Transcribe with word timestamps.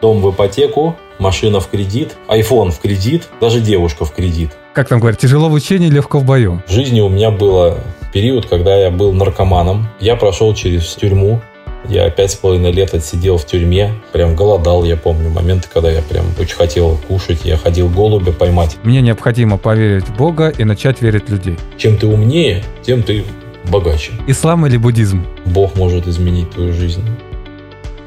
Дом 0.00 0.20
в 0.20 0.30
ипотеку, 0.30 0.96
машина 1.18 1.60
в 1.60 1.68
кредит, 1.68 2.16
iPhone 2.28 2.70
в 2.70 2.78
кредит, 2.78 3.28
даже 3.40 3.60
девушка 3.60 4.04
в 4.04 4.12
кредит. 4.12 4.50
Как 4.74 4.88
там 4.88 4.98
говорят, 5.00 5.20
тяжело 5.20 5.48
в 5.48 5.52
учении, 5.52 5.88
легко 5.88 6.18
в 6.18 6.24
бою. 6.24 6.62
В 6.66 6.72
жизни 6.72 7.00
у 7.00 7.08
меня 7.08 7.30
был 7.30 7.76
период, 8.12 8.46
когда 8.46 8.76
я 8.76 8.90
был 8.90 9.12
наркоманом. 9.12 9.88
Я 10.00 10.16
прошел 10.16 10.54
через 10.54 10.94
тюрьму. 10.94 11.40
Я 11.86 12.08
пять 12.08 12.30
с 12.30 12.34
половиной 12.34 12.72
лет 12.72 12.94
отсидел 12.94 13.36
в 13.36 13.44
тюрьме. 13.44 13.92
Прям 14.12 14.34
голодал, 14.34 14.84
я 14.84 14.96
помню, 14.96 15.28
моменты, 15.30 15.68
когда 15.72 15.90
я 15.90 16.00
прям 16.00 16.24
очень 16.40 16.56
хотел 16.56 16.98
кушать. 17.08 17.44
Я 17.44 17.56
ходил 17.56 17.88
голубя 17.88 18.32
поймать. 18.32 18.76
Мне 18.82 19.02
необходимо 19.02 19.58
поверить 19.58 20.08
в 20.08 20.16
Бога 20.16 20.48
и 20.48 20.64
начать 20.64 21.02
верить 21.02 21.28
в 21.28 21.32
людей. 21.32 21.58
Чем 21.76 21.98
ты 21.98 22.06
умнее, 22.06 22.64
тем 22.82 23.02
ты 23.02 23.24
богаче. 23.70 24.12
Ислам 24.26 24.66
или 24.66 24.76
буддизм? 24.76 25.26
Бог 25.44 25.76
может 25.76 26.08
изменить 26.08 26.50
твою 26.50 26.72
жизнь. 26.72 27.04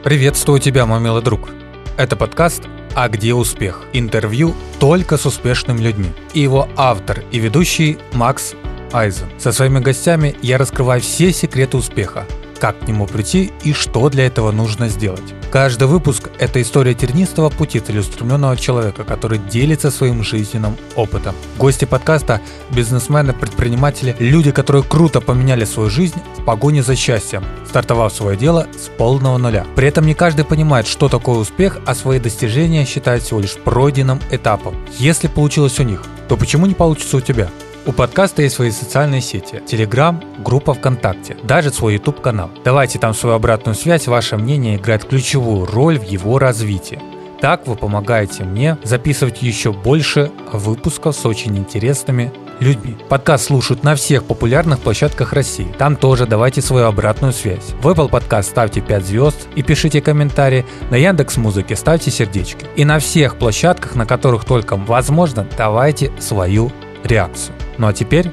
Приветствую 0.04 0.60
тебя, 0.60 0.86
мой 0.86 1.00
милый 1.00 1.22
друг. 1.22 1.50
Это 1.98 2.16
подкаст 2.16 2.62
«А 2.94 3.10
где 3.10 3.34
успех?» 3.34 3.82
Интервью 3.92 4.54
только 4.80 5.18
с 5.18 5.26
успешными 5.26 5.82
людьми. 5.82 6.10
И 6.36 6.42
его 6.42 6.70
автор 6.78 7.24
и 7.32 7.40
ведущий 7.40 7.98
Макс 8.14 8.54
Айзен. 8.94 9.28
Со 9.40 9.52
своими 9.52 9.80
гостями 9.80 10.36
я 10.44 10.60
раскрываю 10.60 11.02
все 11.02 11.32
секреты 11.34 11.76
успеха– 11.76 12.28
как 12.58 12.80
к 12.80 12.88
нему 12.88 13.08
прийти 13.08 13.52
и 13.64 13.74
что 13.74 14.10
для 14.10 14.26
этого 14.26 14.52
нужно 14.52 14.90
сделать. 14.90 15.34
Каждый 15.52 15.88
выпуск– 15.88 16.30
это 16.40 16.62
история 16.62 16.94
тернистого 16.94 17.50
пути 17.50 17.80
целеустремленного 17.80 18.58
человека, 18.58 19.04
который 19.04 19.40
делится 19.40 19.92
своим 19.92 20.24
жизненным 20.24 20.76
опытом. 20.96 21.36
Гости 21.58 21.86
подкаста– 21.86 22.42
бизнесмены, 22.72 23.34
предприниматели, 23.34 24.16
люди, 24.20 24.52
которые 24.52 24.84
круто 24.84 25.22
поменяли 25.22 25.66
свою 25.66 25.90
жизнь 25.90 26.20
в 26.38 26.44
погоне 26.44 26.84
за 26.84 26.96
счастьем, 26.96 27.46
стартовав 27.68 28.14
свое 28.14 28.38
дело 28.38 28.68
с 28.78 28.90
полного 28.90 29.38
нуля. 29.38 29.66
При 29.76 29.88
этом 29.88 30.06
не 30.06 30.14
каждый 30.14 30.46
понимает, 30.46 30.86
что 30.86 31.08
такое 31.08 31.38
успех, 31.38 31.80
а 31.86 31.96
свои 31.96 32.20
достижения 32.20 32.86
считает 32.86 33.24
всего 33.24 33.40
лишь 33.40 33.56
пройденным 33.56 34.20
этапом. 34.32 34.76
Если 34.98 35.28
получилось 35.28 35.80
у 35.80 35.84
них, 35.84 36.04
то 36.28 36.36
почему 36.36 36.66
не 36.66 36.74
получится 36.74 37.18
у 37.18 37.22
тебя? 37.22 37.50
У 37.88 37.94
подкаста 37.94 38.42
есть 38.42 38.56
свои 38.56 38.70
социальные 38.70 39.22
сети, 39.22 39.62
Телеграм, 39.66 40.22
группа 40.40 40.74
ВКонтакте, 40.74 41.38
даже 41.44 41.72
свой 41.72 41.94
YouTube 41.94 42.20
канал. 42.20 42.52
Давайте 42.66 43.00
там 43.00 43.14
свою 43.14 43.38
обратную 43.38 43.76
связь, 43.76 44.08
ваше 44.08 44.36
мнение 44.36 44.76
играет 44.76 45.06
ключевую 45.06 45.66
роль 45.66 45.98
в 45.98 46.04
его 46.04 46.38
развитии. 46.38 47.00
Так 47.40 47.66
вы 47.66 47.78
помогаете 47.78 48.44
мне 48.44 48.78
записывать 48.84 49.42
еще 49.42 49.72
больше 49.72 50.30
выпусков 50.52 51.16
с 51.16 51.26
очень 51.26 51.58
интересными 51.58 52.34
людьми. 52.60 52.98
Подкаст 53.08 53.46
слушают 53.46 53.86
на 53.86 53.96
всех 53.96 54.26
популярных 54.26 54.80
площадках 54.80 55.32
России. 55.32 55.74
Там 55.78 55.96
тоже 55.96 56.26
давайте 56.26 56.62
свою 56.62 56.88
обратную 56.88 57.32
связь. 57.32 57.74
В 57.82 57.88
Apple 57.88 58.10
Podcast 58.10 58.44
ставьте 58.44 58.82
5 58.82 59.06
звезд 59.06 59.48
и 59.56 59.64
пишите 59.64 60.02
комментарии. 60.02 60.66
На 60.90 60.96
Яндекс 60.98 61.38
Музыке 61.38 61.78
ставьте 61.78 62.12
сердечки. 62.12 62.66
И 62.76 62.84
на 62.84 63.00
всех 63.00 63.38
площадках, 63.38 63.96
на 63.96 64.06
которых 64.06 64.44
только 64.44 64.76
возможно, 64.76 65.48
давайте 65.58 66.12
свою 66.20 66.70
реакцию. 67.06 67.56
Ну 67.78 67.88
а 67.88 67.94
теперь 67.94 68.32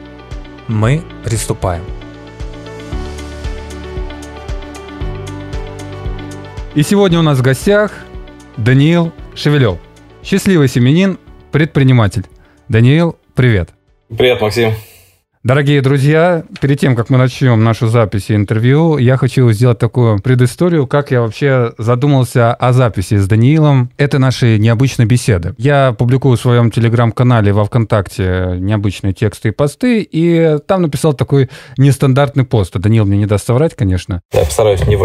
мы 0.68 1.02
приступаем. 1.24 1.84
И 6.74 6.82
сегодня 6.82 7.18
у 7.18 7.22
нас 7.22 7.38
в 7.38 7.42
гостях 7.42 7.92
Даниил 8.56 9.12
Шевелев. 9.34 9.78
Счастливый 10.22 10.68
семенин, 10.68 11.18
предприниматель. 11.52 12.26
Даниил, 12.68 13.16
привет. 13.34 13.70
Привет, 14.08 14.40
Максим. 14.40 14.72
Дорогие 15.44 15.82
друзья, 15.82 16.42
перед 16.62 16.80
тем, 16.80 16.96
как 16.96 17.10
мы 17.10 17.18
начнем 17.18 17.62
нашу 17.62 17.88
запись 17.88 18.30
и 18.30 18.34
интервью, 18.34 18.96
я 18.96 19.18
хочу 19.18 19.52
сделать 19.52 19.78
такую 19.78 20.18
предысторию, 20.22 20.86
как 20.86 21.10
я 21.10 21.20
вообще 21.20 21.74
задумался 21.76 22.54
о 22.54 22.72
записи 22.72 23.18
с 23.18 23.28
Даниилом. 23.28 23.90
Это 23.98 24.18
наши 24.18 24.56
необычные 24.56 25.04
беседы. 25.04 25.54
Я 25.58 25.92
публикую 25.92 26.38
в 26.38 26.40
своем 26.40 26.70
телеграм-канале 26.70 27.52
во 27.52 27.66
ВКонтакте 27.66 28.56
необычные 28.58 29.12
тексты 29.12 29.48
и 29.48 29.50
посты, 29.50 30.00
и 30.00 30.56
там 30.66 30.80
написал 30.80 31.12
такой 31.12 31.50
нестандартный 31.76 32.46
пост. 32.46 32.78
Даниил 32.78 33.04
мне 33.04 33.18
не 33.18 33.26
даст 33.26 33.46
соврать, 33.46 33.74
конечно. 33.74 34.22
Я 34.32 34.44
постараюсь 34.44 34.86
не, 34.86 34.96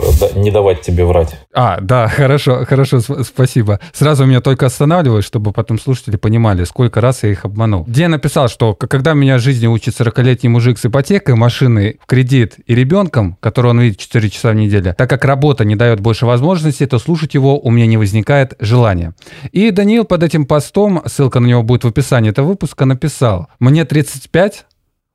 не 0.42 0.52
давать 0.52 0.80
тебе 0.80 1.04
врать. 1.04 1.36
А, 1.54 1.80
да, 1.82 2.08
хорошо, 2.16 2.64
хорошо, 2.64 3.02
спасибо. 3.26 3.82
Сразу 3.92 4.24
меня 4.24 4.40
только 4.40 4.68
останавливаю, 4.68 5.22
чтобы 5.22 5.52
потом 5.52 5.78
слушатели 5.78 6.16
понимали, 6.16 6.64
сколько 6.64 7.02
раз 7.02 7.24
я 7.24 7.30
их 7.30 7.44
обманул. 7.44 7.84
Где 7.84 8.04
я 8.04 8.10
написал, 8.10 8.48
что 8.48 8.74
когда 8.74 9.14
меня 9.14 9.38
жизни 9.38 9.68
учит 9.68 9.98
40 9.98 10.29
40-летний 10.30 10.50
мужик 10.50 10.78
с 10.78 10.86
ипотекой, 10.86 11.36
машиной 11.36 12.00
в 12.02 12.06
кредит 12.06 12.58
и 12.66 12.76
ребенком, 12.76 13.38
которого 13.40 13.72
он 13.72 13.82
видит 13.82 13.98
4 13.98 14.30
часа 14.30 14.52
в 14.52 14.56
неделю, 14.56 14.94
так 14.96 15.10
как 15.10 15.26
работа 15.26 15.66
не 15.66 15.76
дает 15.76 16.00
больше 16.00 16.26
возможностей, 16.26 16.86
то 16.86 17.00
слушать 17.00 17.34
его 17.34 17.60
у 17.60 17.72
меня 17.72 17.88
не 17.88 17.98
возникает 17.98 18.54
желания. 18.60 19.16
И 19.52 19.72
Даниил 19.72 20.06
под 20.06 20.24
этим 20.24 20.46
постом, 20.46 21.02
ссылка 21.06 21.40
на 21.40 21.48
него 21.48 21.64
будет 21.64 21.84
в 21.84 21.88
описании 21.88 22.30
этого 22.30 22.48
выпуска, 22.48 22.86
написал 22.86 23.48
«Мне 23.60 23.86
35, 23.86 24.66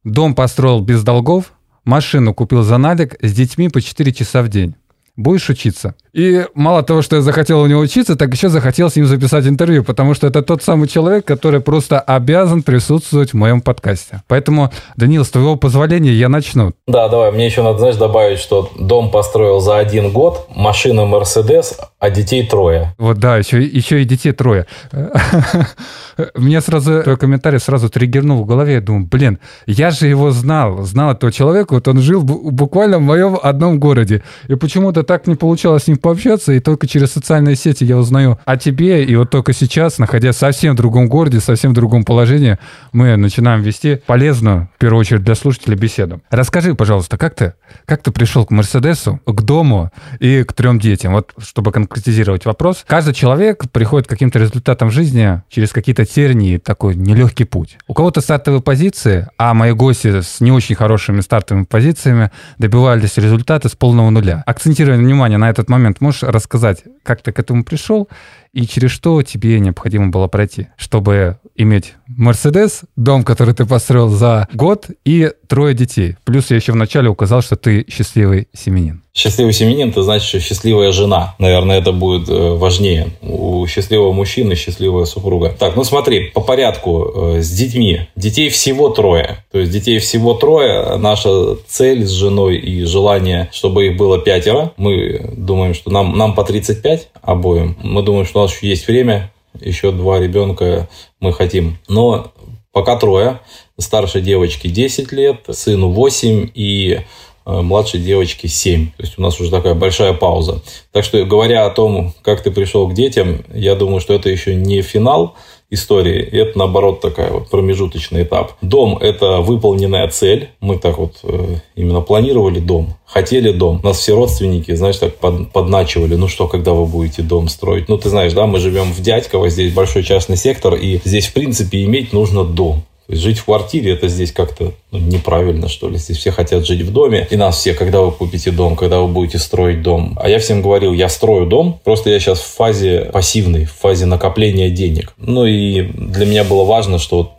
дом 0.04 0.34
построил 0.34 0.80
без 0.80 1.04
долгов, 1.04 1.52
машину 1.84 2.34
купил 2.34 2.62
за 2.62 2.78
налик 2.78 3.16
с 3.22 3.32
детьми 3.32 3.68
по 3.68 3.80
4 3.80 4.12
часа 4.12 4.42
в 4.42 4.48
день. 4.48 4.74
Будешь 5.16 5.48
учиться?» 5.48 5.94
И 6.14 6.46
мало 6.54 6.84
того, 6.84 7.02
что 7.02 7.16
я 7.16 7.22
захотел 7.22 7.60
у 7.60 7.66
него 7.66 7.80
учиться, 7.80 8.14
так 8.14 8.32
еще 8.32 8.48
захотел 8.48 8.88
с 8.88 8.94
ним 8.94 9.06
записать 9.06 9.46
интервью, 9.48 9.82
потому 9.82 10.14
что 10.14 10.28
это 10.28 10.42
тот 10.42 10.62
самый 10.62 10.86
человек, 10.86 11.24
который 11.24 11.60
просто 11.60 11.98
обязан 11.98 12.62
присутствовать 12.62 13.32
в 13.32 13.36
моем 13.36 13.60
подкасте. 13.60 14.22
Поэтому, 14.28 14.70
Данил, 14.96 15.24
с 15.24 15.30
твоего 15.30 15.56
позволения 15.56 16.12
я 16.12 16.28
начну. 16.28 16.72
Да, 16.86 17.08
давай. 17.08 17.32
Мне 17.32 17.46
еще 17.46 17.62
надо, 17.62 17.78
знаешь, 17.78 17.96
добавить, 17.96 18.38
что 18.38 18.70
дом 18.78 19.10
построил 19.10 19.58
за 19.58 19.78
один 19.78 20.12
год, 20.12 20.46
машина 20.54 21.04
Мерседес, 21.04 21.76
а 21.98 22.10
детей 22.10 22.46
трое. 22.46 22.94
Вот 22.96 23.18
да, 23.18 23.38
еще, 23.38 23.60
еще 23.60 24.00
и 24.00 24.04
детей 24.04 24.30
трое. 24.32 24.66
Мне 26.36 26.60
сразу 26.60 27.02
твой 27.02 27.16
комментарий 27.16 27.58
сразу 27.58 27.88
триггернул 27.88 28.44
в 28.44 28.46
голове. 28.46 28.74
Я 28.74 28.80
думаю, 28.80 29.08
блин, 29.10 29.40
я 29.66 29.90
же 29.90 30.06
его 30.06 30.30
знал, 30.30 30.82
знал 30.82 31.12
этого 31.12 31.32
человека. 31.32 31.74
Вот 31.74 31.88
он 31.88 31.98
жил 31.98 32.22
буквально 32.22 32.98
в 32.98 33.02
моем 33.02 33.36
одном 33.42 33.80
городе. 33.80 34.22
И 34.46 34.54
почему-то 34.54 35.02
так 35.02 35.26
не 35.26 35.34
получалось 35.34 35.84
с 35.84 35.86
ним 35.88 35.96
пообщаться, 36.04 36.52
и 36.52 36.60
только 36.60 36.86
через 36.86 37.12
социальные 37.12 37.56
сети 37.56 37.82
я 37.82 37.96
узнаю 37.96 38.38
о 38.44 38.58
тебе, 38.58 39.04
и 39.04 39.16
вот 39.16 39.30
только 39.30 39.54
сейчас, 39.54 39.98
находясь 39.98 40.36
совсем 40.36 40.74
в 40.74 40.76
другом 40.76 41.08
городе, 41.08 41.40
совсем 41.40 41.70
в 41.70 41.74
другом 41.74 42.04
положении, 42.04 42.58
мы 42.92 43.16
начинаем 43.16 43.62
вести 43.62 44.02
полезную, 44.06 44.68
в 44.76 44.78
первую 44.78 45.00
очередь 45.00 45.24
для 45.24 45.34
слушателей, 45.34 45.78
беседу. 45.78 46.20
Расскажи, 46.28 46.74
пожалуйста, 46.74 47.16
как 47.16 47.34
ты, 47.34 47.54
как 47.86 48.02
ты 48.02 48.10
пришел 48.10 48.44
к 48.44 48.50
Мерседесу, 48.50 49.18
к 49.24 49.40
дому 49.40 49.90
и 50.20 50.42
к 50.42 50.52
трем 50.52 50.78
детям? 50.78 51.14
Вот, 51.14 51.32
чтобы 51.38 51.72
конкретизировать 51.72 52.44
вопрос. 52.44 52.84
Каждый 52.86 53.14
человек 53.14 53.64
приходит 53.72 54.06
к 54.06 54.10
каким-то 54.10 54.38
результатам 54.38 54.90
в 54.90 54.92
жизни 54.92 55.40
через 55.48 55.72
какие-то 55.72 56.04
тернии, 56.04 56.58
такой 56.58 56.96
нелегкий 56.96 57.44
путь. 57.44 57.78
У 57.88 57.94
кого-то 57.94 58.20
стартовые 58.20 58.60
позиции, 58.60 59.26
а 59.38 59.54
мои 59.54 59.72
гости 59.72 60.20
с 60.20 60.42
не 60.42 60.52
очень 60.52 60.74
хорошими 60.74 61.22
стартовыми 61.22 61.64
позициями 61.64 62.30
добивались 62.58 63.16
результата 63.16 63.70
с 63.70 63.74
полного 63.74 64.10
нуля. 64.10 64.42
Акцентируя 64.44 64.98
внимание 64.98 65.38
на 65.38 65.48
этот 65.48 65.70
момент, 65.70 65.93
момент 65.94 66.00
можешь 66.00 66.22
рассказать, 66.22 66.84
как 67.02 67.22
ты 67.22 67.32
к 67.32 67.38
этому 67.38 67.64
пришел 67.64 68.08
и 68.54 68.66
через 68.66 68.92
что 68.92 69.20
тебе 69.22 69.58
необходимо 69.58 70.08
было 70.08 70.28
пройти, 70.28 70.68
чтобы 70.76 71.38
иметь 71.56 71.94
Мерседес, 72.06 72.82
дом, 72.96 73.24
который 73.24 73.54
ты 73.54 73.66
построил 73.66 74.08
за 74.08 74.48
год, 74.54 74.86
и 75.04 75.32
трое 75.48 75.74
детей. 75.74 76.16
Плюс 76.24 76.50
я 76.50 76.56
еще 76.56 76.72
вначале 76.72 77.08
указал, 77.08 77.42
что 77.42 77.56
ты 77.56 77.84
счастливый 77.88 78.48
семенин. 78.52 79.02
Счастливый 79.16 79.52
семенин, 79.52 79.92
ты 79.92 80.02
значит, 80.02 80.28
что 80.28 80.40
счастливая 80.40 80.90
жена. 80.90 81.36
Наверное, 81.38 81.78
это 81.78 81.92
будет 81.92 82.28
э, 82.28 82.54
важнее. 82.54 83.10
У 83.22 83.64
счастливого 83.68 84.12
мужчины 84.12 84.56
счастливая 84.56 85.04
супруга. 85.04 85.54
Так, 85.56 85.76
ну 85.76 85.84
смотри, 85.84 86.30
по 86.34 86.40
порядку. 86.40 87.36
Э, 87.36 87.40
с 87.40 87.48
детьми. 87.48 88.08
Детей 88.16 88.48
всего 88.48 88.88
трое. 88.88 89.44
То 89.52 89.60
есть 89.60 89.70
детей 89.70 90.00
всего 90.00 90.34
трое. 90.34 90.96
Наша 90.96 91.54
цель 91.68 92.04
с 92.04 92.10
женой 92.10 92.56
и 92.56 92.82
желание, 92.82 93.48
чтобы 93.52 93.86
их 93.86 93.96
было 93.96 94.18
пятеро. 94.18 94.72
Мы 94.76 95.30
думаем, 95.36 95.74
что 95.74 95.92
нам, 95.92 96.18
нам 96.18 96.34
по 96.34 96.42
35 96.42 97.08
обоим. 97.22 97.76
Мы 97.84 98.02
думаем, 98.02 98.26
что 98.26 98.42
нас 98.44 98.54
еще 98.54 98.68
есть 98.68 98.86
время 98.86 99.30
еще 99.60 99.92
два 99.92 100.18
ребенка 100.18 100.88
мы 101.20 101.32
хотим. 101.32 101.78
Но 101.88 102.32
пока 102.72 102.96
трое. 102.96 103.40
Старшей 103.78 104.20
девочке 104.20 104.68
10 104.68 105.12
лет, 105.12 105.44
сыну 105.50 105.90
8 105.90 106.50
и 106.54 107.00
э, 107.46 107.60
младшей 107.60 108.00
девочке 108.00 108.46
7. 108.46 108.90
То 108.96 109.02
есть 109.02 109.18
у 109.18 109.22
нас 109.22 109.40
уже 109.40 109.50
такая 109.50 109.74
большая 109.74 110.12
пауза. 110.12 110.62
Так 110.92 111.04
что 111.04 111.24
говоря 111.24 111.66
о 111.66 111.70
том, 111.70 112.14
как 112.22 112.42
ты 112.42 112.50
пришел 112.50 112.88
к 112.88 112.94
детям, 112.94 113.44
я 113.52 113.74
думаю, 113.74 114.00
что 114.00 114.14
это 114.14 114.28
еще 114.28 114.54
не 114.54 114.82
финал, 114.82 115.34
истории. 115.74 116.22
И 116.22 116.36
это, 116.36 116.58
наоборот, 116.58 117.00
такая 117.00 117.30
вот 117.30 117.50
промежуточный 117.50 118.22
этап. 118.22 118.52
Дом– 118.62 118.96
это 119.00 119.40
выполненная 119.40 120.08
цель. 120.08 120.50
Мы 120.60 120.78
так 120.78 120.98
вот 120.98 121.16
э, 121.22 121.56
именно 121.76 122.00
планировали 122.00 122.60
дом, 122.60 122.94
хотели 123.04 123.52
дом. 123.52 123.80
Нас 123.82 123.98
все 123.98 124.14
родственники, 124.14 124.74
знаешь, 124.74 124.96
так 124.96 125.16
под, 125.16 125.50
подначивали. 125.52 126.14
Ну 126.14 126.28
что, 126.28 126.48
когда 126.48 126.72
вы 126.72 126.86
будете 126.86 127.22
дом 127.22 127.48
строить? 127.48 127.88
Ну, 127.88 127.98
ты 127.98 128.08
знаешь, 128.08 128.32
да, 128.32 128.46
мы 128.46 128.58
живем 128.58 128.92
в 128.92 129.00
Дядьково, 129.00 129.48
здесь 129.50 129.72
большой 129.72 130.02
частный 130.02 130.36
сектор, 130.36 130.74
и 130.74 131.00
здесь, 131.04 131.26
в 131.26 131.32
принципе, 131.32 131.84
иметь 131.84 132.12
нужно 132.12 132.44
дом. 132.44 132.84
То 133.06 133.12
есть 133.12 133.22
жить 133.22 133.38
в 133.38 133.44
квартире 133.44 133.92
это 133.92 134.08
здесь 134.08 134.32
как-то 134.32 134.72
ну, 134.90 134.98
неправильно, 134.98 135.68
что 135.68 135.88
ли. 135.88 135.98
Здесь 135.98 136.16
все 136.16 136.30
хотят 136.30 136.66
жить 136.66 136.82
в 136.82 136.92
доме. 136.92 137.26
И 137.30 137.36
нас 137.36 137.58
все, 137.58 137.74
когда 137.74 138.00
вы 138.00 138.12
купите 138.12 138.50
дом, 138.50 138.76
когда 138.76 139.00
вы 139.00 139.08
будете 139.08 139.38
строить 139.38 139.82
дом. 139.82 140.18
А 140.20 140.28
я 140.28 140.38
всем 140.38 140.62
говорил, 140.62 140.92
я 140.92 141.08
строю 141.08 141.46
дом, 141.46 141.80
просто 141.84 142.10
я 142.10 142.18
сейчас 142.18 142.40
в 142.40 142.54
фазе 142.54 143.10
пассивной, 143.12 143.66
в 143.66 143.72
фазе 143.72 144.06
накопления 144.06 144.70
денег. 144.70 145.12
Ну 145.18 145.44
и 145.44 145.82
для 145.82 146.24
меня 146.24 146.44
было 146.44 146.64
важно, 146.64 146.98
что 146.98 147.34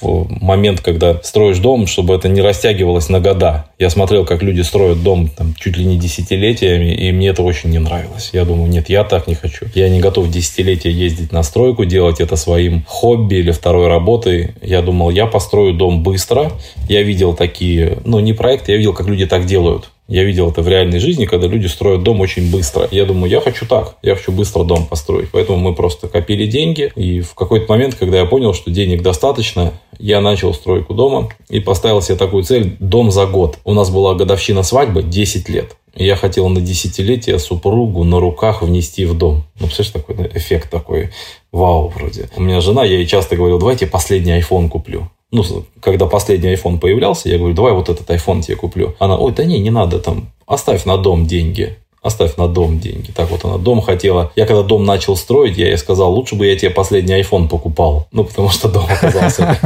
в 0.00 0.26
момент, 0.28 0.80
когда 0.80 1.20
строишь 1.22 1.58
дом, 1.58 1.86
чтобы 1.86 2.14
это 2.14 2.28
не 2.28 2.40
растягивалось 2.40 3.08
на 3.08 3.20
года. 3.20 3.66
Я 3.78 3.90
смотрел, 3.90 4.24
как 4.24 4.42
люди 4.42 4.60
строят 4.60 5.02
дом 5.02 5.28
там, 5.28 5.54
чуть 5.58 5.76
ли 5.76 5.84
не 5.84 5.98
десятилетиями, 5.98 6.94
и 6.94 7.12
мне 7.12 7.28
это 7.28 7.42
очень 7.42 7.70
не 7.70 7.78
нравилось. 7.78 8.30
Я 8.32 8.44
думаю, 8.44 8.68
нет, 8.68 8.88
я 8.88 9.04
так 9.04 9.26
не 9.26 9.34
хочу. 9.34 9.66
Я 9.74 9.88
не 9.88 10.00
готов 10.00 10.30
десятилетия 10.30 10.90
ездить 10.90 11.32
на 11.32 11.42
стройку, 11.42 11.84
делать 11.84 12.20
это 12.20 12.36
своим 12.36 12.84
хобби 12.86 13.36
или 13.36 13.50
второй 13.50 13.88
работой. 13.88 14.54
Я 14.62 14.82
думал, 14.82 15.10
я 15.10 15.26
построю 15.26 15.74
дом 15.74 16.02
быстро. 16.02 16.52
Я 16.88 17.02
видел 17.02 17.34
такие, 17.34 17.98
ну, 18.04 18.20
не 18.20 18.32
проекты, 18.32 18.72
я 18.72 18.78
видел, 18.78 18.92
как 18.92 19.08
люди 19.08 19.26
так 19.26 19.46
делают. 19.46 19.90
Я 20.08 20.22
видел 20.22 20.50
это 20.50 20.62
в 20.62 20.68
реальной 20.68 21.00
жизни, 21.00 21.24
когда 21.24 21.48
люди 21.48 21.66
строят 21.66 22.04
дом 22.04 22.20
очень 22.20 22.48
быстро. 22.50 22.86
Я 22.92 23.04
думаю, 23.06 23.28
я 23.28 23.40
хочу 23.40 23.66
так, 23.66 23.96
я 24.02 24.14
хочу 24.14 24.30
быстро 24.30 24.62
дом 24.62 24.86
построить. 24.86 25.30
Поэтому 25.32 25.58
мы 25.58 25.74
просто 25.74 26.06
копили 26.06 26.46
деньги. 26.46 26.92
И 26.94 27.20
в 27.20 27.34
какой-то 27.34 27.72
момент, 27.72 27.96
когда 27.96 28.18
я 28.18 28.24
понял, 28.24 28.54
что 28.54 28.70
денег 28.70 29.02
достаточно, 29.02 29.72
я 29.98 30.20
начал 30.20 30.54
стройку 30.54 30.94
дома 30.94 31.30
и 31.48 31.58
поставил 31.58 32.02
себе 32.02 32.16
такую 32.16 32.44
цель– 32.44 32.76
дом 32.78 33.10
за 33.10 33.26
год. 33.26 33.58
У 33.64 33.72
нас 33.72 33.90
была 33.90 34.14
годовщина 34.14 34.62
свадьбы 34.62 35.02
10 35.02 35.48
лет. 35.48 35.76
Я 35.96 36.14
хотел 36.14 36.48
на 36.50 36.60
десятилетие 36.60 37.38
супругу 37.40 38.04
на 38.04 38.20
руках 38.20 38.62
внести 38.62 39.06
в 39.06 39.18
дом. 39.18 39.44
Ну, 39.58 39.66
представляешь, 39.66 40.06
такой 40.06 40.38
эффект 40.38 40.70
такой, 40.70 41.10
вау, 41.50 41.88
вроде. 41.88 42.28
У 42.36 42.42
меня 42.42 42.60
жена, 42.60 42.84
я 42.84 42.98
ей 42.98 43.06
часто 43.06 43.34
говорил, 43.34 43.58
давайте 43.58 43.86
последний 43.86 44.38
iPhone 44.38 44.68
куплю 44.68 45.08
ну, 45.30 45.44
когда 45.80 46.06
последний 46.06 46.54
iPhone 46.54 46.78
появлялся, 46.78 47.28
я 47.28 47.38
говорю, 47.38 47.54
давай 47.54 47.72
вот 47.72 47.88
этот 47.88 48.08
iPhone 48.10 48.42
тебе 48.42 48.56
куплю. 48.56 48.94
Она, 48.98 49.16
ой, 49.16 49.32
да 49.32 49.44
не, 49.44 49.58
не 49.58 49.70
надо, 49.70 49.98
там, 49.98 50.32
оставь 50.46 50.84
на 50.84 50.96
дом 50.96 51.26
деньги 51.26 51.76
оставь 52.06 52.36
на 52.36 52.48
дом 52.48 52.78
деньги. 52.78 53.10
Так 53.10 53.30
вот 53.30 53.44
она 53.44 53.58
дом 53.58 53.80
хотела. 53.80 54.30
Я 54.36 54.46
когда 54.46 54.62
дом 54.62 54.84
начал 54.84 55.16
строить, 55.16 55.58
я 55.58 55.66
ей 55.66 55.78
сказал, 55.78 56.12
лучше 56.12 56.34
бы 56.36 56.46
я 56.46 56.56
тебе 56.56 56.70
последний 56.70 57.20
iPhone 57.20 57.48
покупал. 57.48 58.06
Ну, 58.12 58.24
потому 58.24 58.48
что 58.48 58.68
дом 58.68 58.84
оказался 58.88 59.58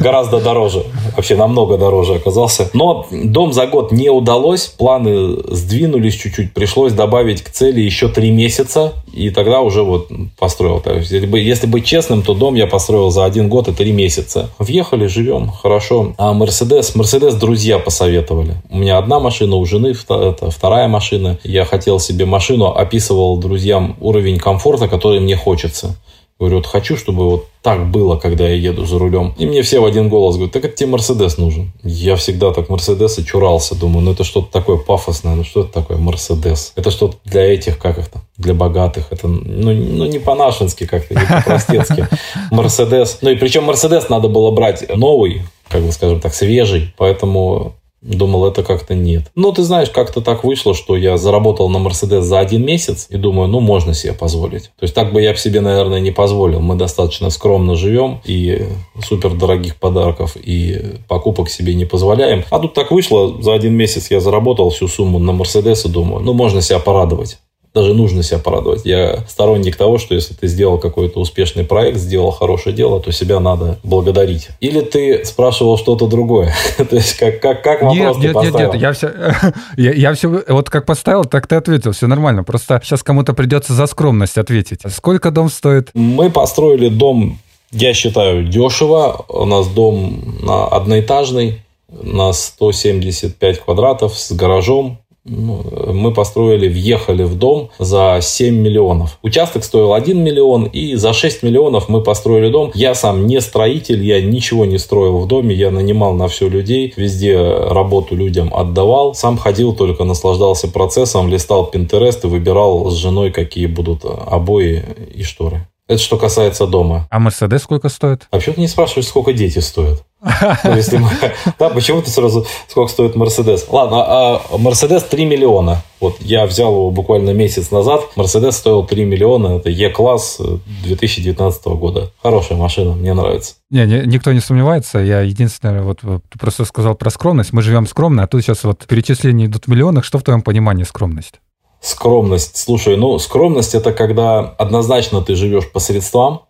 гораздо 0.00 0.40
дороже. 0.40 0.84
Вообще 1.16 1.36
намного 1.36 1.78
дороже 1.78 2.14
оказался. 2.14 2.70
Но 2.72 3.06
дом 3.10 3.52
за 3.52 3.66
год 3.66 3.92
не 3.92 4.10
удалось. 4.10 4.66
Планы 4.66 5.36
сдвинулись 5.48 6.14
чуть-чуть. 6.14 6.52
Пришлось 6.52 6.92
добавить 6.92 7.42
к 7.42 7.50
цели 7.50 7.80
еще 7.80 8.08
три 8.08 8.30
месяца. 8.30 8.92
И 9.12 9.30
тогда 9.30 9.60
уже 9.60 9.82
вот 9.82 10.08
построил. 10.38 10.82
Если, 10.86 11.26
бы, 11.26 11.40
если 11.40 11.66
быть 11.66 11.84
честным, 11.84 12.22
то 12.22 12.34
дом 12.34 12.54
я 12.54 12.66
построил 12.66 13.10
за 13.10 13.24
один 13.24 13.48
год 13.48 13.68
и 13.68 13.72
три 13.72 13.92
месяца. 13.92 14.50
Въехали, 14.58 15.06
живем, 15.06 15.50
хорошо. 15.50 16.14
А 16.18 16.32
Мерседес, 16.32 16.94
Мерседес 16.94 17.34
друзья 17.34 17.78
посоветовали. 17.78 18.54
У 18.70 18.78
меня 18.78 18.98
одна 18.98 19.18
машина, 19.18 19.56
у 19.56 19.64
жены 19.64 19.94
это 20.08 20.50
вторая 20.50 20.88
машина 20.88 21.29
машины. 21.30 21.38
Я 21.44 21.64
хотел 21.64 22.00
себе 22.00 22.24
машину, 22.24 22.66
описывал 22.66 23.36
друзьям 23.38 23.96
уровень 24.00 24.38
комфорта, 24.38 24.88
который 24.88 25.20
мне 25.20 25.36
хочется. 25.36 25.96
Говорю, 26.38 26.56
вот 26.56 26.66
хочу, 26.66 26.96
чтобы 26.96 27.28
вот 27.28 27.48
так 27.60 27.90
было, 27.90 28.16
когда 28.16 28.48
я 28.48 28.54
еду 28.54 28.86
за 28.86 28.98
рулем. 28.98 29.34
И 29.36 29.44
мне 29.44 29.60
все 29.60 29.78
в 29.78 29.84
один 29.84 30.08
голос 30.08 30.36
говорят, 30.36 30.54
так 30.54 30.64
это 30.64 30.74
тебе 30.74 30.88
Мерседес 30.88 31.36
нужен. 31.36 31.70
Я 31.82 32.16
всегда 32.16 32.50
так 32.50 32.70
Мерседеса 32.70 33.22
чурался. 33.22 33.74
Думаю, 33.74 34.06
ну 34.06 34.12
это 34.12 34.24
что-то 34.24 34.50
такое 34.50 34.78
пафосное, 34.78 35.34
ну 35.34 35.44
что 35.44 35.60
это 35.60 35.72
такое 35.72 35.98
Мерседес? 35.98 36.72
Это 36.76 36.90
что-то 36.90 37.18
для 37.26 37.42
этих, 37.42 37.78
как 37.78 37.98
их 37.98 38.08
там, 38.08 38.22
для 38.38 38.54
богатых. 38.54 39.08
Это 39.10 39.28
ну, 39.28 39.74
ну 39.74 40.06
не 40.06 40.18
по-нашенски 40.18 40.86
как-то, 40.86 41.14
не 41.14 41.26
по-простецки. 41.26 42.08
Мерседес. 42.50 43.18
Ну 43.20 43.28
и 43.28 43.36
причем 43.36 43.64
Мерседес 43.64 44.08
надо 44.08 44.28
было 44.28 44.50
брать 44.50 44.88
новый, 44.96 45.42
как 45.68 45.82
бы 45.82 45.92
скажем 45.92 46.20
так, 46.20 46.32
свежий. 46.32 46.94
Поэтому 46.96 47.74
Думал, 48.02 48.46
это 48.46 48.62
как-то 48.62 48.94
нет. 48.94 49.30
Ну, 49.34 49.52
ты 49.52 49.62
знаешь, 49.62 49.90
как-то 49.90 50.22
так 50.22 50.42
вышло, 50.42 50.74
что 50.74 50.96
я 50.96 51.18
заработал 51.18 51.68
на 51.68 51.78
Мерседес 51.78 52.24
за 52.24 52.38
один 52.38 52.64
месяц 52.64 53.06
и 53.10 53.16
думаю, 53.16 53.48
ну, 53.48 53.60
можно 53.60 53.92
себе 53.92 54.14
позволить. 54.14 54.70
То 54.78 54.84
есть 54.84 54.94
так 54.94 55.12
бы 55.12 55.20
я 55.20 55.34
себе, 55.34 55.60
наверное, 55.60 56.00
не 56.00 56.10
позволил. 56.10 56.60
Мы 56.60 56.76
достаточно 56.76 57.28
скромно 57.28 57.76
живем 57.76 58.20
и 58.24 58.66
супер 59.02 59.34
дорогих 59.34 59.76
подарков 59.76 60.36
и 60.42 60.98
покупок 61.08 61.50
себе 61.50 61.74
не 61.74 61.84
позволяем. 61.84 62.44
А 62.50 62.58
тут 62.58 62.72
так 62.72 62.90
вышло, 62.90 63.42
за 63.42 63.52
один 63.52 63.74
месяц 63.74 64.10
я 64.10 64.20
заработал 64.20 64.70
всю 64.70 64.88
сумму 64.88 65.18
на 65.18 65.32
Мерседес 65.32 65.84
и 65.84 65.88
думаю, 65.88 66.24
ну, 66.24 66.32
можно 66.32 66.62
себя 66.62 66.78
порадовать 66.78 67.38
даже 67.74 67.94
нужно 67.94 68.22
себя 68.22 68.38
порадовать. 68.38 68.84
Я 68.84 69.24
сторонник 69.28 69.76
того, 69.76 69.98
что 69.98 70.14
если 70.14 70.34
ты 70.34 70.48
сделал 70.48 70.78
какой-то 70.78 71.20
успешный 71.20 71.64
проект, 71.64 71.98
сделал 71.98 72.32
хорошее 72.32 72.74
дело, 72.74 73.00
то 73.00 73.12
себя 73.12 73.38
надо 73.38 73.78
благодарить. 73.84 74.48
Или 74.60 74.80
ты 74.80 75.24
спрашивал 75.24 75.78
что-то 75.78 76.06
другое? 76.06 76.52
то 76.76 76.96
есть 76.96 77.14
как, 77.14 77.40
как, 77.40 77.62
как 77.62 77.82
вопрос 77.82 78.16
нет, 78.18 78.34
нет, 78.34 78.42
нет, 78.42 78.54
нет, 78.54 78.74
я 78.74 78.92
все, 78.92 79.12
я, 79.76 79.92
я 79.92 80.14
все, 80.14 80.42
вот 80.48 80.68
как 80.68 80.84
поставил, 80.84 81.24
так 81.24 81.46
ты 81.46 81.56
ответил, 81.56 81.92
все 81.92 82.08
нормально. 82.08 82.42
Просто 82.42 82.80
сейчас 82.82 83.02
кому-то 83.04 83.34
придется 83.34 83.72
за 83.72 83.86
скромность 83.86 84.36
ответить. 84.36 84.80
Сколько 84.88 85.30
дом 85.30 85.48
стоит? 85.48 85.90
Мы 85.94 86.30
построили 86.30 86.88
дом, 86.88 87.38
я 87.70 87.94
считаю, 87.94 88.44
дешево. 88.48 89.24
У 89.28 89.44
нас 89.44 89.68
дом 89.68 90.38
на 90.42 90.66
одноэтажный, 90.66 91.62
на 91.88 92.32
175 92.32 93.60
квадратов 93.60 94.18
с 94.18 94.32
гаражом. 94.32 94.98
Ну, 95.24 95.62
мы 95.92 96.14
построили, 96.14 96.66
въехали 96.68 97.24
в 97.24 97.36
дом 97.36 97.70
за 97.78 98.18
7 98.22 98.54
миллионов. 98.54 99.18
Участок 99.22 99.64
стоил 99.64 99.92
1 99.92 100.18
миллион, 100.18 100.64
и 100.64 100.94
за 100.94 101.12
6 101.12 101.42
миллионов 101.42 101.88
мы 101.88 102.02
построили 102.02 102.50
дом. 102.50 102.70
Я 102.74 102.94
сам 102.94 103.26
не 103.26 103.40
строитель, 103.40 104.02
я 104.02 104.22
ничего 104.22 104.64
не 104.64 104.78
строил 104.78 105.18
в 105.18 105.26
доме, 105.26 105.54
я 105.54 105.70
нанимал 105.70 106.14
на 106.14 106.26
все 106.28 106.48
людей, 106.48 106.94
везде 106.96 107.38
работу 107.38 108.16
людям 108.16 108.52
отдавал. 108.54 109.14
Сам 109.14 109.36
ходил, 109.36 109.74
только 109.74 110.04
наслаждался 110.04 110.68
процессом, 110.68 111.28
листал 111.28 111.70
Pinterest 111.72 112.20
и 112.24 112.26
выбирал 112.26 112.90
с 112.90 112.94
женой, 112.94 113.30
какие 113.30 113.66
будут 113.66 114.04
обои 114.04 114.82
и 115.14 115.22
шторы. 115.22 115.66
Это 115.86 116.00
что 116.00 116.16
касается 116.16 116.66
дома. 116.66 117.08
А 117.10 117.18
Мерседес 117.18 117.62
сколько 117.62 117.88
стоит? 117.88 118.28
А 118.30 118.36
почему 118.36 118.54
ты 118.54 118.60
не 118.60 118.68
спрашиваешь, 118.68 119.08
сколько 119.08 119.32
дети 119.32 119.58
стоят? 119.58 120.04
Да, 121.58 121.70
почему 121.70 122.02
ты 122.02 122.10
сразу... 122.10 122.46
Сколько 122.68 122.90
стоит 122.90 123.16
Мерседес? 123.16 123.66
Ладно, 123.68 124.04
а 124.06 124.42
Мерседес 124.58 125.02
3 125.04 125.24
миллиона. 125.24 125.82
Вот 125.98 126.16
я 126.20 126.46
взял 126.46 126.72
его 126.72 126.90
буквально 126.90 127.30
месяц 127.30 127.70
назад. 127.70 128.02
Мерседес 128.16 128.56
стоил 128.56 128.84
3 128.84 129.04
миллиона. 129.04 129.58
Это 129.58 129.70
Е-класс 129.70 130.40
2019 130.84 131.64
года. 131.66 132.10
Хорошая 132.22 132.58
машина, 132.58 132.94
мне 132.94 133.14
нравится. 133.14 133.54
Не, 133.70 133.86
не, 133.86 134.06
никто 134.06 134.32
не 134.32 134.40
сомневается. 134.40 134.98
Я 134.98 135.20
единственное, 135.20 135.82
вот, 135.82 136.02
вот 136.02 136.22
ты 136.28 136.38
просто 136.38 136.64
сказал 136.64 136.94
про 136.94 137.10
скромность. 137.10 137.52
Мы 137.52 137.62
живем 137.62 137.86
скромно, 137.86 138.24
а 138.24 138.26
тут 138.26 138.42
сейчас 138.42 138.64
вот 138.64 138.86
перечисления 138.86 139.46
идут 139.46 139.64
в 139.64 139.68
миллионах. 139.68 140.04
Что 140.04 140.18
в 140.18 140.22
твоем 140.22 140.42
понимании 140.42 140.84
скромность? 140.84 141.40
Скромность. 141.80 142.58
Слушай, 142.58 142.96
ну, 142.98 143.18
скромность 143.18 143.74
это 143.74 143.92
когда 143.92 144.40
однозначно 144.40 145.22
ты 145.22 145.34
живешь 145.34 145.70
по 145.70 145.80
средствам, 145.80 146.42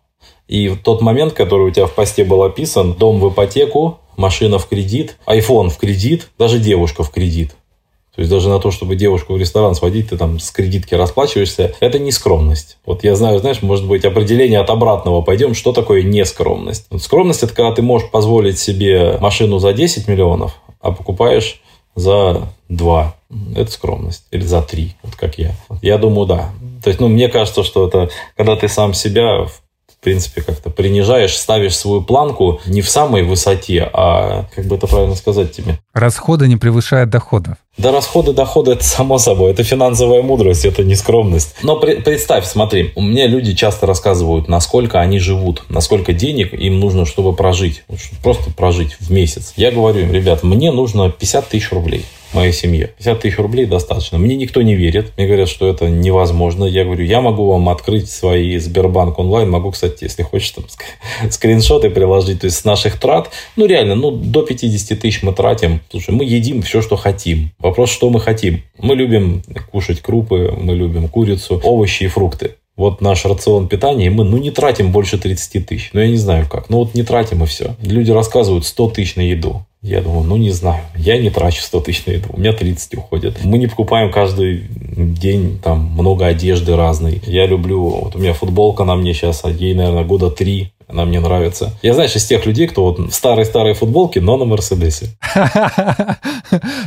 и 0.51 0.67
в 0.67 0.83
тот 0.83 1.01
момент, 1.01 1.31
который 1.31 1.67
у 1.67 1.71
тебя 1.71 1.85
в 1.85 1.93
посте 1.93 2.25
был 2.25 2.43
описан, 2.43 2.93
дом 2.93 3.21
в 3.21 3.29
ипотеку, 3.29 3.99
машина 4.17 4.59
в 4.59 4.67
кредит, 4.67 5.15
iPhone 5.25 5.69
в 5.69 5.77
кредит, 5.77 6.27
даже 6.37 6.59
девушка 6.59 7.03
в 7.03 7.09
кредит. 7.09 7.55
То 8.13 8.19
есть 8.19 8.29
даже 8.29 8.49
на 8.49 8.59
то, 8.59 8.69
чтобы 8.69 8.97
девушку 8.97 9.33
в 9.33 9.37
ресторан 9.37 9.75
сводить, 9.75 10.09
ты 10.09 10.17
там 10.17 10.39
с 10.39 10.51
кредитки 10.51 10.93
расплачиваешься, 10.93 11.73
это 11.79 11.99
не 11.99 12.11
скромность. 12.11 12.79
Вот 12.85 13.05
я 13.05 13.15
знаю, 13.15 13.39
знаешь, 13.39 13.61
может 13.61 13.87
быть 13.87 14.03
определение 14.03 14.59
от 14.59 14.69
обратного 14.69 15.21
пойдем, 15.21 15.53
что 15.53 15.71
такое 15.71 16.03
нескромность. 16.03 16.85
Вот 16.89 17.01
скромность– 17.01 17.43
это 17.43 17.53
когда 17.53 17.71
ты 17.71 17.81
можешь 17.81 18.11
позволить 18.11 18.59
себе 18.59 19.17
машину 19.21 19.59
за 19.59 19.71
10 19.71 20.09
миллионов, 20.09 20.59
а 20.81 20.91
покупаешь 20.91 21.61
за 21.95 22.49
2. 22.67 23.15
Это 23.55 23.71
скромность. 23.71 24.25
Или 24.31 24.43
за 24.43 24.61
3, 24.61 24.95
вот 25.01 25.15
как 25.15 25.39
я. 25.39 25.55
Я 25.81 25.97
думаю, 25.97 26.27
да. 26.27 26.49
То 26.83 26.89
есть, 26.89 26.99
ну, 26.99 27.07
мне 27.07 27.29
кажется, 27.29 27.63
что 27.63 27.87
это 27.87 28.09
когда 28.35 28.57
ты 28.57 28.67
сам 28.67 28.93
себя 28.93 29.45
в 29.45 29.61
в 30.01 30.03
принципе, 30.03 30.41
как-то 30.41 30.71
принижаешь, 30.71 31.37
ставишь 31.37 31.77
свою 31.77 32.01
планку 32.01 32.59
не 32.65 32.81
в 32.81 32.89
самой 32.89 33.21
высоте, 33.21 33.87
а, 33.93 34.47
как 34.55 34.65
бы 34.65 34.75
это 34.75 34.87
правильно 34.87 35.13
сказать 35.13 35.51
тебе? 35.51 35.77
Расходы 35.93 36.47
не 36.47 36.57
превышают 36.57 37.11
доходов. 37.11 37.57
Да, 37.77 37.91
расходы, 37.91 38.33
доходы, 38.33 38.71
это 38.71 38.83
само 38.83 39.19
собой, 39.19 39.51
это 39.51 39.63
финансовая 39.63 40.23
мудрость, 40.23 40.65
это 40.65 40.83
не 40.83 40.95
скромность. 40.95 41.53
Но 41.61 41.79
при, 41.79 41.97
представь, 42.01 42.47
смотри, 42.47 42.91
у 42.95 43.01
меня 43.03 43.27
люди 43.27 43.53
часто 43.53 43.85
рассказывают, 43.85 44.47
насколько 44.47 44.99
они 44.99 45.19
живут, 45.19 45.65
насколько 45.69 46.13
денег 46.13 46.55
им 46.55 46.79
нужно, 46.79 47.05
чтобы 47.05 47.35
прожить, 47.35 47.83
просто 48.23 48.49
прожить 48.49 48.97
в 48.99 49.11
месяц. 49.11 49.53
Я 49.55 49.69
говорю 49.69 49.99
им, 49.99 50.11
ребят, 50.11 50.41
мне 50.41 50.71
нужно 50.71 51.11
50 51.11 51.47
тысяч 51.47 51.71
рублей 51.71 52.05
моей 52.33 52.53
семье. 52.53 52.93
50 52.97 53.19
тысяч 53.19 53.37
рублей 53.37 53.65
достаточно. 53.65 54.17
Мне 54.17 54.35
никто 54.35 54.61
не 54.61 54.75
верит. 54.75 55.11
Мне 55.17 55.27
говорят, 55.27 55.49
что 55.49 55.67
это 55.67 55.89
невозможно. 55.89 56.65
Я 56.65 56.85
говорю, 56.85 57.03
я 57.03 57.21
могу 57.21 57.45
вам 57.45 57.69
открыть 57.69 58.09
свои 58.09 58.57
Сбербанк 58.57 59.19
онлайн. 59.19 59.49
Могу, 59.49 59.71
кстати, 59.71 60.03
если 60.03 60.23
хочешь, 60.23 60.51
там 60.51 60.65
скриншоты 61.29 61.89
приложить. 61.89 62.41
То 62.41 62.45
есть 62.45 62.57
с 62.57 62.65
наших 62.65 62.99
трат, 62.99 63.29
ну 63.55 63.65
реально, 63.65 63.95
ну 63.95 64.11
до 64.11 64.43
50 64.43 64.99
тысяч 64.99 65.23
мы 65.23 65.33
тратим. 65.33 65.81
Слушай, 65.89 66.13
мы 66.13 66.25
едим 66.25 66.61
все, 66.61 66.81
что 66.81 66.95
хотим. 66.95 67.51
Вопрос, 67.59 67.91
что 67.91 68.09
мы 68.09 68.19
хотим. 68.19 68.63
Мы 68.77 68.95
любим 68.95 69.43
кушать 69.71 70.01
крупы, 70.01 70.53
мы 70.57 70.75
любим 70.75 71.07
курицу, 71.07 71.59
овощи 71.63 72.03
и 72.03 72.07
фрукты. 72.07 72.55
Вот 72.81 72.99
наш 72.99 73.25
рацион 73.25 73.67
питания, 73.67 74.07
и 74.07 74.09
мы, 74.09 74.23
ну, 74.23 74.37
не 74.37 74.51
тратим 74.51 74.91
больше 74.91 75.17
30 75.17 75.65
тысяч. 75.65 75.91
Ну, 75.93 76.01
я 76.01 76.07
не 76.07 76.17
знаю 76.17 76.47
как. 76.49 76.69
Ну, 76.69 76.77
вот 76.77 76.95
не 76.95 77.03
тратим 77.03 77.43
и 77.43 77.47
все. 77.47 77.75
Люди 77.81 78.11
рассказывают 78.11 78.65
100 78.65 78.89
тысяч 78.89 79.15
на 79.15 79.21
еду. 79.21 79.63
Я 79.83 80.01
думаю, 80.01 80.23
ну 80.23 80.37
не 80.37 80.51
знаю, 80.51 80.83
я 80.95 81.17
не 81.17 81.31
трачу 81.31 81.63
100 81.63 81.81
тысяч 81.81 82.05
на 82.05 82.11
еду, 82.11 82.29
у 82.33 82.39
меня 82.39 82.53
30 82.53 82.93
уходит. 82.99 83.43
Мы 83.43 83.57
не 83.57 83.65
покупаем 83.65 84.11
каждый 84.11 84.65
день 84.69 85.57
там 85.57 85.79
много 85.79 86.27
одежды 86.27 86.75
разной. 86.75 87.19
Я 87.25 87.47
люблю, 87.47 87.81
вот 87.81 88.15
у 88.15 88.19
меня 88.19 88.33
футболка 88.33 88.83
на 88.83 88.95
мне 88.95 89.15
сейчас, 89.15 89.41
а 89.43 89.49
ей, 89.49 89.73
наверное, 89.73 90.03
года 90.03 90.29
три 90.29 90.71
она 90.91 91.05
мне 91.05 91.19
нравится. 91.19 91.73
Я, 91.81 91.93
знаешь, 91.93 92.15
из 92.15 92.25
тех 92.25 92.45
людей, 92.45 92.67
кто 92.67 92.83
вот 92.83 92.99
в 92.99 93.11
старой-старой 93.11 93.73
футболке, 93.73 94.21
но 94.21 94.37
на 94.37 94.45
Мерседесе. 94.45 95.07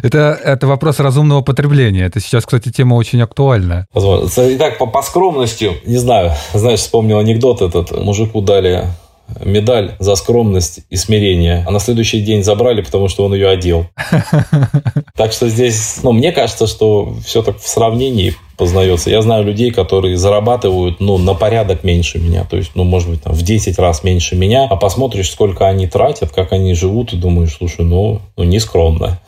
Это, 0.02 0.38
это 0.44 0.66
вопрос 0.66 1.00
разумного 1.00 1.40
потребления. 1.40 2.04
Это 2.04 2.20
сейчас, 2.20 2.44
кстати, 2.44 2.70
тема 2.70 2.94
очень 2.94 3.22
актуальная. 3.22 3.86
Итак, 3.94 4.78
по, 4.78 4.86
по 4.86 5.02
скромности, 5.02 5.72
не 5.86 5.96
знаю, 5.96 6.32
знаешь, 6.52 6.80
вспомнил 6.80 7.18
анекдот 7.18 7.62
этот. 7.62 7.90
Мужику 7.92 8.42
дали 8.42 8.88
медаль 9.40 9.94
за 9.98 10.14
скромность 10.16 10.80
и 10.90 10.96
смирение, 10.96 11.64
а 11.66 11.70
на 11.70 11.78
следующий 11.78 12.20
день 12.20 12.42
забрали, 12.42 12.82
потому 12.82 13.08
что 13.08 13.24
он 13.24 13.34
ее 13.34 13.48
одел. 13.48 13.86
Так 15.16 15.32
что 15.32 15.48
здесь, 15.48 16.00
ну, 16.02 16.10
мне 16.10 16.32
кажется, 16.32 16.66
что 16.66 17.14
все 17.24 17.40
так 17.42 17.60
в 17.60 17.68
сравнении 17.68 18.34
познается. 18.56 19.10
Я 19.10 19.22
знаю 19.22 19.44
людей, 19.44 19.70
которые 19.70 20.16
зарабатывают, 20.16 20.98
ну, 20.98 21.18
на 21.18 21.34
порядок 21.34 21.84
меньше 21.84 22.18
меня, 22.18 22.44
то 22.44 22.56
есть, 22.56 22.72
ну, 22.74 22.82
может 22.82 23.08
быть, 23.08 23.22
там, 23.22 23.32
в 23.32 23.42
10 23.42 23.78
раз 23.78 24.02
меньше 24.02 24.34
меня, 24.34 24.66
а 24.68 24.74
посмотришь, 24.74 25.30
сколько 25.30 25.68
они 25.68 25.86
тратят, 25.86 26.32
как 26.32 26.52
они 26.52 26.74
живут, 26.74 27.12
и 27.12 27.16
думаешь, 27.16 27.54
слушай, 27.56 27.84
ну, 27.84 28.22
ну 28.36 28.42
не 28.42 28.58
скромно. 28.58 29.20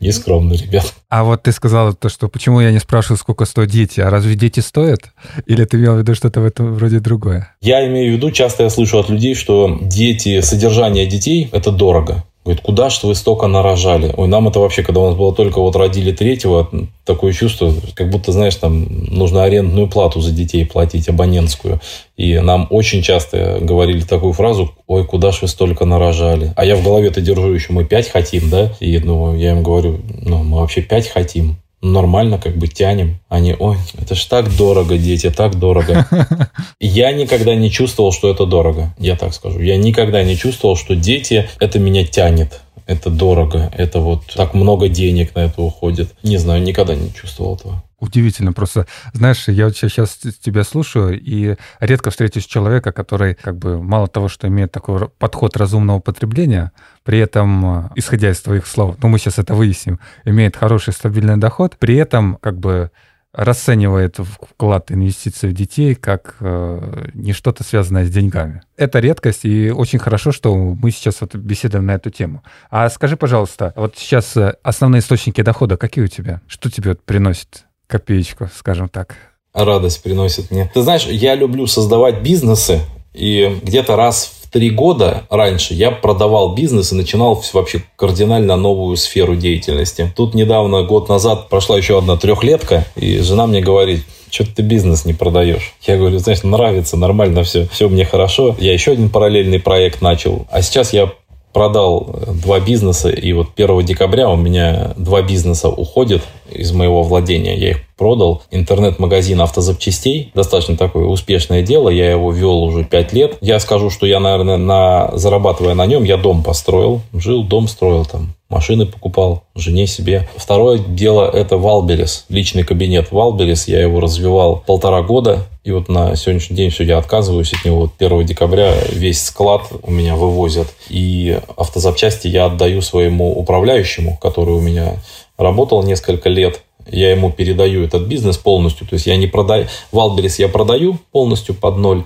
Нескромно, 0.00 0.54
ребят. 0.54 0.94
А 1.10 1.24
вот 1.24 1.42
ты 1.42 1.52
сказал 1.52 1.92
то, 1.92 2.08
что 2.08 2.28
почему 2.28 2.60
я 2.60 2.72
не 2.72 2.78
спрашиваю, 2.78 3.18
сколько 3.18 3.44
стоят 3.44 3.70
дети. 3.70 4.00
А 4.00 4.08
разве 4.08 4.34
дети 4.34 4.60
стоят? 4.60 5.12
Или 5.46 5.64
ты 5.64 5.76
имел 5.76 5.94
в 5.94 5.98
виду 5.98 6.14
что-то 6.14 6.40
в 6.40 6.44
этом 6.46 6.74
вроде 6.74 7.00
другое? 7.00 7.54
Я 7.60 7.86
имею 7.86 8.12
в 8.12 8.16
виду, 8.16 8.30
часто 8.30 8.62
я 8.62 8.70
слышу 8.70 8.98
от 8.98 9.10
людей, 9.10 9.34
что 9.34 9.78
дети, 9.82 10.40
содержание 10.40 11.06
детей– 11.06 11.50
это 11.52 11.70
дорого. 11.70 12.24
Говорит, 12.42 12.62
куда 12.62 12.88
же 12.88 13.06
вы 13.06 13.14
столько 13.14 13.48
нарожали? 13.48 14.14
Ой, 14.16 14.26
нам 14.26 14.48
это 14.48 14.60
вообще, 14.60 14.82
когда 14.82 15.00
у 15.00 15.06
нас 15.08 15.14
было 15.14 15.34
только 15.34 15.60
вот 15.60 15.76
родили 15.76 16.10
третьего, 16.10 16.70
такое 17.04 17.34
чувство, 17.34 17.74
как 17.94 18.08
будто, 18.08 18.32
знаешь, 18.32 18.54
там 18.56 18.86
нужно 19.14 19.44
арендную 19.44 19.88
плату 19.88 20.22
за 20.22 20.32
детей 20.32 20.64
платить, 20.64 21.08
абонентскую. 21.10 21.80
И 22.16 22.38
нам 22.38 22.66
очень 22.70 23.02
часто 23.02 23.58
говорили 23.60 24.00
такую 24.00 24.32
фразу, 24.32 24.72
ой, 24.86 25.04
куда 25.04 25.32
ж 25.32 25.42
вы 25.42 25.48
столько 25.48 25.84
нарожали? 25.84 26.54
А 26.56 26.64
я 26.64 26.76
в 26.76 26.82
голове-то 26.82 27.20
держу 27.20 27.52
еще, 27.52 27.74
мы 27.74 27.84
пять 27.84 28.08
хотим, 28.08 28.48
да? 28.48 28.72
И 28.80 28.98
ну, 28.98 29.36
я 29.36 29.50
им 29.50 29.62
говорю, 29.62 30.00
ну, 30.22 30.42
мы 30.42 30.60
вообще 30.60 30.80
пять 30.80 31.08
хотим 31.08 31.56
нормально 31.82 32.38
как 32.38 32.56
бы 32.56 32.68
тянем. 32.68 33.20
Они, 33.28 33.54
ой, 33.58 33.76
это 33.98 34.14
ж 34.14 34.24
так 34.26 34.54
дорого, 34.56 34.98
дети, 34.98 35.30
так 35.30 35.58
дорого. 35.58 36.06
Я 36.80 37.12
никогда 37.12 37.54
не 37.54 37.70
чувствовал, 37.70 38.12
что 38.12 38.30
это 38.30 38.46
дорого, 38.46 38.94
я 38.98 39.16
так 39.16 39.34
скажу. 39.34 39.60
Я 39.60 39.76
никогда 39.76 40.22
не 40.22 40.36
чувствовал, 40.36 40.76
что 40.76 40.96
дети, 40.96 41.48
это 41.58 41.78
меня 41.78 42.04
тянет. 42.04 42.60
Это 42.86 43.08
дорого, 43.08 43.70
это 43.76 44.00
вот 44.00 44.22
так 44.34 44.52
много 44.54 44.88
денег 44.88 45.34
на 45.34 45.40
это 45.40 45.62
уходит. 45.62 46.12
Не 46.22 46.38
знаю, 46.38 46.62
никогда 46.62 46.94
не 46.94 47.12
чувствовал 47.14 47.54
этого. 47.54 47.82
Удивительно 48.00 48.54
просто. 48.54 48.86
Знаешь, 49.12 49.46
я 49.48 49.66
вот 49.66 49.76
сейчас 49.76 50.16
тебя 50.16 50.64
слушаю, 50.64 51.20
и 51.20 51.56
редко 51.80 52.10
встречусь 52.10 52.46
человека, 52.46 52.92
который 52.92 53.34
как 53.34 53.58
бы 53.58 53.82
мало 53.82 54.08
того, 54.08 54.28
что 54.28 54.48
имеет 54.48 54.72
такой 54.72 55.08
подход 55.08 55.56
разумного 55.58 56.00
потребления, 56.00 56.72
при 57.04 57.18
этом, 57.18 57.84
э, 57.84 57.88
исходя 57.96 58.30
из 58.30 58.40
твоих 58.40 58.66
слов, 58.66 58.96
ну 59.02 59.08
мы 59.08 59.18
сейчас 59.18 59.38
это 59.38 59.54
выясним, 59.54 60.00
имеет 60.24 60.56
хороший 60.56 60.94
стабильный 60.94 61.36
доход, 61.36 61.76
при 61.78 61.96
этом 61.96 62.36
как 62.40 62.58
бы 62.58 62.90
расценивает 63.32 64.16
вклад 64.18 64.90
инвестиции 64.90 65.48
в 65.48 65.52
детей 65.52 65.94
как 65.94 66.36
э, 66.40 67.10
не 67.14 67.32
что-то 67.32 67.62
связанное 67.62 68.04
с 68.04 68.10
деньгами. 68.10 68.62
Это 68.76 68.98
редкость, 68.98 69.44
и 69.44 69.70
очень 69.70 69.98
хорошо, 69.98 70.32
что 70.32 70.54
мы 70.56 70.90
сейчас 70.90 71.20
вот 71.20 71.34
беседуем 71.34 71.86
на 71.86 71.92
эту 71.92 72.10
тему. 72.10 72.42
А 72.70 72.88
скажи, 72.88 73.16
пожалуйста, 73.16 73.72
вот 73.76 73.96
сейчас 73.96 74.36
э, 74.36 74.56
основные 74.62 75.00
источники 75.00 75.42
дохода 75.42 75.76
какие 75.76 76.04
у 76.04 76.08
тебя? 76.08 76.40
Что 76.48 76.70
тебе 76.70 76.90
вот 76.90 77.02
приносит 77.04 77.66
копеечку, 77.90 78.48
скажем 78.56 78.88
так? 78.88 79.16
Радость 79.52 80.02
приносит 80.02 80.50
мне. 80.50 80.70
Ты 80.72 80.82
знаешь, 80.82 81.06
я 81.06 81.34
люблю 81.34 81.66
создавать 81.66 82.22
бизнесы, 82.22 82.80
и 83.12 83.58
где-то 83.62 83.96
раз 83.96 84.32
в 84.42 84.50
три 84.50 84.70
года 84.70 85.24
раньше 85.28 85.74
я 85.74 85.90
продавал 85.90 86.54
бизнес 86.54 86.92
и 86.92 86.94
начинал 86.94 87.42
вообще 87.52 87.82
кардинально 87.96 88.56
новую 88.56 88.96
сферу 88.96 89.34
деятельности. 89.34 90.12
Тут 90.16 90.34
недавно, 90.34 90.84
год 90.84 91.08
назад, 91.08 91.48
прошла 91.48 91.76
еще 91.76 91.98
одна 91.98 92.16
трехлетка, 92.16 92.86
и 92.94 93.18
жена 93.18 93.48
мне 93.48 93.60
говорит, 93.60 94.04
что 94.30 94.44
ты 94.46 94.62
бизнес 94.62 95.04
не 95.04 95.12
продаешь? 95.12 95.74
Я 95.82 95.96
говорю, 95.96 96.20
знаешь, 96.20 96.44
нравится, 96.44 96.96
нормально 96.96 97.42
все, 97.42 97.66
все 97.66 97.88
мне 97.88 98.04
хорошо. 98.04 98.56
Я 98.60 98.72
еще 98.72 98.92
один 98.92 99.10
параллельный 99.10 99.58
проект 99.58 100.00
начал. 100.00 100.46
А 100.50 100.62
сейчас 100.62 100.92
я 100.92 101.12
продал 101.52 102.20
два 102.42 102.60
бизнеса, 102.60 103.10
и 103.10 103.32
вот 103.32 103.48
1 103.56 103.84
декабря 103.84 104.28
у 104.28 104.36
меня 104.36 104.92
два 104.96 105.22
бизнеса 105.22 105.68
уходят 105.68 106.22
из 106.50 106.72
моего 106.72 107.02
владения. 107.02 107.56
Я 107.56 107.70
их 107.70 107.78
продал. 107.96 108.42
Интернет-магазин 108.50 109.40
автозапчастей. 109.40 110.30
Достаточно 110.34 110.76
такое 110.76 111.04
успешное 111.04 111.62
дело. 111.62 111.88
Я 111.88 112.10
его 112.10 112.32
вел 112.32 112.62
уже 112.62 112.84
5 112.84 113.12
лет. 113.12 113.38
Я 113.40 113.60
скажу, 113.60 113.90
что 113.90 114.06
я, 114.06 114.20
наверное, 114.20 114.56
на, 114.56 115.10
зарабатывая 115.14 115.74
на 115.74 115.86
нем, 115.86 116.04
я 116.04 116.16
дом 116.16 116.42
построил. 116.42 117.02
Жил, 117.12 117.44
дом 117.44 117.68
строил 117.68 118.04
там. 118.04 118.34
Машины 118.50 118.84
покупал, 118.84 119.44
жене 119.54 119.86
себе. 119.86 120.28
Второе 120.36 120.78
дело– 120.78 121.30
это 121.32 121.56
Wildberries, 121.56 122.26
личный 122.28 122.64
кабинет 122.64 123.12
Wildberries. 123.12 123.68
Я 123.68 123.80
его 123.80 124.00
развивал 124.00 124.62
полтора 124.66 125.02
года. 125.02 125.46
И 125.62 125.70
вот 125.70 125.88
на 125.88 126.16
сегодняшний 126.16 126.56
день 126.56 126.70
все, 126.70 126.82
я 126.82 126.98
отказываюсь 126.98 127.52
от 127.52 127.64
него. 127.64 127.82
Вот 127.82 127.92
1 127.98 128.26
декабря 128.26 128.74
весь 128.90 129.22
склад 129.22 129.62
у 129.82 129.90
меня 129.92 130.16
вывозят. 130.16 130.66
И 130.88 131.38
автозапчасти 131.56 132.26
я 132.26 132.46
отдаю 132.46 132.82
своему 132.82 133.32
управляющему, 133.38 134.18
который 134.20 134.54
у 134.54 134.60
меня 134.60 134.96
работал 135.38 135.82
несколько 135.84 136.28
лет, 136.28 136.62
я 136.90 137.10
ему 137.10 137.30
передаю 137.30 137.84
этот 137.84 138.06
бизнес 138.06 138.36
полностью. 138.36 138.86
То 138.86 138.94
есть 138.94 139.06
я 139.06 139.16
не 139.16 139.26
продаю, 139.26 139.66
Wildberries 139.92 140.38
я 140.38 140.48
продаю 140.48 140.98
полностью 141.12 141.54
под 141.54 141.76
ноль, 141.76 142.04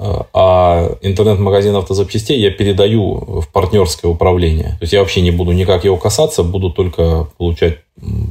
а 0.00 0.96
интернет-магазин 1.02 1.76
автозапчастей 1.76 2.40
я 2.40 2.50
передаю 2.50 3.40
в 3.42 3.48
партнерское 3.52 4.10
управление. 4.10 4.70
То 4.78 4.82
есть 4.82 4.92
я 4.92 5.00
вообще 5.00 5.20
не 5.20 5.30
буду 5.30 5.52
никак 5.52 5.84
его 5.84 5.96
касаться, 5.98 6.42
буду 6.42 6.70
только 6.70 7.28
получать 7.36 7.78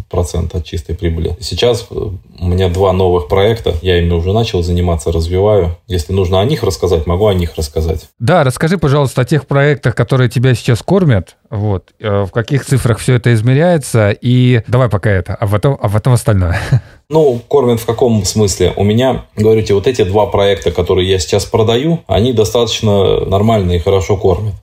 процент 0.09 0.55
от 0.55 0.65
чистой 0.65 0.95
прибыли. 0.95 1.37
Сейчас 1.39 1.85
э, 1.91 1.95
у 2.39 2.47
меня 2.47 2.69
два 2.69 2.91
новых 2.93 3.27
проекта, 3.27 3.75
я 3.81 3.99
ими 3.99 4.11
уже 4.11 4.33
начал 4.33 4.63
заниматься, 4.63 5.11
развиваю. 5.11 5.77
Если 5.87 6.13
нужно 6.13 6.41
о 6.41 6.45
них 6.45 6.63
рассказать, 6.63 7.05
могу 7.05 7.27
о 7.27 7.33
них 7.33 7.55
рассказать. 7.55 8.07
Да, 8.17 8.43
расскажи, 8.43 8.77
пожалуйста, 8.77 9.21
о 9.21 9.25
тех 9.25 9.45
проектах, 9.45 9.95
которые 9.95 10.29
тебя 10.29 10.55
сейчас 10.55 10.81
кормят, 10.81 11.37
вот, 11.49 11.93
э, 11.99 12.23
в 12.23 12.31
каких 12.31 12.65
цифрах 12.65 12.97
все 12.97 13.15
это 13.15 13.33
измеряется, 13.33 14.09
и 14.09 14.63
давай 14.67 14.89
пока 14.89 15.11
это, 15.11 15.35
а 15.35 15.47
потом, 15.47 15.77
а 15.79 15.89
потом 15.89 16.13
остальное. 16.13 16.59
Ну, 17.11 17.41
кормят 17.47 17.79
в 17.79 17.87
каком 17.87 18.23
смысле? 18.23 18.71
У 18.75 18.83
меня, 18.83 19.25
говорите, 19.35 19.73
вот 19.73 19.87
эти 19.87 20.03
два 20.03 20.27
проекта, 20.27 20.69
которые 20.69 21.09
я 21.09 21.17
сейчас 21.17 21.43
продаю, 21.43 22.01
они 22.05 22.33
достаточно 22.33 23.25
нормально 23.25 23.71
и 23.71 23.79
хорошо 23.79 24.15
кормят. 24.15 24.53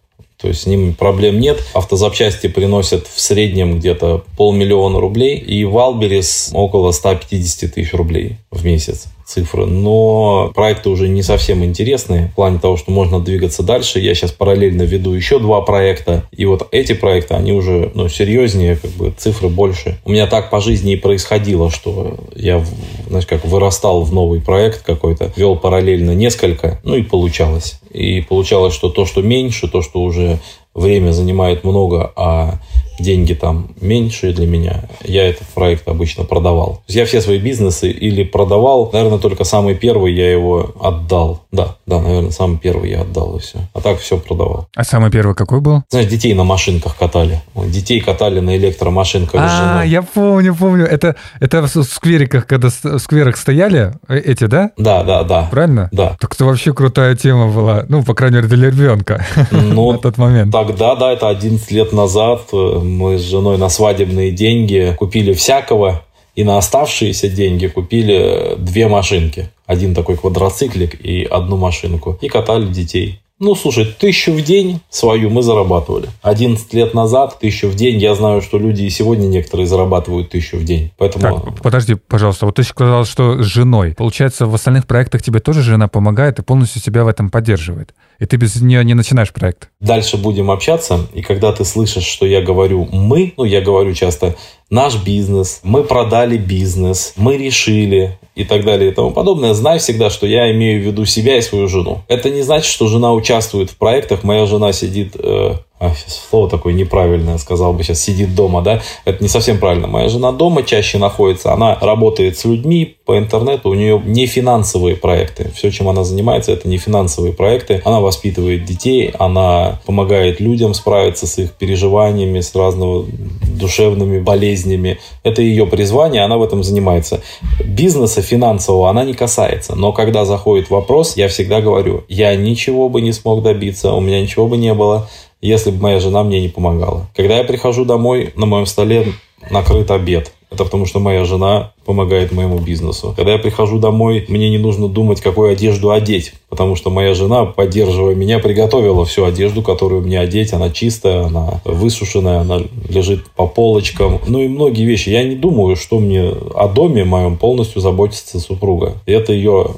То 0.40 0.48
есть 0.48 0.62
с 0.62 0.66
ними 0.66 0.92
проблем 0.92 1.40
нет. 1.40 1.62
Автозапчасти 1.72 2.48
приносят 2.48 3.06
в 3.06 3.20
среднем 3.20 3.78
где-то 3.78 4.24
полмиллиона 4.36 5.00
рублей. 5.00 5.38
И 5.38 5.64
Валберис 5.64 6.50
около 6.52 6.92
150 6.92 7.72
тысяч 7.72 7.94
рублей 7.94 8.36
в 8.50 8.64
месяц 8.64 9.06
цифры, 9.26 9.66
но 9.66 10.52
проекты 10.54 10.88
уже 10.88 11.08
не 11.08 11.22
совсем 11.22 11.64
интересные 11.64 12.28
в 12.28 12.36
плане 12.36 12.60
того, 12.60 12.76
что 12.76 12.92
можно 12.92 13.20
двигаться 13.20 13.64
дальше. 13.64 13.98
Я 13.98 14.14
сейчас 14.14 14.30
параллельно 14.30 14.82
веду 14.82 15.12
еще 15.12 15.40
два 15.40 15.60
проекта, 15.62 16.24
и 16.30 16.46
вот 16.46 16.68
эти 16.70 16.94
проекты, 16.94 17.34
они 17.34 17.52
уже 17.52 17.90
ну, 17.94 18.08
серьезнее, 18.08 18.76
как 18.76 18.92
бы 18.92 19.12
цифры 19.16 19.48
больше. 19.48 19.98
У 20.04 20.12
меня 20.12 20.28
так 20.28 20.48
по 20.48 20.60
жизни 20.60 20.92
и 20.92 20.96
происходило, 20.96 21.70
что 21.70 22.16
я, 22.36 22.64
знаешь, 23.08 23.26
как 23.26 23.44
вырастал 23.44 24.02
в 24.02 24.14
новый 24.14 24.40
проект 24.40 24.84
какой-то, 24.84 25.32
вел 25.36 25.56
параллельно 25.56 26.12
несколько, 26.12 26.80
ну 26.84 26.94
и 26.94 27.02
получалось. 27.02 27.80
И 27.96 28.20
получалось, 28.20 28.74
что 28.74 28.90
то, 28.90 29.06
что 29.06 29.22
меньше, 29.22 29.68
то, 29.68 29.80
что 29.80 30.02
уже 30.02 30.38
время 30.74 31.12
занимает 31.12 31.64
много, 31.64 32.12
а 32.14 32.58
деньги 32.98 33.34
там 33.34 33.68
меньше 33.80 34.32
для 34.32 34.46
меня, 34.46 34.84
я 35.04 35.28
этот 35.28 35.46
проект 35.48 35.88
обычно 35.88 36.24
продавал. 36.24 36.82
я 36.88 37.04
все 37.06 37.20
свои 37.20 37.38
бизнесы 37.38 37.90
или 37.90 38.24
продавал, 38.24 38.90
наверное, 38.92 39.18
только 39.18 39.44
самый 39.44 39.74
первый 39.74 40.14
я 40.14 40.30
его 40.30 40.74
отдал. 40.80 41.42
Да, 41.52 41.76
да, 41.86 42.00
наверное, 42.00 42.30
самый 42.30 42.58
первый 42.58 42.90
я 42.90 43.02
отдал 43.02 43.36
и 43.36 43.40
все. 43.40 43.58
А 43.74 43.80
так 43.80 43.98
все 43.98 44.18
продавал. 44.18 44.68
А 44.74 44.84
самый 44.84 45.10
первый 45.10 45.34
какой 45.34 45.60
был? 45.60 45.82
Знаешь, 45.90 46.08
детей 46.08 46.34
на 46.34 46.44
машинках 46.44 46.96
катали. 46.96 47.42
Детей 47.54 48.00
катали 48.00 48.40
на 48.40 48.56
электромашинках 48.56 49.40
А, 49.42 49.82
я 49.84 50.02
помню, 50.02 50.54
помню. 50.54 50.84
Это, 50.84 51.16
это 51.40 51.62
в 51.62 51.82
сквериках, 51.82 52.46
когда 52.46 52.68
в 52.68 52.98
скверах 52.98 53.36
стояли 53.36 53.92
э, 54.08 54.18
эти, 54.18 54.44
да? 54.44 54.70
Да, 54.76 55.02
да, 55.02 55.22
да. 55.22 55.48
Правильно? 55.50 55.88
Да. 55.92 56.16
Так 56.20 56.34
это 56.34 56.44
вообще 56.44 56.72
крутая 56.72 57.14
тема 57.16 57.48
была. 57.48 57.84
Ну, 57.88 58.02
по 58.02 58.14
крайней 58.14 58.36
мере, 58.36 58.48
для 58.48 58.70
ребенка 58.70 59.24
ну, 59.50 59.92
на 59.92 59.98
тот 59.98 60.18
момент. 60.18 60.52
Тогда, 60.52 60.94
да, 60.96 61.12
это 61.12 61.28
11 61.28 61.70
лет 61.70 61.92
назад 61.92 62.42
мы 62.86 63.18
с 63.18 63.22
женой 63.22 63.58
на 63.58 63.68
свадебные 63.68 64.30
деньги 64.30 64.94
купили 64.98 65.32
всякого, 65.32 66.02
И 66.36 66.44
на 66.44 66.58
оставшиеся 66.58 67.28
деньги 67.28 67.66
купили 67.66 68.56
две 68.58 68.88
машинки. 68.88 69.48
Один 69.66 69.94
такой 69.94 70.16
квадроциклик 70.16 70.94
и 70.94 71.24
одну 71.24 71.56
машинку. 71.56 72.18
И 72.20 72.28
катали 72.28 72.66
детей. 72.66 73.20
Ну, 73.38 73.54
слушай, 73.54 73.84
тысячу 73.84 74.32
в 74.32 74.42
день 74.42 74.80
свою 74.88 75.28
мы 75.28 75.42
зарабатывали. 75.42 76.08
11 76.22 76.72
лет 76.72 76.94
назад 76.94 77.38
тысячу 77.38 77.68
в 77.68 77.74
день. 77.74 77.98
Я 77.98 78.14
знаю, 78.14 78.40
что 78.40 78.58
люди 78.58 78.82
и 78.84 78.90
сегодня 78.90 79.26
некоторые 79.26 79.66
зарабатывают 79.66 80.30
тысячу 80.30 80.56
в 80.56 80.64
день. 80.64 80.90
Поэтому... 80.96 81.40
Так, 81.40 81.62
подожди, 81.62 81.96
пожалуйста. 81.96 82.46
Вот 82.46 82.54
ты 82.54 82.62
сказал, 82.62 83.04
что 83.04 83.42
с 83.42 83.46
женой. 83.46 83.94
Получается, 83.94 84.46
в 84.46 84.54
остальных 84.54 84.86
проектах 84.86 85.22
тебе 85.22 85.40
тоже 85.40 85.60
жена 85.60 85.86
помогает 85.86 86.38
и 86.38 86.42
полностью 86.42 86.80
тебя 86.80 87.04
в 87.04 87.08
этом 87.08 87.28
поддерживает. 87.28 87.94
И 88.18 88.26
ты 88.26 88.36
без 88.36 88.60
нее 88.60 88.84
не 88.84 88.94
начинаешь 88.94 89.32
проект. 89.32 89.70
Дальше 89.80 90.16
будем 90.16 90.50
общаться. 90.50 91.06
И 91.14 91.22
когда 91.22 91.52
ты 91.52 91.64
слышишь, 91.64 92.04
что 92.04 92.26
я 92.26 92.40
говорю 92.40 92.88
«мы», 92.90 93.34
ну, 93.36 93.44
я 93.44 93.60
говорю 93.60 93.92
часто 93.94 94.36
наш 94.70 94.96
бизнес, 95.04 95.60
мы 95.62 95.84
продали 95.84 96.36
бизнес, 96.36 97.12
мы 97.16 97.36
решили 97.36 98.18
и 98.34 98.44
так 98.44 98.64
далее 98.64 98.90
и 98.90 98.94
тому 98.94 99.10
подобное, 99.12 99.54
знай 99.54 99.78
всегда, 99.78 100.10
что 100.10 100.26
я 100.26 100.52
имею 100.52 100.82
в 100.82 100.86
виду 100.86 101.04
себя 101.04 101.36
и 101.36 101.42
свою 101.42 101.68
жену. 101.68 102.02
Это 102.08 102.30
не 102.30 102.42
значит, 102.42 102.70
что 102.70 102.88
жена 102.88 103.12
участвует 103.12 103.70
в 103.70 103.76
проектах, 103.76 104.24
моя 104.24 104.46
жена 104.46 104.72
сидит 104.72 105.16
э, 105.18 105.54
а, 105.78 105.92
слово 106.06 106.48
такое 106.48 106.72
неправильное, 106.72 107.36
сказал 107.36 107.74
бы 107.74 107.82
сейчас, 107.82 108.00
сидит 108.00 108.34
дома, 108.34 108.62
да, 108.62 108.80
это 109.04 109.22
не 109.22 109.28
совсем 109.28 109.58
правильно. 109.58 109.86
Моя 109.86 110.08
жена 110.08 110.32
дома 110.32 110.62
чаще 110.62 110.96
находится, 110.96 111.52
она 111.52 111.76
работает 111.80 112.38
с 112.38 112.46
людьми 112.46 112.96
по 113.04 113.18
интернету, 113.18 113.70
у 113.70 113.74
нее 113.74 114.00
не 114.04 114.26
финансовые 114.26 114.96
проекты. 114.96 115.50
Все, 115.54 115.70
чем 115.70 115.88
она 115.88 116.02
занимается, 116.02 116.52
это 116.52 116.66
не 116.66 116.78
финансовые 116.78 117.34
проекты. 117.34 117.82
Она 117.84 118.00
воспитывает 118.00 118.64
детей, 118.64 119.12
она 119.18 119.80
помогает 119.84 120.40
людям 120.40 120.72
справиться 120.72 121.26
с 121.26 121.38
их 121.38 121.52
переживаниями, 121.52 122.40
с 122.40 122.54
разного 122.54 123.04
душевными 123.46 124.18
болезнями. 124.18 124.98
Это 125.22 125.42
ее 125.42 125.66
призвание, 125.66 126.24
она 126.24 126.38
в 126.38 126.42
этом 126.42 126.64
занимается. 126.64 127.20
Бизнеса 127.64 128.22
финансового 128.22 128.88
она 128.88 129.04
не 129.04 129.14
касается. 129.14 129.76
Но 129.76 129.92
когда 129.92 130.24
заходит 130.24 130.70
вопрос, 130.70 131.16
я 131.16 131.28
всегда 131.28 131.60
говорю, 131.60 132.04
я 132.08 132.34
ничего 132.34 132.88
бы 132.88 133.02
не 133.02 133.12
смог 133.12 133.42
добиться, 133.42 133.92
у 133.92 134.00
меня 134.00 134.20
ничего 134.20 134.48
бы 134.48 134.56
не 134.56 134.74
было, 134.74 135.08
если 135.46 135.70
бы 135.70 135.80
моя 135.82 136.00
жена 136.00 136.22
мне 136.22 136.40
не 136.40 136.48
помогала. 136.48 137.08
Когда 137.14 137.38
я 137.38 137.44
прихожу 137.44 137.84
домой, 137.84 138.32
на 138.36 138.46
моем 138.46 138.66
столе 138.66 139.12
накрыт 139.50 139.90
обед. 139.90 140.32
Это 140.50 140.64
потому, 140.64 140.86
что 140.86 141.00
моя 141.00 141.24
жена 141.24 141.72
помогает 141.84 142.30
моему 142.32 142.58
бизнесу. 142.58 143.12
Когда 143.16 143.32
я 143.32 143.38
прихожу 143.38 143.78
домой, 143.78 144.24
мне 144.28 144.48
не 144.48 144.58
нужно 144.58 144.88
думать, 144.88 145.20
какую 145.20 145.50
одежду 145.50 145.90
одеть, 145.90 146.34
потому 146.48 146.76
что 146.76 146.88
моя 146.90 147.14
жена, 147.14 147.44
поддерживая 147.46 148.14
меня, 148.14 148.38
приготовила 148.38 149.04
всю 149.04 149.24
одежду, 149.24 149.62
которую 149.62 150.02
мне 150.02 150.20
одеть. 150.20 150.52
Она 150.52 150.70
чистая, 150.70 151.24
она 151.24 151.60
высушенная, 151.64 152.40
она 152.40 152.60
лежит 152.88 153.26
по 153.30 153.46
полочкам. 153.46 154.20
Ну 154.26 154.40
и 154.40 154.48
многие 154.48 154.84
вещи. 154.84 155.10
Я 155.10 155.24
не 155.24 155.34
думаю, 155.34 155.74
что 155.74 155.98
мне 155.98 156.32
о 156.54 156.68
доме 156.68 157.04
моем 157.04 157.38
полностью 157.38 157.80
заботится 157.80 158.38
супруга. 158.38 158.94
Это 159.04 159.32
ее 159.32 159.72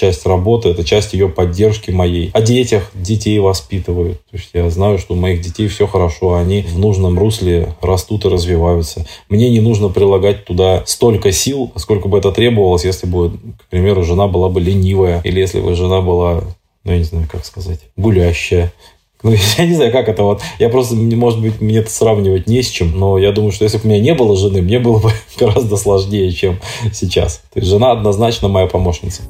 часть 0.00 0.24
работы, 0.24 0.70
это 0.70 0.82
часть 0.82 1.12
ее 1.12 1.28
поддержки 1.28 1.90
моей. 1.90 2.30
О 2.32 2.40
детях, 2.40 2.90
детей 2.94 3.38
воспитывают. 3.38 4.18
То 4.30 4.36
есть 4.36 4.50
я 4.54 4.70
знаю, 4.70 4.98
что 4.98 5.12
у 5.12 5.16
моих 5.16 5.42
детей 5.42 5.68
все 5.68 5.86
хорошо, 5.86 6.34
они 6.34 6.62
в 6.62 6.78
нужном 6.78 7.18
русле 7.18 7.74
растут 7.82 8.24
и 8.24 8.28
развиваются. 8.28 9.06
Мне 9.28 9.50
не 9.50 9.60
нужно 9.60 9.90
прилагать 9.90 10.46
туда 10.46 10.82
столько 10.86 11.32
сил, 11.32 11.70
сколько 11.76 12.08
бы 12.08 12.16
это 12.16 12.32
требовалось, 12.32 12.86
если 12.86 13.06
бы, 13.06 13.32
к 13.58 13.64
примеру, 13.68 14.02
жена 14.02 14.26
была 14.26 14.48
бы 14.48 14.60
ленивая, 14.60 15.20
или 15.22 15.38
если 15.38 15.60
бы 15.60 15.74
жена 15.74 16.00
была, 16.00 16.44
ну, 16.84 16.92
я 16.92 16.98
не 16.98 17.04
знаю, 17.04 17.28
как 17.30 17.44
сказать, 17.44 17.80
гулящая, 17.96 18.72
ну, 19.22 19.32
я 19.58 19.66
не 19.66 19.74
знаю, 19.74 19.92
как 19.92 20.08
это 20.08 20.22
вот. 20.22 20.40
Я 20.58 20.70
просто, 20.70 20.94
может 20.94 21.42
быть, 21.42 21.60
мне 21.60 21.78
это 21.78 21.90
сравнивать 21.90 22.46
не 22.46 22.62
с 22.62 22.68
чем, 22.68 22.98
но 22.98 23.18
я 23.18 23.32
думаю, 23.32 23.52
что 23.52 23.64
если 23.64 23.76
бы 23.76 23.84
у 23.84 23.88
меня 23.88 24.00
не 24.00 24.14
было 24.14 24.34
жены, 24.34 24.62
мне 24.62 24.78
было 24.78 24.98
бы 24.98 25.10
гораздо 25.38 25.76
сложнее, 25.76 26.32
чем 26.32 26.58
сейчас. 26.92 27.42
То 27.52 27.60
есть 27.60 27.68
жена 27.68 27.92
однозначно 27.92 28.48
моя 28.48 28.66
помощница. 28.66 29.22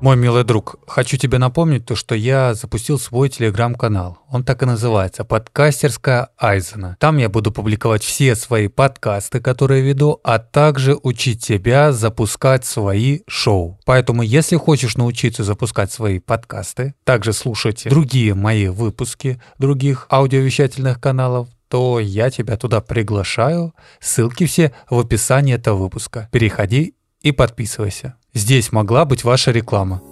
Мой 0.00 0.16
милый 0.16 0.44
друг, 0.44 0.76
хочу 0.86 1.18
тебе 1.18 1.36
напомнить 1.36 1.84
то, 1.84 1.94
что 1.94 2.14
я 2.14 2.54
запустил 2.54 2.98
свой 2.98 3.28
телеграм-канал. 3.28 4.16
Он 4.30 4.44
так 4.44 4.62
и 4.62 4.66
называется 4.66 5.24
«Подкастерская 5.24 6.30
Айзена». 6.38 6.96
Там 6.98 7.18
я 7.18 7.28
буду 7.28 7.52
публиковать 7.52 8.02
все 8.02 8.34
свои 8.34 8.68
подкасты, 8.68 9.40
которые 9.40 9.82
веду, 9.82 10.18
а 10.24 10.38
также 10.38 10.96
учить 11.02 11.44
тебя 11.44 11.92
запускать 11.92 12.64
свои 12.64 13.20
шоу. 13.26 13.78
Поэтому, 13.84 14.22
если 14.22 14.56
хочешь 14.56 14.96
научиться 14.96 15.44
запускать 15.44 15.92
свои 15.92 16.18
подкасты, 16.18 16.94
также 17.04 17.34
слушать 17.34 17.84
другие 17.84 18.32
мои 18.32 18.68
выпуски 18.68 19.38
других 19.58 20.06
аудиовещательных 20.10 20.98
каналов, 20.98 21.48
то 21.68 22.00
я 22.00 22.30
тебя 22.30 22.56
туда 22.56 22.80
приглашаю. 22.80 23.74
Ссылки 24.00 24.46
все 24.46 24.72
в 24.88 24.98
описании 24.98 25.56
этого 25.56 25.76
выпуска. 25.76 26.30
Переходи 26.32 26.94
и 27.20 27.32
подписывайся. 27.32 28.14
Здесь 28.32 28.70
могла 28.72 29.04
быть 29.04 29.24
ваша 29.24 29.50
реклама. 29.50 30.02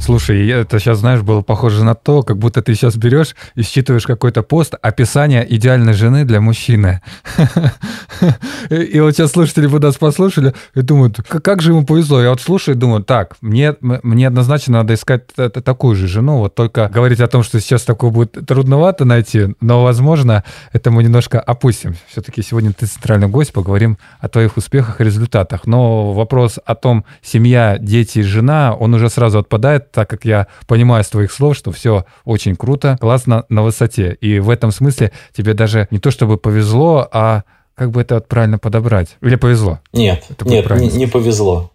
Слушай, 0.00 0.48
это 0.48 0.78
сейчас, 0.78 0.98
знаешь, 0.98 1.20
было 1.20 1.42
похоже 1.42 1.84
на 1.84 1.94
то, 1.94 2.22
как 2.22 2.38
будто 2.38 2.62
ты 2.62 2.74
сейчас 2.74 2.96
берешь 2.96 3.36
и 3.54 3.62
считываешь 3.62 4.06
какой-то 4.06 4.42
пост 4.42 4.74
описание 4.80 5.46
идеальной 5.54 5.92
жены 5.92 6.24
для 6.24 6.40
мужчины. 6.40 7.02
И 8.70 8.98
вот 9.00 9.12
сейчас 9.12 9.32
слушатели 9.32 9.66
бы 9.66 9.78
нас 9.78 9.96
послушали 9.96 10.54
и 10.74 10.82
думают, 10.82 11.20
как 11.26 11.62
же 11.62 11.72
ему 11.72 11.84
повезло. 11.84 12.20
Я 12.20 12.30
вот 12.30 12.40
слушаю 12.40 12.76
и 12.76 12.78
думаю, 12.78 13.02
так, 13.02 13.36
мне, 13.40 13.74
мне 13.80 14.26
однозначно 14.26 14.74
надо 14.74 14.94
искать 14.94 15.26
такую 15.34 15.96
же 15.96 16.06
жену, 16.06 16.38
вот 16.38 16.54
только 16.54 16.88
говорить 16.88 17.20
о 17.20 17.26
том, 17.26 17.42
что 17.42 17.60
сейчас 17.60 17.82
такое 17.82 18.10
будет 18.10 18.32
трудновато 18.46 19.04
найти, 19.04 19.54
но, 19.60 19.82
возможно, 19.82 20.44
это 20.72 20.90
мы 20.90 21.02
немножко 21.02 21.40
опустим. 21.40 21.96
Все-таки 22.08 22.42
сегодня 22.42 22.72
ты 22.72 22.86
центральный 22.86 23.28
гость, 23.28 23.52
поговорим 23.52 23.98
о 24.18 24.28
твоих 24.28 24.56
успехах 24.56 25.00
и 25.00 25.04
результатах. 25.04 25.66
Но 25.66 26.12
вопрос 26.12 26.58
о 26.64 26.74
том, 26.74 27.04
семья, 27.22 27.78
дети, 27.78 28.20
жена, 28.20 28.74
он 28.74 28.94
уже 28.94 29.08
сразу 29.08 29.38
отпадает, 29.38 29.89
так 29.92 30.08
как 30.08 30.24
я 30.24 30.46
понимаю 30.66 31.04
с 31.04 31.08
твоих 31.08 31.32
слов, 31.32 31.56
что 31.56 31.72
все 31.72 32.04
очень 32.24 32.56
круто, 32.56 32.96
классно 33.00 33.44
на 33.48 33.62
высоте. 33.62 34.16
И 34.20 34.38
в 34.38 34.50
этом 34.50 34.70
смысле 34.70 35.12
тебе 35.32 35.54
даже 35.54 35.88
не 35.90 35.98
то 35.98 36.10
чтобы 36.10 36.36
повезло, 36.36 37.08
а 37.12 37.44
как 37.74 37.90
бы 37.92 38.02
это 38.02 38.20
правильно 38.20 38.58
подобрать? 38.58 39.16
Или 39.22 39.36
повезло? 39.36 39.80
Нет, 39.92 40.24
нет, 40.44 40.70
не, 40.70 40.88
не 40.88 41.06
повезло. 41.06 41.69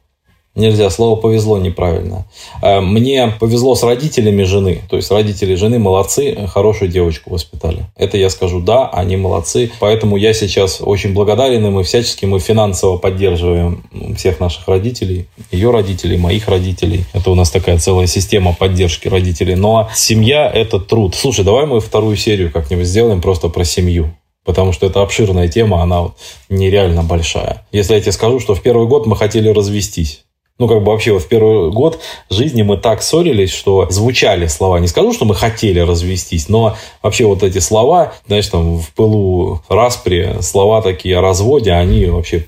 Нельзя, 0.55 0.89
слово 0.89 1.19
повезло 1.19 1.57
неправильно. 1.57 2.25
Э, 2.61 2.79
мне 2.79 3.33
повезло 3.39 3.75
с 3.75 3.83
родителями 3.83 4.43
жены. 4.43 4.81
То 4.89 4.95
есть 4.95 5.11
родители 5.11 5.55
жены 5.55 5.79
молодцы, 5.79 6.47
хорошую 6.47 6.89
девочку 6.89 7.31
воспитали. 7.31 7.85
Это 7.97 8.17
я 8.17 8.29
скажу, 8.29 8.61
да, 8.61 8.87
они 8.87 9.17
молодцы. 9.17 9.69
Поэтому 9.81 10.15
я 10.15 10.33
сейчас 10.33 10.79
очень 10.81 11.13
благодарен 11.13 11.65
им 11.65 11.79
и 11.81 11.83
всячески 11.83 12.23
мы 12.25 12.39
финансово 12.39 12.97
поддерживаем 12.97 13.83
всех 14.17 14.39
наших 14.39 14.69
родителей, 14.69 15.27
ее 15.51 15.71
родителей, 15.71 16.17
моих 16.17 16.47
родителей. 16.47 17.03
Это 17.11 17.31
у 17.31 17.35
нас 17.35 17.51
такая 17.51 17.77
целая 17.77 18.07
система 18.07 18.53
поддержки 18.53 19.09
родителей. 19.09 19.55
Но 19.55 19.89
семья– 19.93 20.49
это 20.53 20.79
труд. 20.79 21.15
Слушай, 21.15 21.43
давай 21.43 21.65
мы 21.65 21.81
вторую 21.81 22.15
серию 22.15 22.49
как-нибудь 22.49 22.87
сделаем 22.87 23.21
просто 23.21 23.49
про 23.49 23.65
семью 23.65 24.13
потому 24.45 24.71
что 24.71 24.85
это 24.85 25.01
обширная 25.01 25.47
тема, 25.47 25.81
она 25.81 26.11
нереально 26.49 27.01
большая. 27.01 27.65
Если 27.71 27.95
я 27.95 27.99
тебе 27.99 28.11
скажу, 28.11 28.39
что 28.39 28.53
в 28.53 28.61
первый 28.61 28.87
год 28.87 29.07
мы 29.07 29.17
хотели 29.17 29.49
развестись, 29.49 30.24
ну, 30.57 30.67
как 30.67 30.79
бы 30.83 30.91
вообще 30.91 31.11
вот 31.11 31.23
в 31.23 31.27
первый 31.27 31.71
год 31.71 31.99
жизни 32.29 32.61
мы 32.61 32.77
так 32.77 33.01
ссорились, 33.01 33.51
что 33.51 33.87
звучали 33.89 34.47
слова. 34.47 34.79
Не 34.79 34.87
скажу, 34.87 35.13
что 35.13 35.25
мы 35.25 35.35
хотели 35.35 35.79
развестись, 35.79 36.47
но 36.47 36.77
вообще 37.01 37.25
вот 37.25 37.43
эти 37.43 37.59
слова, 37.59 38.13
знаешь, 38.27 38.47
там 38.47 38.79
в 38.79 38.89
пылу 38.93 39.61
распри, 39.67 40.37
слова 40.41 40.81
такие 40.81 41.17
о 41.17 41.21
разводе, 41.21 41.73
они 41.73 42.05
вообще 42.05 42.45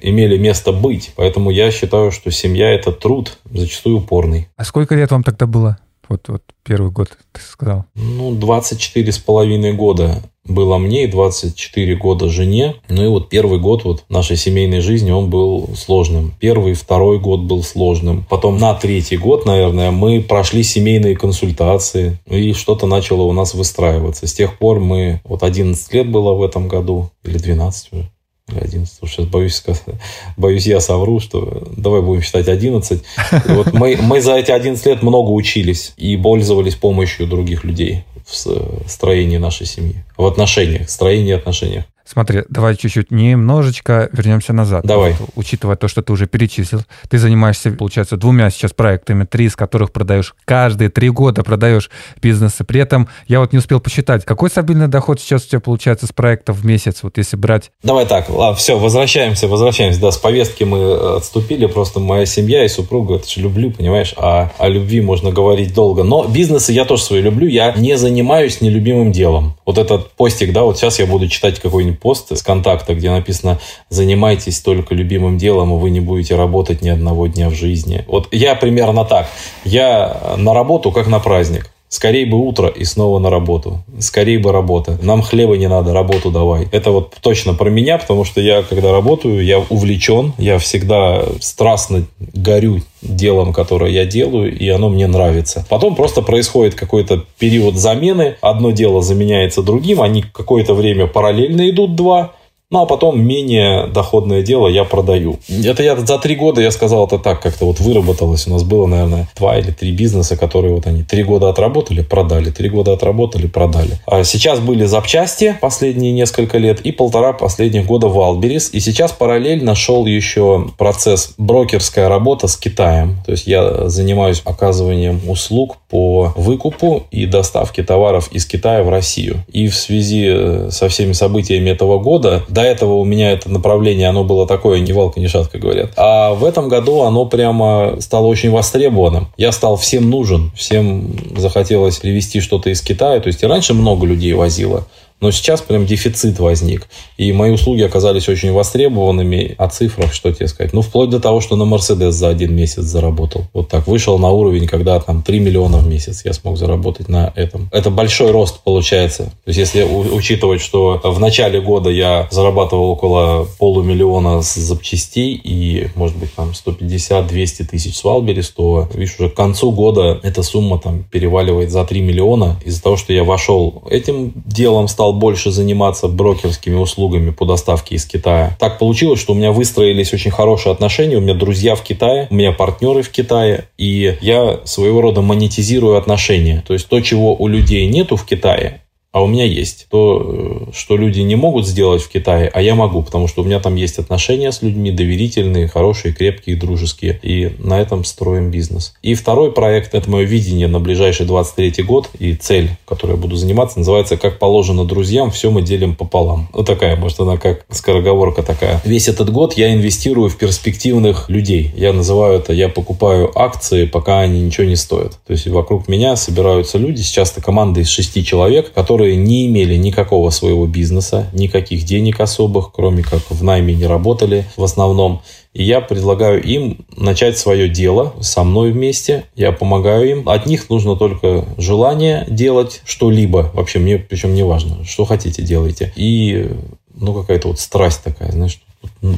имели 0.00 0.36
место 0.36 0.72
быть. 0.72 1.12
Поэтому 1.16 1.50
я 1.50 1.70
считаю, 1.70 2.12
что 2.12 2.30
семья– 2.30 2.70
это 2.74 2.92
труд, 2.92 3.38
зачастую 3.50 3.98
упорный. 3.98 4.48
А 4.56 4.64
сколько 4.64 4.94
лет 4.94 5.10
вам 5.10 5.22
тогда 5.22 5.46
было? 5.46 5.78
Вот, 6.08 6.28
вот 6.28 6.42
первый 6.64 6.90
год, 6.90 7.10
ты 7.32 7.40
сказал. 7.40 7.84
Ну, 7.94 8.34
24 8.34 9.12
с 9.12 9.18
половиной 9.18 9.74
года 9.74 10.22
было 10.48 10.78
мне 10.78 11.04
и 11.04 11.06
24 11.06 11.96
года 11.96 12.28
жене. 12.28 12.76
Ну 12.88 13.04
и 13.04 13.08
вот 13.08 13.28
первый 13.28 13.60
год 13.60 13.84
вот 13.84 14.04
нашей 14.08 14.36
семейной 14.36 14.80
жизни, 14.80 15.10
он 15.10 15.28
был 15.30 15.70
сложным. 15.76 16.34
Первый, 16.40 16.74
второй 16.74 17.18
год 17.18 17.40
был 17.40 17.62
сложным. 17.62 18.24
Потом 18.28 18.58
на 18.58 18.74
третий 18.74 19.18
год, 19.18 19.44
наверное, 19.44 19.90
мы 19.90 20.22
прошли 20.22 20.62
семейные 20.62 21.16
консультации, 21.16 22.18
и 22.26 22.52
что-то 22.54 22.86
начало 22.86 23.22
у 23.22 23.32
нас 23.32 23.54
выстраиваться. 23.54 24.26
С 24.26 24.32
тех 24.32 24.58
пор 24.58 24.80
мы, 24.80 25.20
вот 25.24 25.42
11 25.42 25.92
лет 25.92 26.10
было 26.10 26.32
в 26.32 26.42
этом 26.42 26.68
году, 26.68 27.10
или 27.24 27.38
12 27.38 27.92
уже, 27.92 28.10
11, 28.56 28.98
сейчас 29.02 29.26
боюсь, 29.26 29.54
сказать, 29.56 29.82
боюсь 30.36 30.66
я 30.66 30.80
совру, 30.80 31.20
что 31.20 31.68
давай 31.76 32.02
будем 32.02 32.22
считать 32.22 32.48
11. 32.48 33.02
И 33.46 33.52
вот 33.52 33.72
мы, 33.72 33.96
мы 34.00 34.20
за 34.20 34.36
эти 34.36 34.50
11 34.50 34.84
лет 34.86 35.02
много 35.02 35.30
учились 35.30 35.92
и 35.96 36.16
пользовались 36.16 36.74
помощью 36.74 37.26
других 37.26 37.64
людей 37.64 38.04
в 38.26 38.88
строении 38.88 39.38
нашей 39.38 39.66
семьи, 39.66 40.04
в 40.16 40.26
отношениях, 40.26 40.90
строении 40.90 41.32
отношениях. 41.32 41.84
Смотри, 42.10 42.44
давай 42.48 42.74
чуть-чуть 42.74 43.10
немножечко 43.10 44.08
вернемся 44.12 44.54
назад. 44.54 44.86
Давай. 44.86 45.14
Вот, 45.20 45.28
учитывая 45.36 45.76
то, 45.76 45.88
что 45.88 46.00
ты 46.00 46.10
уже 46.10 46.26
перечислил, 46.26 46.80
ты 47.10 47.18
занимаешься, 47.18 47.70
получается, 47.70 48.16
двумя 48.16 48.48
сейчас 48.48 48.72
проектами, 48.72 49.24
три 49.24 49.44
из 49.44 49.56
которых 49.56 49.92
продаешь 49.92 50.34
каждые 50.46 50.88
три 50.88 51.10
года 51.10 51.42
продаешь 51.42 51.90
бизнесы. 52.22 52.64
При 52.64 52.80
этом 52.80 53.08
я 53.26 53.40
вот 53.40 53.52
не 53.52 53.58
успел 53.58 53.78
посчитать, 53.80 54.24
какой 54.24 54.48
стабильный 54.48 54.88
доход 54.88 55.20
сейчас 55.20 55.44
у 55.44 55.48
тебя 55.48 55.60
получается 55.60 56.06
с 56.06 56.12
проекта 56.12 56.54
в 56.54 56.64
месяц, 56.64 57.02
вот 57.02 57.18
если 57.18 57.36
брать... 57.36 57.72
Давай 57.82 58.06
так, 58.06 58.30
ладно, 58.30 58.56
все, 58.56 58.78
возвращаемся, 58.78 59.46
возвращаемся. 59.46 60.00
Да, 60.00 60.10
с 60.10 60.16
повестки 60.16 60.64
мы 60.64 61.16
отступили, 61.16 61.66
просто 61.66 62.00
моя 62.00 62.24
семья 62.24 62.64
и 62.64 62.68
супруга, 62.68 63.16
это 63.16 63.28
же 63.28 63.42
люблю, 63.42 63.70
понимаешь, 63.70 64.14
а 64.16 64.50
о 64.56 64.68
любви 64.68 65.02
можно 65.02 65.30
говорить 65.30 65.74
долго. 65.74 66.04
Но 66.04 66.26
бизнесы 66.26 66.72
я 66.72 66.86
тоже 66.86 67.02
свои 67.02 67.20
люблю, 67.20 67.46
я 67.46 67.72
не 67.72 67.98
занимаюсь 67.98 68.62
нелюбимым 68.62 69.12
делом. 69.12 69.58
Вот 69.66 69.76
этот 69.76 70.12
постик, 70.12 70.54
да, 70.54 70.62
вот 70.62 70.78
сейчас 70.78 70.98
я 70.98 71.04
буду 71.04 71.28
читать 71.28 71.60
какой-нибудь 71.60 71.97
пост 72.00 72.36
с 72.36 72.42
контакта, 72.42 72.94
где 72.94 73.10
написано 73.10 73.58
«Занимайтесь 73.90 74.60
только 74.60 74.94
любимым 74.94 75.38
делом, 75.38 75.74
и 75.74 75.78
вы 75.78 75.90
не 75.90 76.00
будете 76.00 76.36
работать 76.36 76.82
ни 76.82 76.88
одного 76.88 77.26
дня 77.26 77.48
в 77.48 77.54
жизни». 77.54 78.04
Вот 78.08 78.28
я 78.32 78.54
примерно 78.54 79.04
так. 79.04 79.28
Я 79.64 80.34
на 80.36 80.54
работу, 80.54 80.92
как 80.92 81.06
на 81.06 81.20
праздник. 81.20 81.70
Скорее 81.88 82.26
бы 82.26 82.36
утро 82.38 82.68
и 82.68 82.84
снова 82.84 83.18
на 83.18 83.30
работу. 83.30 83.82
Скорее 83.98 84.38
бы 84.38 84.52
работа. 84.52 84.98
Нам 85.00 85.22
хлеба 85.22 85.56
не 85.56 85.68
надо, 85.68 85.94
работу 85.94 86.30
давай. 86.30 86.68
Это 86.70 86.90
вот 86.90 87.16
точно 87.22 87.54
про 87.54 87.70
меня, 87.70 87.96
потому 87.96 88.24
что 88.24 88.40
я, 88.40 88.62
когда 88.62 88.92
работаю, 88.92 89.42
я 89.42 89.58
увлечен, 89.58 90.34
я 90.36 90.58
всегда 90.58 91.22
страстно 91.40 92.04
горю 92.18 92.82
делом, 93.00 93.52
которое 93.52 93.90
я 93.90 94.04
делаю, 94.04 94.54
и 94.54 94.68
оно 94.68 94.90
мне 94.90 95.06
нравится. 95.06 95.64
Потом 95.70 95.94
просто 95.94 96.20
происходит 96.20 96.74
какой-то 96.74 97.24
период 97.38 97.76
замены. 97.76 98.36
Одно 98.42 98.70
дело 98.70 99.00
заменяется 99.00 99.62
другим, 99.62 100.02
они 100.02 100.22
какое-то 100.22 100.74
время 100.74 101.06
параллельно 101.06 101.70
идут 101.70 101.94
два, 101.94 102.32
ну, 102.70 102.82
а 102.82 102.86
потом 102.86 103.18
менее 103.18 103.86
доходное 103.86 104.42
дело 104.42 104.68
я 104.68 104.84
продаю. 104.84 105.38
Это 105.48 105.82
я 105.82 105.96
за 105.96 106.18
три 106.18 106.36
года, 106.36 106.60
я 106.60 106.70
сказал, 106.70 107.06
это 107.06 107.18
так 107.18 107.40
как-то 107.40 107.64
вот 107.64 107.80
выработалось. 107.80 108.46
У 108.46 108.50
нас 108.50 108.62
было, 108.62 108.86
наверное, 108.86 109.26
два 109.38 109.58
или 109.58 109.70
три 109.70 109.90
бизнеса, 109.90 110.36
которые 110.36 110.74
вот 110.74 110.86
они 110.86 111.02
три 111.02 111.24
года 111.24 111.48
отработали, 111.48 112.02
продали, 112.02 112.50
три 112.50 112.68
года 112.68 112.92
отработали, 112.92 113.46
продали. 113.46 113.98
А 114.06 114.22
сейчас 114.22 114.60
были 114.60 114.84
запчасти 114.84 115.56
последние 115.62 116.12
несколько 116.12 116.58
лет 116.58 116.82
и 116.82 116.92
полтора 116.92 117.32
последних 117.32 117.86
года 117.86 118.08
в 118.08 118.20
Алберис. 118.20 118.68
И 118.74 118.80
сейчас 118.80 119.12
параллельно 119.12 119.74
шел 119.74 120.04
еще 120.04 120.66
процесс 120.76 121.32
брокерская 121.38 122.10
работа 122.10 122.48
с 122.48 122.56
Китаем. 122.58 123.16
То 123.24 123.32
есть 123.32 123.46
я 123.46 123.88
занимаюсь 123.88 124.42
оказыванием 124.44 125.22
услуг 125.26 125.78
по 125.88 126.34
выкупу 126.36 127.04
и 127.10 127.24
доставке 127.24 127.82
товаров 127.82 128.28
из 128.30 128.44
Китая 128.44 128.82
в 128.82 128.90
Россию. 128.90 129.42
И 129.50 129.68
в 129.68 129.74
связи 129.74 130.26
э, 130.28 130.68
со 130.70 130.90
всеми 130.90 131.12
событиями 131.12 131.70
этого 131.70 131.98
года 131.98 132.44
до 132.58 132.64
этого 132.64 132.94
у 132.94 133.04
меня 133.04 133.30
это 133.30 133.48
направление, 133.48 134.08
оно 134.08 134.24
было 134.24 134.44
такое, 134.44 134.80
ни 134.80 134.90
валка, 134.90 135.20
ни 135.20 135.28
шатка, 135.28 135.58
говорят. 135.58 135.92
А 135.96 136.34
в 136.34 136.44
этом 136.44 136.68
году 136.68 137.02
оно 137.02 137.24
прямо 137.24 138.00
стало 138.00 138.26
очень 138.26 138.50
востребованным. 138.50 139.28
Я 139.36 139.52
стал 139.52 139.76
всем 139.76 140.10
нужен, 140.10 140.50
всем 140.56 141.14
захотелось 141.36 141.98
привезти 141.98 142.40
что-то 142.40 142.70
из 142.70 142.82
Китая. 142.82 143.20
То 143.20 143.28
есть 143.28 143.44
и 143.44 143.46
раньше 143.46 143.74
много 143.74 144.06
людей 144.06 144.32
возило. 144.32 144.88
Но 145.20 145.30
сейчас 145.32 145.60
прям 145.60 145.84
дефицит 145.84 146.38
возник. 146.38 146.86
И 147.16 147.32
мои 147.32 147.50
услуги 147.50 147.82
оказались 147.82 148.28
очень 148.28 148.52
востребованными. 148.52 149.54
О 149.58 149.68
цифрах, 149.68 150.12
что 150.12 150.32
тебе 150.32 150.46
сказать? 150.46 150.72
Ну, 150.72 150.82
вплоть 150.82 151.10
до 151.10 151.18
того, 151.18 151.40
что 151.40 151.56
на 151.56 151.64
Мерседес 151.64 152.14
за 152.14 152.28
один 152.28 152.54
месяц 152.54 152.84
заработал. 152.84 153.46
Вот 153.52 153.68
так. 153.68 153.86
Вышел 153.88 154.18
на 154.18 154.30
уровень, 154.30 154.68
когда 154.68 155.00
там 155.00 155.22
3 155.22 155.40
миллиона 155.40 155.78
в 155.78 155.88
месяц 155.88 156.24
я 156.24 156.32
смог 156.32 156.56
заработать 156.56 157.08
на 157.08 157.32
этом. 157.34 157.68
Это 157.72 157.90
большой 157.90 158.30
рост 158.30 158.60
получается. 158.62 159.24
То 159.44 159.48
есть, 159.48 159.58
если 159.58 159.82
учитывать, 159.82 160.60
что 160.60 161.00
в 161.02 161.18
начале 161.18 161.60
года 161.60 161.90
я 161.90 162.28
зарабатывал 162.30 162.90
около 162.90 163.48
полумиллиона 163.58 164.42
с 164.42 164.54
запчастей 164.54 165.34
и, 165.34 165.88
может 165.96 166.16
быть, 166.16 166.32
там 166.34 166.50
150-200 166.50 167.64
тысяч 167.64 167.96
с 167.96 168.04
Валберис, 168.04 168.50
то, 168.50 168.88
видишь, 168.94 169.16
уже 169.18 169.30
к 169.30 169.34
концу 169.34 169.72
года 169.72 170.20
эта 170.22 170.42
сумма 170.42 170.78
там 170.78 171.02
переваливает 171.02 171.72
за 171.72 171.84
3 171.84 172.00
миллиона. 172.02 172.60
Из-за 172.64 172.82
того, 172.82 172.96
что 172.96 173.12
я 173.12 173.24
вошел 173.24 173.82
этим 173.90 174.32
делом, 174.46 174.86
стал 174.86 175.07
стал 175.08 175.12
больше 175.12 175.50
заниматься 175.50 176.08
брокерскими 176.08 176.74
услугами 176.74 177.30
по 177.30 177.46
доставке 177.46 177.94
из 177.94 178.04
Китая. 178.04 178.56
Так 178.58 178.78
получилось, 178.78 179.20
что 179.20 179.32
у 179.32 179.36
меня 179.36 179.52
выстроились 179.52 180.12
очень 180.12 180.30
хорошие 180.30 180.72
отношения, 180.72 181.16
у 181.16 181.20
меня 181.20 181.34
друзья 181.34 181.74
в 181.74 181.82
Китае, 181.82 182.26
у 182.30 182.34
меня 182.34 182.52
партнеры 182.52 183.02
в 183.02 183.10
Китае, 183.10 183.64
и 183.78 184.16
я 184.20 184.60
своего 184.64 185.00
рода 185.00 185.22
монетизирую 185.22 185.96
отношения. 185.96 186.62
То 186.66 186.74
есть 186.74 186.88
то, 186.88 187.00
чего 187.00 187.34
у 187.34 187.48
людей 187.48 187.86
нету 187.86 188.16
в 188.16 188.24
Китае, 188.24 188.82
а 189.10 189.22
у 189.22 189.26
меня 189.26 189.44
есть 189.44 189.86
то, 189.90 190.68
э, 190.68 190.72
что 190.72 190.96
люди 190.96 191.20
не 191.20 191.34
могут 191.34 191.66
сделать 191.66 192.02
в 192.02 192.10
Китае, 192.10 192.50
а 192.52 192.60
я 192.60 192.74
могу, 192.74 193.02
потому 193.02 193.26
что 193.26 193.42
у 193.42 193.44
меня 193.44 193.58
там 193.58 193.74
есть 193.74 193.98
отношения 193.98 194.52
с 194.52 194.60
людьми 194.60 194.90
доверительные, 194.90 195.66
хорошие, 195.66 196.12
крепкие, 196.12 196.56
дружеские, 196.56 197.18
и 197.22 197.52
на 197.58 197.80
этом 197.80 198.04
строим 198.04 198.50
бизнес. 198.50 198.94
И 199.02 199.14
второй 199.14 199.52
проект, 199.52 199.94
это 199.94 200.10
мое 200.10 200.24
видение 200.24 200.68
на 200.68 200.78
ближайший 200.78 201.24
23 201.24 201.82
год, 201.84 202.10
и 202.18 202.34
цель, 202.34 202.70
которой 202.86 203.12
я 203.12 203.16
буду 203.16 203.36
заниматься, 203.36 203.78
называется 203.78 204.18
«Как 204.18 204.38
положено 204.38 204.84
друзьям, 204.84 205.30
все 205.30 205.50
мы 205.50 205.62
делим 205.62 205.94
пополам». 205.94 206.48
Вот 206.52 206.66
такая, 206.66 206.96
может, 206.96 207.18
она 207.20 207.38
как 207.38 207.64
скороговорка 207.70 208.42
такая. 208.42 208.80
Весь 208.84 209.08
этот 209.08 209.30
год 209.32 209.54
я 209.54 209.72
инвестирую 209.72 210.28
в 210.28 210.36
перспективных 210.36 211.30
людей. 211.30 211.72
Я 211.76 211.94
называю 211.94 212.40
это, 212.40 212.52
я 212.52 212.68
покупаю 212.68 213.32
акции, 213.34 213.86
пока 213.86 214.20
они 214.20 214.42
ничего 214.42 214.66
не 214.66 214.76
стоят. 214.76 215.12
То 215.26 215.32
есть 215.32 215.46
вокруг 215.46 215.88
меня 215.88 216.14
собираются 216.16 216.76
люди, 216.76 217.00
сейчас 217.00 217.32
это 217.32 217.40
команда 217.40 217.80
из 217.80 217.88
шести 217.88 218.22
человек, 218.22 218.72
которые 218.72 218.97
которые 218.98 219.16
не 219.16 219.46
имели 219.46 219.76
никакого 219.76 220.30
своего 220.30 220.66
бизнеса, 220.66 221.28
никаких 221.32 221.84
денег 221.84 222.18
особых, 222.18 222.72
кроме 222.72 223.04
как 223.04 223.20
в 223.30 223.44
найме 223.44 223.72
не 223.72 223.86
работали 223.86 224.44
в 224.56 224.64
основном. 224.64 225.22
И 225.54 225.62
я 225.62 225.80
предлагаю 225.80 226.42
им 226.42 226.84
начать 226.96 227.38
свое 227.38 227.68
дело 227.68 228.14
со 228.20 228.42
мной 228.42 228.72
вместе. 228.72 229.22
Я 229.36 229.52
помогаю 229.52 230.10
им. 230.10 230.28
От 230.28 230.46
них 230.46 230.68
нужно 230.68 230.96
только 230.96 231.44
желание 231.58 232.26
делать 232.28 232.82
что-либо. 232.84 233.52
Вообще 233.54 233.78
мне, 233.78 233.98
причем 233.98 234.34
не 234.34 234.42
важно, 234.42 234.84
что 234.84 235.04
хотите 235.04 235.42
делайте. 235.42 235.92
И 235.94 236.50
ну 236.92 237.14
какая-то 237.14 237.46
вот 237.46 237.60
страсть 237.60 238.02
такая, 238.02 238.32
знаешь, 238.32 238.60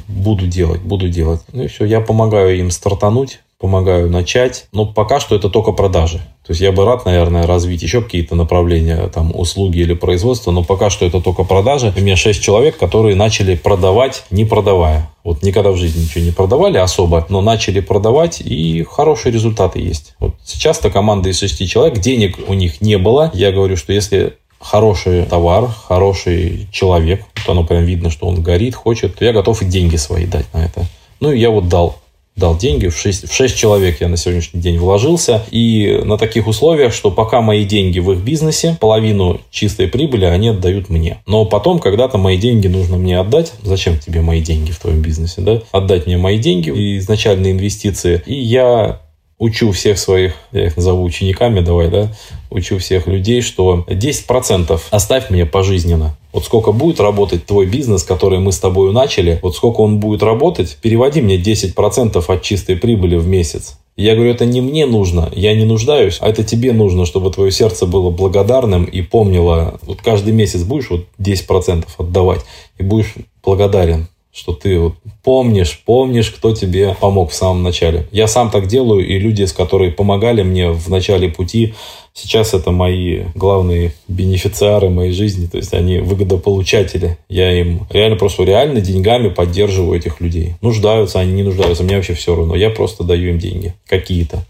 буду 0.09 0.47
делать, 0.47 0.83
буду 0.83 1.09
делать. 1.09 1.41
Ну 1.55 1.63
и 1.63 1.69
все, 1.69 1.87
я 1.87 2.03
помогаю 2.03 2.59
им 2.59 2.71
стартануть, 2.71 3.41
помогаю 3.61 4.11
начать. 4.11 4.67
Но 4.73 4.87
пока 4.87 5.21
что 5.21 5.37
это 5.37 5.51
только 5.51 5.73
продажи. 5.73 6.19
То 6.45 6.53
есть 6.53 6.63
я 6.63 6.73
бы 6.73 6.85
рад, 6.85 7.05
наверное, 7.05 7.47
развить 7.47 7.83
еще 7.83 8.01
какие-то 8.01 8.35
направления, 8.35 9.07
там, 9.09 9.33
услуги 9.39 9.79
или 9.79 9.95
производство, 9.95 10.51
но 10.51 10.65
пока 10.65 10.91
что 10.91 11.05
это 11.05 11.21
только 11.21 11.45
продажи. 11.45 11.93
У 11.97 12.01
меня 12.01 12.17
6 12.17 12.43
человек, 12.43 12.79
которые 12.79 13.15
начали 13.15 13.55
продавать, 13.55 14.25
не 14.31 14.45
продавая. 14.45 15.11
Вот 15.23 15.43
никогда 15.43 15.71
в 15.71 15.77
жизни 15.77 16.03
ничего 16.03 16.25
не 16.25 16.33
продавали 16.33 16.79
особо, 16.79 17.25
но 17.29 17.43
начали 17.43 17.81
продавать, 17.81 18.41
и 18.41 18.83
хорошие 18.83 19.33
результаты 19.33 19.79
есть. 19.79 20.15
Вот 20.19 20.35
сейчас-то 20.43 20.91
команда 20.91 21.29
из 21.29 21.39
6 21.39 21.69
человек, 21.69 21.99
денег 21.99 22.39
у 22.49 22.55
них 22.55 22.81
не 22.81 22.97
было. 22.97 23.31
Я 23.35 23.53
говорю, 23.53 23.77
что 23.77 23.93
если 23.93 24.39
хороший 24.59 25.25
товар, 25.25 25.69
хороший 25.69 26.67
человек, 26.73 27.25
то 27.45 27.53
оно 27.53 27.65
прям 27.65 27.85
видно, 27.85 28.11
что 28.11 28.27
он 28.27 28.43
горит, 28.43 28.75
хочет, 28.75 29.17
то 29.17 29.25
я 29.25 29.33
готов 29.33 29.63
и 29.63 29.67
деньги 29.67 29.97
свои 29.97 30.27
дать 30.27 30.47
на 30.55 30.65
это. 30.65 30.87
Ну 31.21 31.31
и 31.31 31.39
я 31.39 31.51
вот 31.51 31.69
дал 31.69 31.97
дал 32.37 32.57
деньги, 32.57 32.89
в 32.89 32.97
6, 32.97 33.29
в 33.29 33.35
6 33.35 33.57
человек 33.57 34.01
я 34.01 34.09
на 34.09 34.17
сегодняшний 34.17 34.61
день 34.61 34.79
вложился, 34.79 35.45
и 35.51 36.01
на 36.05 36.17
таких 36.17 36.47
условиях, 36.47 36.93
что 36.93 37.11
пока 37.11 37.41
мои 37.41 37.65
деньги 37.65 37.99
в 37.99 38.11
их 38.13 38.21
бизнесе, 38.21 38.77
половину 38.81 39.41
чистой 39.51 39.89
прибыли 39.89 40.25
они 40.25 40.49
отдают 40.49 40.89
мне. 40.89 41.19
Но 41.27 41.45
потом, 41.45 41.79
когда-то 41.79 42.19
мои 42.19 42.39
деньги 42.39 42.69
нужно 42.69 42.97
мне 42.97 43.19
отдать. 43.19 43.53
Зачем 43.63 43.99
тебе 43.99 44.21
мои 44.23 44.41
деньги 44.41 44.71
в 44.71 44.79
твоем 44.79 45.03
бизнесе, 45.03 45.41
да? 45.43 45.63
Отдать 45.73 46.07
мне 46.07 46.17
мои 46.17 46.39
деньги, 46.39 46.71
изначальные 46.99 47.53
инвестиции, 47.53 48.23
и 48.27 48.35
я 48.35 49.01
учу 49.41 49.73
всех 49.73 49.99
своих, 49.99 50.35
я 50.53 50.67
их 50.67 50.77
назову 50.77 51.03
учениками, 51.03 51.61
давай, 51.61 51.89
да, 51.89 52.13
учу 52.51 52.79
всех 52.79 53.09
людей, 53.09 53.41
что 53.41 53.85
10% 53.89 54.81
оставь 54.91 55.31
мне 55.31 55.47
пожизненно. 55.47 56.15
Вот 56.33 56.45
сколько 56.45 56.71
будет 56.71 57.01
работать 57.01 57.47
твой 57.47 57.67
бизнес, 57.67 58.05
который 58.05 58.39
мы 58.39 58.53
с 58.53 58.61
тобой 58.61 58.93
начали, 58.93 59.41
вот 59.43 59.57
сколько 59.57 59.81
он 59.81 59.99
будет 59.99 60.23
работать, 60.23 60.77
переводи 60.81 61.23
мне 61.23 61.39
10% 61.39 62.23
от 62.29 62.43
чистой 62.43 62.77
прибыли 62.77 63.17
в 63.17 63.27
месяц. 63.27 63.79
Я 63.97 64.15
говорю, 64.15 64.31
это 64.31 64.45
не 64.45 64.61
мне 64.61 64.87
нужно, 64.87 65.31
я 65.35 65.55
не 65.57 65.65
нуждаюсь, 65.65 66.19
а 66.21 66.29
это 66.29 66.45
тебе 66.45 66.73
нужно, 66.73 67.07
чтобы 67.07 67.31
твое 67.31 67.51
сердце 67.51 67.87
было 67.87 68.11
благодарным 68.11 68.85
и 68.85 69.01
помнило. 69.01 69.81
Вот 69.83 70.03
каждый 70.03 70.33
месяц 70.35 70.63
будешь 70.63 70.91
вот 70.91 71.07
10% 71.19 71.87
отдавать 71.99 72.43
и 72.79 72.83
будешь 72.83 73.15
благодарен 73.43 74.07
что 74.33 74.53
ты 74.53 74.79
вот 74.79 74.95
помнишь, 75.25 75.83
помнишь, 75.85 76.31
кто 76.31 76.55
тебе 76.55 76.97
помог 77.01 77.31
в 77.31 77.35
самом 77.35 77.63
начале. 77.63 78.07
Я 78.13 78.29
сам 78.29 78.51
так 78.51 78.69
делаю, 78.69 79.07
и 79.07 79.19
люди, 79.19 79.45
с 79.45 79.53
которыми 79.53 79.91
помогали 79.91 80.43
мне 80.43 80.71
в 80.71 80.89
начале 80.89 81.29
пути, 81.29 81.75
сейчас 82.15 82.55
это 82.55 82.71
мои 82.71 83.25
главные 83.35 83.93
бенефициары 84.07 84.89
моей 84.89 85.13
жизни, 85.13 85.47
то 85.47 85.57
есть 85.57 85.75
они 85.75 85.99
выгодополучатели. 85.99 87.19
Я 87.29 87.53
им 87.61 87.87
реально 87.91 88.17
просто 88.17 88.45
реально 88.45 88.81
деньгами 88.81 89.29
поддерживаю 89.29 89.99
этих 89.99 90.21
людей. 90.21 90.55
Нуждаются 90.63 91.19
они, 91.19 91.33
не 91.33 91.43
нуждаются, 91.43 91.83
мне 91.83 91.97
вообще 91.97 92.15
все 92.15 92.37
равно. 92.37 92.55
Я 92.55 92.71
просто 92.71 93.05
даю 93.05 93.31
им 93.31 93.39
деньги 93.39 93.75
какие-то 93.87 94.45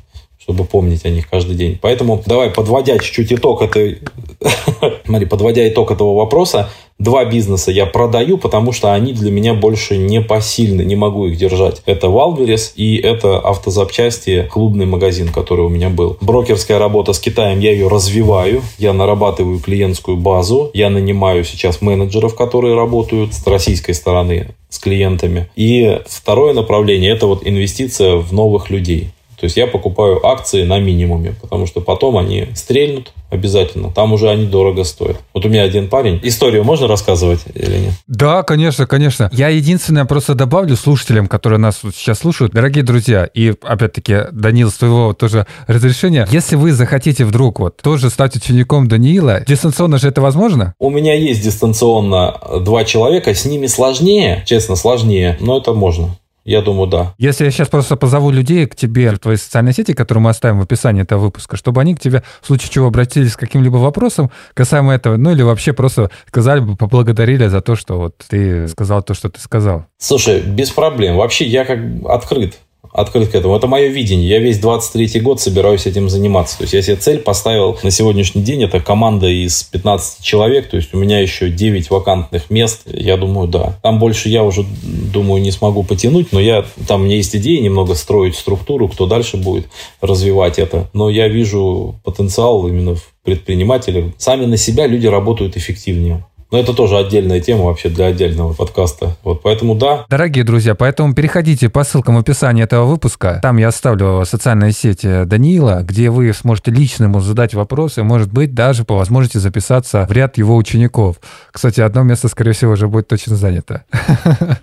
чтобы 0.50 0.64
помнить 0.64 1.04
о 1.04 1.10
них 1.10 1.30
каждый 1.30 1.54
день. 1.54 1.78
Поэтому 1.80 2.22
давай, 2.26 2.50
подводя 2.50 2.98
чуть-чуть 2.98 3.32
итог 3.32 3.62
этой... 3.62 3.98
Смотри, 5.06 5.26
подводя 5.26 5.68
итог 5.68 5.92
этого 5.92 6.16
вопроса, 6.16 6.68
Два 7.00 7.24
бизнеса 7.24 7.70
я 7.72 7.86
продаю, 7.86 8.36
потому 8.36 8.72
что 8.72 8.92
они 8.92 9.14
для 9.14 9.30
меня 9.30 9.54
больше 9.54 9.96
не 9.96 10.20
посильны, 10.20 10.82
не 10.82 10.96
могу 10.96 11.28
их 11.28 11.38
держать. 11.38 11.80
Это 11.86 12.10
Wildberries 12.10 12.74
и 12.76 12.96
это 12.96 13.38
автозапчасти, 13.38 14.46
клубный 14.52 14.84
магазин, 14.84 15.28
который 15.28 15.64
у 15.64 15.70
меня 15.70 15.88
был. 15.88 16.18
Брокерская 16.20 16.78
работа 16.78 17.14
с 17.14 17.18
Китаем, 17.18 17.58
я 17.60 17.72
ее 17.72 17.88
развиваю, 17.88 18.60
я 18.76 18.92
нарабатываю 18.92 19.60
клиентскую 19.60 20.18
базу, 20.18 20.70
я 20.74 20.90
нанимаю 20.90 21.42
сейчас 21.44 21.80
менеджеров, 21.80 22.34
которые 22.34 22.74
работают 22.74 23.32
с 23.32 23.46
российской 23.46 23.94
стороны 23.94 24.48
с 24.68 24.78
клиентами. 24.78 25.48
И 25.56 26.00
второе 26.06 26.52
направление– 26.52 27.10
это 27.12 27.26
вот 27.26 27.46
инвестиция 27.46 28.16
в 28.16 28.34
новых 28.34 28.68
людей. 28.68 29.08
То 29.40 29.44
есть 29.44 29.56
я 29.56 29.66
покупаю 29.66 30.24
акции 30.26 30.64
на 30.64 30.78
минимуме, 30.78 31.34
потому 31.40 31.66
что 31.66 31.80
потом 31.80 32.18
они 32.18 32.48
стрельнут 32.54 33.12
обязательно. 33.30 33.90
Там 33.90 34.12
уже 34.12 34.28
они 34.28 34.44
дорого 34.44 34.84
стоят. 34.84 35.16
Вот 35.32 35.46
у 35.46 35.48
меня 35.48 35.62
один 35.62 35.88
парень. 35.88 36.20
Историю 36.22 36.62
можно 36.62 36.88
рассказывать 36.88 37.40
или 37.54 37.78
нет? 37.78 37.94
Да, 38.06 38.42
конечно, 38.42 38.86
конечно. 38.86 39.30
Я 39.32 39.48
единственное 39.48 40.04
просто 40.04 40.34
добавлю 40.34 40.76
слушателям, 40.76 41.26
которые 41.26 41.58
нас 41.58 41.80
сейчас 41.94 42.18
слушают. 42.18 42.52
Дорогие 42.52 42.84
друзья, 42.84 43.24
и 43.24 43.54
опять-таки, 43.62 44.24
Данил, 44.32 44.70
с 44.70 44.74
твоего 44.74 45.14
тоже 45.14 45.46
разрешения, 45.66 46.26
если 46.30 46.56
вы 46.56 46.72
захотите 46.72 47.24
вдруг 47.24 47.60
вот 47.60 47.78
тоже 47.78 48.10
стать 48.10 48.36
учеником 48.36 48.88
Даниила, 48.88 49.40
дистанционно 49.46 49.98
же 49.98 50.08
это 50.08 50.20
возможно? 50.20 50.74
У 50.78 50.90
меня 50.90 51.14
есть 51.14 51.42
дистанционно 51.42 52.38
два 52.60 52.84
человека, 52.84 53.32
с 53.32 53.46
ними 53.46 53.68
сложнее, 53.68 54.42
честно, 54.46 54.76
сложнее, 54.76 55.38
но 55.40 55.58
это 55.58 55.72
можно. 55.72 56.16
Я 56.44 56.62
думаю, 56.62 56.88
да. 56.88 57.14
Если 57.18 57.44
я 57.44 57.50
сейчас 57.50 57.68
просто 57.68 57.96
позову 57.96 58.30
людей 58.30 58.66
к 58.66 58.74
тебе 58.74 59.10
в 59.10 59.18
твои 59.18 59.36
социальные 59.36 59.74
сети, 59.74 59.92
которые 59.92 60.22
мы 60.22 60.30
оставим 60.30 60.58
в 60.58 60.62
описании 60.62 61.02
этого 61.02 61.20
выпуска, 61.20 61.56
чтобы 61.56 61.80
они 61.80 61.94
к 61.94 62.00
тебе 62.00 62.22
в 62.40 62.46
случае 62.46 62.70
чего 62.70 62.86
обратились 62.86 63.32
с 63.32 63.36
каким-либо 63.36 63.76
вопросом 63.76 64.30
касаемо 64.54 64.94
этого, 64.94 65.16
ну 65.16 65.32
или 65.32 65.42
вообще 65.42 65.72
просто 65.72 66.10
сказали 66.26 66.60
бы, 66.60 66.76
поблагодарили 66.76 67.46
за 67.46 67.60
то, 67.60 67.76
что 67.76 67.98
вот 67.98 68.16
ты 68.28 68.68
сказал 68.68 69.02
то, 69.02 69.14
что 69.14 69.28
ты 69.28 69.40
сказал. 69.40 69.86
Слушай, 69.98 70.40
без 70.40 70.70
проблем. 70.70 71.16
Вообще 71.16 71.44
я 71.46 71.64
как 71.64 71.78
открыт 72.08 72.58
открыт 72.92 73.28
к 73.28 73.34
этому. 73.34 73.56
Это 73.56 73.66
мое 73.66 73.88
видение. 73.88 74.28
Я 74.28 74.38
весь 74.38 74.58
23 74.58 75.20
год 75.20 75.40
собираюсь 75.40 75.86
этим 75.86 76.08
заниматься. 76.08 76.58
То 76.58 76.64
есть 76.64 76.74
я 76.74 76.82
себе 76.82 76.96
цель 76.96 77.18
поставил 77.18 77.78
на 77.82 77.90
сегодняшний 77.90 78.42
день. 78.42 78.64
Это 78.64 78.80
команда 78.80 79.28
из 79.28 79.62
15 79.64 80.22
человек. 80.22 80.68
То 80.68 80.76
есть 80.76 80.92
у 80.94 80.98
меня 80.98 81.20
еще 81.20 81.48
9 81.48 81.90
вакантных 81.90 82.50
мест. 82.50 82.82
Я 82.86 83.16
думаю, 83.16 83.48
да. 83.48 83.78
Там 83.82 83.98
больше 83.98 84.28
я 84.28 84.42
уже, 84.44 84.64
думаю, 84.82 85.42
не 85.42 85.52
смогу 85.52 85.82
потянуть. 85.82 86.32
Но 86.32 86.40
я, 86.40 86.64
там 86.86 87.02
у 87.02 87.04
меня 87.04 87.16
есть 87.16 87.34
идея 87.36 87.60
немного 87.60 87.94
строить 87.94 88.36
структуру, 88.36 88.88
кто 88.88 89.06
дальше 89.06 89.36
будет 89.36 89.66
развивать 90.00 90.58
это. 90.58 90.90
Но 90.92 91.10
я 91.10 91.28
вижу 91.28 91.94
потенциал 92.04 92.66
именно 92.66 92.96
в 92.96 93.12
предпринимателях. 93.24 94.06
Сами 94.18 94.46
на 94.46 94.56
себя 94.56 94.86
люди 94.86 95.06
работают 95.06 95.56
эффективнее. 95.56 96.24
Но 96.50 96.58
это 96.58 96.74
тоже 96.74 96.98
отдельная 96.98 97.40
тема 97.40 97.64
вообще 97.64 97.88
для 97.90 98.06
отдельного 98.06 98.52
подкаста. 98.54 99.16
Вот 99.22 99.42
поэтому 99.42 99.76
да. 99.76 100.04
Дорогие 100.08 100.42
друзья, 100.42 100.74
поэтому 100.74 101.14
переходите 101.14 101.68
по 101.68 101.84
ссылкам 101.84 102.16
в 102.16 102.18
описании 102.18 102.64
этого 102.64 102.86
выпуска. 102.86 103.38
Там 103.40 103.56
я 103.58 103.68
оставлю 103.68 104.24
социальные 104.24 104.72
сети 104.72 105.24
Даниила, 105.26 105.82
где 105.82 106.10
вы 106.10 106.32
сможете 106.32 106.72
лично 106.72 107.04
ему 107.04 107.20
задать 107.20 107.54
вопросы, 107.54 108.02
может 108.02 108.32
быть, 108.32 108.52
даже 108.52 108.84
по 108.84 108.96
возможности 108.96 109.38
записаться 109.38 110.06
в 110.08 110.12
ряд 110.12 110.38
его 110.38 110.56
учеников. 110.56 111.16
Кстати, 111.52 111.80
одно 111.80 112.02
место, 112.02 112.26
скорее 112.26 112.52
всего, 112.52 112.72
уже 112.72 112.88
будет 112.88 113.08
точно 113.08 113.36
занято. 113.36 113.84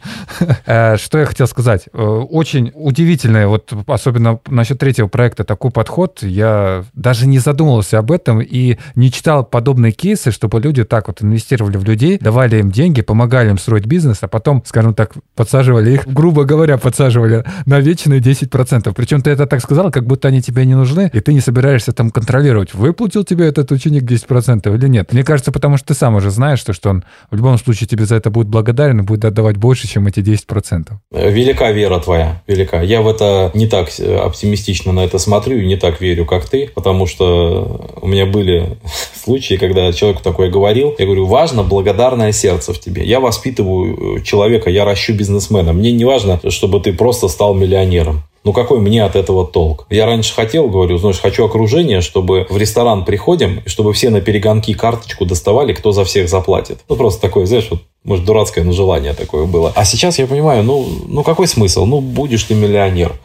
Э, 0.65 0.97
что 0.97 1.17
я 1.17 1.26
хотел 1.26 1.47
сказать? 1.47 1.86
Э, 1.93 2.02
очень 2.02 2.71
удивительное, 2.76 3.47
вот 3.47 3.73
особенно 3.88 4.39
насчет 4.47 4.78
третьего 4.78 5.08
проекта, 5.08 5.43
такой 5.43 5.71
подход. 5.71 6.19
Я 6.21 6.84
даже 6.93 7.28
не 7.28 7.39
задумывался 7.39 8.00
об 8.00 8.12
этом 8.12 8.41
и 8.41 8.78
не 8.95 9.12
читал 9.12 9.45
подобные 9.45 9.93
кейсы, 9.93 10.32
чтобы 10.32 10.60
люди 10.60 10.84
так 10.84 11.08
вот 11.08 11.23
инвестировали 11.23 11.77
в 11.78 11.84
людей, 11.84 12.18
давали 12.20 12.60
им 12.60 12.72
деньги, 12.72 13.02
помогали 13.02 13.50
им 13.50 13.58
строить 13.58 13.86
бизнес, 13.86 14.20
а 14.22 14.28
потом, 14.28 14.63
скажем 14.66 14.94
так, 14.94 15.13
подсаживали 15.36 15.92
их, 15.92 16.08
грубо 16.08 16.44
говоря, 16.44 16.78
подсаживали 16.78 17.44
на 17.66 17.80
вечные 17.80 18.20
10%. 18.20 18.94
Причем 18.96 19.22
ты 19.22 19.32
это 19.32 19.46
так 19.46 19.62
сказал, 19.62 19.92
как 19.92 20.06
будто 20.06 20.28
они 20.28 20.42
тебе 20.42 20.66
не 20.66 20.76
нужны, 20.76 21.10
и 21.13 21.20
ты 21.20 21.34
не 21.34 21.42
собираешься 21.42 21.94
там 21.94 22.12
контролировать, 22.12 22.74
выплатил 22.74 23.24
тебе 23.24 23.48
этот 23.48 23.72
ученик 23.72 24.04
10% 24.04 24.76
или 24.76 24.88
нет. 24.88 25.13
Мне 25.13 25.24
кажется, 25.24 25.52
потому 25.52 25.78
что 25.78 25.88
ты 25.88 25.94
сам 25.94 26.16
уже 26.16 26.32
знаешь, 26.32 26.60
что, 26.60 26.74
что 26.74 26.90
он 26.90 27.04
в 27.32 27.36
любом 27.36 27.58
случае 27.58 27.88
тебе 27.88 28.06
за 28.06 28.16
это 28.16 28.30
будет 28.30 28.48
благодарен 28.48 29.00
и 29.00 29.04
будет 29.04 29.26
отдавать 29.26 29.58
больше, 29.58 29.88
чем 29.88 30.08
эти 30.08 30.20
10%. 30.20 30.94
Велика 31.12 31.72
вера 31.72 32.00
твоя, 32.00 32.42
велика. 32.48 32.82
Я 32.82 33.02
в 33.02 33.08
это 33.08 33.52
не 33.54 33.68
так 33.68 33.90
оптимистично 34.24 34.92
на 34.92 35.06
это 35.06 35.20
смотрю 35.20 35.58
и 35.58 35.68
не 35.68 35.78
так 35.78 36.02
верю, 36.02 36.26
как 36.26 36.50
ты, 36.50 36.70
потому 36.74 37.08
что 37.08 37.98
у 38.02 38.08
меня 38.08 38.26
были 38.26 38.78
случаи, 39.24 39.56
когда 39.56 39.92
человеку 39.92 40.24
такое 40.24 40.50
говорил, 40.50 40.96
я 40.98 41.06
говорю, 41.06 41.26
важно 41.26 41.63
благодарное 41.68 42.32
сердце 42.32 42.74
в 42.74 42.80
тебе. 42.80 43.04
Я 43.04 43.20
воспитываю 43.20 44.18
э, 44.18 44.24
человека, 44.24 44.70
я 44.70 44.86
ращу 44.86 45.14
бизнесмена. 45.14 45.74
Мне 45.74 45.92
не 45.92 46.06
важно, 46.06 46.40
чтобы 46.50 46.80
ты 46.80 46.94
просто 46.94 47.28
стал 47.28 47.54
миллионером. 47.54 48.24
Ну 48.44 48.54
какой 48.54 48.80
мне 48.80 49.04
от 49.04 49.18
этого 49.18 49.46
толк? 49.46 49.86
Я 49.90 50.06
раньше 50.06 50.34
хотел, 50.34 50.70
говорю, 50.70 50.98
знаешь, 50.98 51.20
хочу 51.20 51.44
окружение, 51.44 52.00
чтобы 52.00 52.48
в 52.50 52.58
ресторан 52.58 53.04
приходим, 53.04 53.62
и 53.66 53.70
чтобы 53.70 53.92
все 53.92 54.10
на 54.10 54.22
перегонки 54.22 54.74
карточку 54.74 55.26
доставали, 55.26 55.74
кто 55.74 55.92
за 55.92 56.06
всех 56.06 56.30
заплатит. 56.30 56.80
Ну 56.88 56.96
просто 56.96 57.20
такое, 57.20 57.46
знаешь, 57.46 57.68
вот 57.70 57.82
может, 58.06 58.24
дурацкое, 58.24 58.64
но 58.64 58.72
желание 58.72 59.14
такое 59.14 59.46
было. 59.46 59.74
А 59.76 59.84
сейчас 59.84 60.18
я 60.18 60.28
понимаю, 60.28 60.64
ну, 60.64 60.88
ну 61.08 61.24
какой 61.24 61.48
смысл? 61.48 61.86
Ну, 61.86 62.00
будешь 62.00 62.44
ты 62.44 62.56
миллионер 62.56 63.20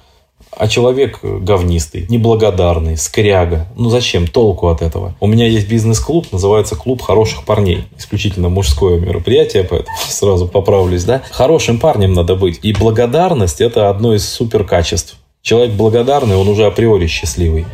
а 0.57 0.69
человек 0.69 1.21
говнистый, 1.23 2.07
неблагодарный, 2.09 2.97
скряга. 2.97 3.69
Ну 3.77 3.89
зачем? 3.89 4.27
Толку 4.27 4.69
от 4.69 4.83
этого. 4.83 5.15
У 5.21 5.27
меня 5.27 5.47
есть 5.47 5.69
бизнес-клуб, 5.69 6.27
называется 6.31 6.77
«Клуб 6.77 7.01
хороших 7.01 7.45
парней». 7.45 7.85
Исключительно 7.99 8.49
мужское 8.49 9.01
мероприятие, 9.01 9.65
поэтому 9.65 9.97
сразу 10.09 10.47
поправлюсь, 10.47 11.05
да? 11.05 11.23
Хорошим 11.31 11.79
парнем 11.79 12.13
надо 12.13 12.37
быть. 12.37 12.61
И 12.63 12.73
благодарность– 12.73 13.61
это 13.61 13.89
одно 13.89 14.15
из 14.15 14.29
супер 14.29 14.65
качеств. 14.65 15.17
Человек 15.41 15.73
благодарный, 15.73 16.37
он 16.37 16.49
уже 16.49 16.67
априори 16.67 17.07
счастливый. 17.07 17.67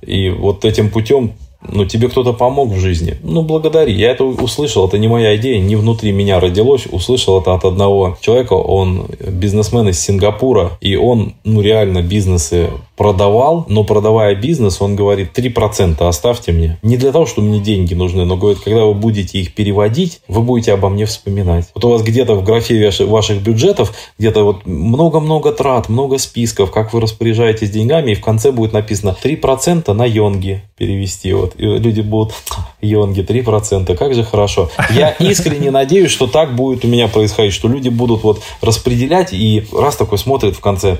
И 0.00 0.30
вот 0.30 0.64
этим 0.64 0.88
путем 0.90 1.34
ну, 1.66 1.84
тебе 1.84 2.08
кто-то 2.08 2.32
помог 2.32 2.70
в 2.70 2.78
жизни, 2.78 3.16
ну, 3.22 3.42
благодари. 3.42 3.92
Я 3.92 4.10
это 4.10 4.24
услышал, 4.24 4.86
это 4.86 4.98
не 4.98 5.08
моя 5.08 5.36
идея, 5.36 5.60
не 5.60 5.76
внутри 5.76 6.12
меня 6.12 6.40
родилось, 6.40 6.86
услышал 6.90 7.40
это 7.40 7.54
от 7.54 7.64
одного 7.64 8.16
человека, 8.20 8.54
он 8.54 9.06
бизнесмен 9.26 9.88
из 9.88 10.00
Сингапура, 10.00 10.78
и 10.80 10.96
он, 10.96 11.34
ну, 11.44 11.60
реально 11.60 12.02
бизнесы 12.02 12.70
продавал, 13.00 13.64
но 13.66 13.82
продавая 13.82 14.34
бизнес, 14.34 14.82
он 14.82 14.94
говорит, 14.94 15.30
3% 15.34 16.06
оставьте 16.06 16.52
мне. 16.52 16.78
Не 16.82 16.98
для 16.98 17.12
того, 17.12 17.24
что 17.24 17.40
мне 17.40 17.58
деньги 17.58 17.94
нужны, 17.94 18.26
но 18.26 18.36
говорит, 18.36 18.60
когда 18.62 18.84
вы 18.84 18.92
будете 18.92 19.38
их 19.38 19.54
переводить, 19.54 20.20
вы 20.28 20.42
будете 20.42 20.74
обо 20.74 20.90
мне 20.90 21.06
вспоминать. 21.06 21.70
Вот 21.74 21.82
у 21.86 21.88
вас 21.88 22.02
где-то 22.02 22.34
в 22.34 22.44
графе 22.44 22.90
ваших 23.06 23.40
бюджетов, 23.40 23.94
где-то 24.18 24.44
вот 24.44 24.66
много-много 24.66 25.50
трат, 25.52 25.88
много 25.88 26.18
списков, 26.18 26.70
как 26.70 26.92
вы 26.92 27.00
распоряжаетесь 27.00 27.70
деньгами, 27.70 28.10
и 28.10 28.14
в 28.14 28.20
конце 28.20 28.52
будет 28.52 28.74
написано 28.74 29.16
3% 29.24 29.90
на 29.94 30.04
йонги 30.04 30.62
перевести. 30.76 31.32
Вот. 31.32 31.54
И 31.56 31.64
люди 31.64 32.02
будут, 32.02 32.34
йонги, 32.82 33.22
3%, 33.22 33.96
как 33.96 34.14
же 34.14 34.24
хорошо. 34.24 34.68
Я 34.90 35.12
искренне 35.12 35.70
надеюсь, 35.70 36.10
что 36.10 36.26
так 36.26 36.54
будет 36.54 36.84
у 36.84 36.88
меня 36.88 37.08
происходить, 37.08 37.54
что 37.54 37.66
люди 37.66 37.88
будут 37.88 38.22
вот 38.24 38.42
распределять, 38.60 39.32
и 39.32 39.64
раз 39.72 39.96
такой 39.96 40.18
смотрит 40.18 40.54
в 40.54 40.60
конце, 40.60 40.98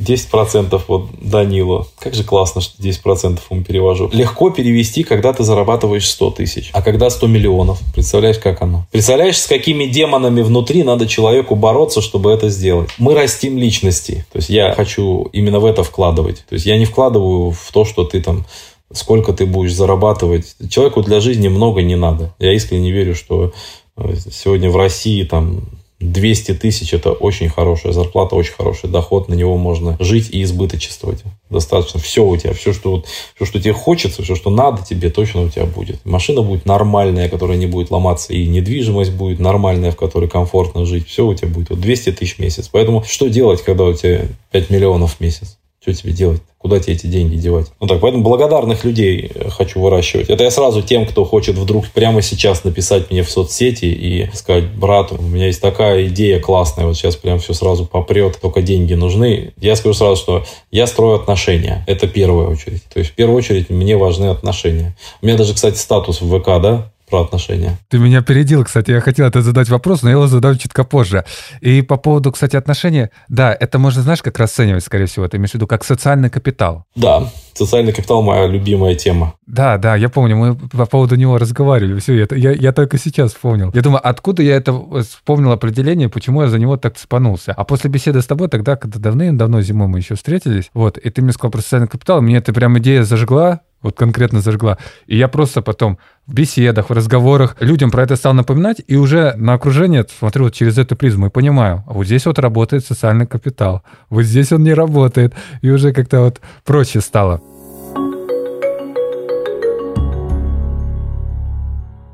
10% 0.00 0.80
вот 0.88 1.08
Данилу. 1.20 1.86
Как 1.98 2.14
же 2.14 2.24
классно, 2.24 2.60
что 2.60 2.82
10% 2.82 3.38
ему 3.50 3.62
перевожу. 3.62 4.10
Легко 4.12 4.50
перевести, 4.50 5.02
когда 5.02 5.32
ты 5.32 5.44
зарабатываешь 5.44 6.08
100 6.08 6.30
тысяч. 6.32 6.70
А 6.72 6.82
когда 6.82 7.10
100 7.10 7.26
миллионов? 7.26 7.80
Представляешь, 7.94 8.38
как 8.38 8.62
оно? 8.62 8.86
Представляешь, 8.90 9.38
с 9.38 9.46
какими 9.46 9.86
демонами 9.86 10.42
внутри 10.42 10.82
надо 10.82 11.06
человеку 11.06 11.54
бороться, 11.54 12.00
чтобы 12.00 12.32
это 12.32 12.48
сделать? 12.48 12.90
Мы 12.98 13.14
растим 13.14 13.58
личности. 13.58 14.24
То 14.32 14.38
есть 14.38 14.48
я 14.48 14.74
хочу 14.74 15.28
именно 15.32 15.60
в 15.60 15.64
это 15.64 15.84
вкладывать. 15.84 16.44
То 16.48 16.54
есть 16.54 16.66
я 16.66 16.78
не 16.78 16.86
вкладываю 16.86 17.50
в 17.50 17.70
то, 17.72 17.84
что 17.84 18.04
ты 18.04 18.22
там 18.22 18.46
сколько 18.92 19.32
ты 19.32 19.46
будешь 19.46 19.74
зарабатывать. 19.74 20.56
Человеку 20.68 21.02
для 21.02 21.20
жизни 21.20 21.48
много 21.48 21.82
не 21.82 21.96
надо. 21.96 22.34
Я 22.38 22.52
искренне 22.54 22.90
верю, 22.90 23.14
что 23.14 23.52
э, 23.96 24.14
сегодня 24.32 24.68
в 24.70 24.76
России 24.76 25.22
там 25.22 25.62
200 26.00 26.54
тысяч– 26.54 26.92
это 26.94 27.12
очень 27.12 27.48
хорошая 27.48 27.92
зарплата, 27.92 28.34
очень 28.34 28.54
хороший 28.54 28.88
доход, 28.88 29.28
на 29.28 29.34
него 29.34 29.56
можно 29.56 29.96
жить 30.00 30.30
и 30.32 30.42
избыточествовать. 30.42 31.22
Достаточно 31.50 32.00
все 32.00 32.24
у 32.24 32.36
тебя, 32.36 32.54
все 32.54 32.72
что, 32.72 32.92
вот, 32.92 33.06
все, 33.36 33.44
что 33.44 33.60
тебе 33.60 33.74
хочется, 33.74 34.22
все, 34.22 34.34
что 34.34 34.50
надо 34.50 34.82
тебе, 34.82 35.10
точно 35.10 35.42
у 35.42 35.48
тебя 35.48 35.66
будет. 35.66 36.04
Машина 36.04 36.42
будет 36.42 36.64
нормальная, 36.64 37.28
которая 37.28 37.58
не 37.58 37.66
будет 37.66 37.90
ломаться, 37.90 38.32
и 38.32 38.46
недвижимость 38.46 39.12
будет 39.12 39.40
нормальная, 39.40 39.90
в 39.90 39.96
которой 39.96 40.28
комфортно 40.28 40.86
жить. 40.86 41.06
Все 41.06 41.26
у 41.26 41.34
тебя 41.34 41.48
будет. 41.48 41.70
Вот 41.70 41.80
200 41.80 42.12
тысяч 42.12 42.36
в 42.36 42.38
месяц. 42.38 42.68
Поэтому 42.72 43.04
что 43.06 43.28
делать, 43.28 43.62
когда 43.62 43.84
у 43.84 43.92
тебя 43.92 44.26
5 44.52 44.70
миллионов 44.70 45.16
в 45.16 45.20
месяц? 45.20 45.59
Что 45.82 45.94
тебе 45.94 46.12
делать? 46.12 46.42
Куда 46.58 46.78
тебе 46.78 46.92
эти 46.92 47.06
деньги 47.06 47.36
девать? 47.36 47.68
Ну 47.80 47.86
так, 47.86 48.00
поэтому 48.02 48.22
благодарных 48.22 48.84
людей 48.84 49.32
э, 49.34 49.48
хочу 49.48 49.80
выращивать. 49.80 50.28
Это 50.28 50.44
я 50.44 50.50
сразу 50.50 50.82
тем, 50.82 51.06
кто 51.06 51.24
хочет 51.24 51.56
вдруг 51.56 51.88
прямо 51.88 52.20
сейчас 52.20 52.64
написать 52.64 53.10
мне 53.10 53.22
в 53.22 53.30
соцсети 53.30 53.86
и 53.86 54.28
сказать, 54.34 54.70
брат, 54.74 55.10
у 55.10 55.22
меня 55.22 55.46
есть 55.46 55.62
такая 55.62 56.06
идея 56.08 56.38
классная, 56.38 56.84
вот 56.84 56.98
сейчас 56.98 57.16
прям 57.16 57.38
все 57.38 57.54
сразу 57.54 57.86
попрет, 57.86 58.38
только 58.42 58.60
деньги 58.60 58.92
нужны. 58.92 59.54
Я 59.56 59.74
скажу 59.74 59.94
сразу, 59.94 60.16
что 60.16 60.44
я 60.70 60.86
строю 60.86 61.14
отношения. 61.14 61.82
Это 61.86 62.06
первая 62.06 62.48
очередь. 62.48 62.84
То 62.92 62.98
есть 62.98 63.12
в 63.12 63.14
первую 63.14 63.38
очередь 63.38 63.70
мне 63.70 63.96
важны 63.96 64.26
отношения. 64.26 64.94
У 65.22 65.26
меня 65.26 65.38
даже, 65.38 65.54
кстати, 65.54 65.78
статус 65.78 66.20
в 66.20 66.38
ВК, 66.38 66.60
да, 66.60 66.92
про 67.10 67.22
отношения. 67.22 67.78
Ты 67.88 67.98
меня 67.98 68.20
опередил, 68.20 68.64
кстати. 68.64 68.92
Я 68.92 69.00
хотел 69.00 69.26
это 69.26 69.42
задать 69.42 69.68
вопрос, 69.68 70.02
но 70.02 70.08
я 70.08 70.14
его 70.14 70.26
задам 70.26 70.56
чуть 70.56 70.72
попозже. 70.72 71.24
И 71.60 71.82
по 71.82 71.96
поводу, 71.96 72.32
кстати, 72.32 72.56
отношений, 72.56 73.08
да, 73.28 73.56
это 73.58 73.78
можно, 73.78 74.02
знаешь, 74.02 74.22
как 74.22 74.38
расценивать, 74.38 74.84
скорее 74.84 75.06
всего. 75.06 75.28
Ты 75.28 75.36
имеешь 75.36 75.50
в 75.50 75.54
виду 75.54 75.66
как 75.66 75.84
социальный 75.84 76.30
капитал. 76.30 76.84
Да, 76.94 77.30
социальный 77.54 77.92
капитал 77.92 78.22
моя 78.22 78.46
любимая 78.46 78.94
тема. 78.94 79.34
Да, 79.46 79.78
да, 79.78 79.96
я 79.96 80.08
помню, 80.08 80.36
мы 80.36 80.54
по 80.54 80.86
поводу 80.86 81.16
него 81.16 81.36
разговаривали. 81.36 81.98
Все, 82.00 82.14
я, 82.14 82.26
я, 82.30 82.52
я 82.52 82.72
только 82.72 82.98
сейчас 82.98 83.32
вспомнил. 83.32 83.70
Я 83.74 83.82
думаю, 83.82 84.00
откуда 84.02 84.42
я 84.42 84.56
это 84.56 84.72
вспомнил 85.02 85.52
определение, 85.52 86.08
почему 86.08 86.42
я 86.42 86.48
за 86.48 86.58
него 86.58 86.76
так 86.76 86.96
цепанулся. 86.96 87.52
А 87.52 87.64
после 87.64 87.90
беседы 87.90 88.22
с 88.22 88.26
тобой, 88.26 88.48
тогда, 88.48 88.76
когда 88.76 88.98
давным-давно 89.00 89.60
зимой 89.60 89.88
мы 89.88 89.98
еще 89.98 90.14
встретились, 90.14 90.70
вот, 90.74 90.98
и 90.98 91.10
ты 91.10 91.22
мне 91.22 91.32
сказал 91.32 91.50
про 91.50 91.60
социальный 91.60 91.88
капитал, 91.88 92.22
мне 92.22 92.36
эта 92.36 92.52
прям 92.52 92.78
идея 92.78 93.02
зажгла, 93.02 93.60
вот 93.82 93.96
конкретно 93.96 94.40
зажгла. 94.40 94.78
И 95.06 95.16
я 95.16 95.28
просто 95.28 95.62
потом 95.62 95.98
в 96.26 96.34
беседах, 96.34 96.90
в 96.90 96.92
разговорах 96.92 97.56
людям 97.60 97.90
про 97.90 98.02
это 98.02 98.16
стал 98.16 98.34
напоминать, 98.34 98.82
и 98.86 98.96
уже 98.96 99.34
на 99.36 99.54
окружение 99.54 100.06
смотрю 100.18 100.44
вот 100.44 100.54
через 100.54 100.78
эту 100.78 100.96
призму 100.96 101.26
и 101.26 101.30
понимаю, 101.30 101.84
вот 101.86 102.06
здесь 102.06 102.26
вот 102.26 102.38
работает 102.38 102.84
социальный 102.84 103.26
капитал, 103.26 103.82
вот 104.10 104.22
здесь 104.22 104.52
он 104.52 104.62
не 104.62 104.74
работает, 104.74 105.34
и 105.62 105.70
уже 105.70 105.92
как-то 105.92 106.20
вот 106.20 106.40
проще 106.64 107.00
стало. 107.00 107.40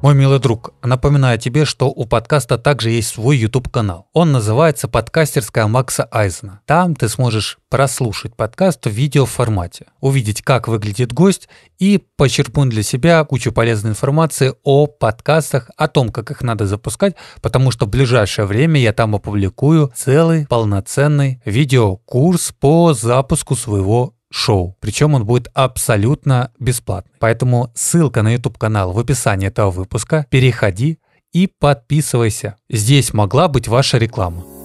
Мой 0.03 0.15
милый 0.15 0.39
друг, 0.39 0.75
напоминаю 0.83 1.39
тебе, 1.39 1.65
что 1.65 1.89
у 1.89 2.05
подкаста 2.05 2.59
также 2.59 2.91
есть 2.91 3.09
свой 3.09 3.39
YouTube-канал. 3.39 4.09
Он 4.13 4.31
называется 4.31 4.89
«Подкастерская 4.89 5.67
Макса 5.67 6.07
Айзена». 6.11 6.61
Там 6.67 6.95
ты 6.95 7.09
сможешь 7.09 7.59
прослушать 7.71 8.37
подкаст 8.37 8.85
в 8.87 8.91
видеоформате, 8.91 9.87
увидеть, 10.01 10.43
как 10.43 10.69
выглядит 10.69 11.15
гость 11.15 11.49
и 11.79 11.99
почерпнуть 12.17 12.69
для 12.69 12.83
себя 12.83 13.25
кучу 13.25 13.53
полезной 13.53 13.93
информации 13.93 14.53
о 14.65 14.87
подкастах, 14.87 15.71
о 15.79 15.89
том, 15.89 16.11
как 16.11 16.31
их 16.31 16.43
надо 16.43 16.67
запускать, 16.67 17.17
потому 17.41 17.71
что 17.71 17.87
в 17.87 17.89
ближайшее 17.89 18.45
время 18.45 18.79
я 18.79 18.93
там 18.93 19.15
опубликую 19.15 19.91
целый 19.97 20.47
полноценный 20.47 21.41
видеокурс 21.47 22.53
по 22.61 22.93
запуску 22.93 23.57
своего 23.57 24.16
шоу. 24.37 24.77
Причем 24.81 25.15
он 25.15 25.25
будет 25.25 25.49
абсолютно 25.55 26.51
бесплатный. 26.59 27.13
Поэтому 27.19 27.71
ссылка 27.75 28.23
на 28.23 28.33
YouTube 28.33 28.59
канал 28.59 28.93
в 28.93 28.99
описании 28.99 29.49
этого 29.49 29.71
выпуска. 29.71 30.27
Переходи 30.31 30.99
и 31.33 31.47
подписывайся. 31.47 32.57
Здесь 32.71 33.13
могла 33.13 33.49
быть 33.49 33.69
ваша 33.69 33.99
реклама. 33.99 34.56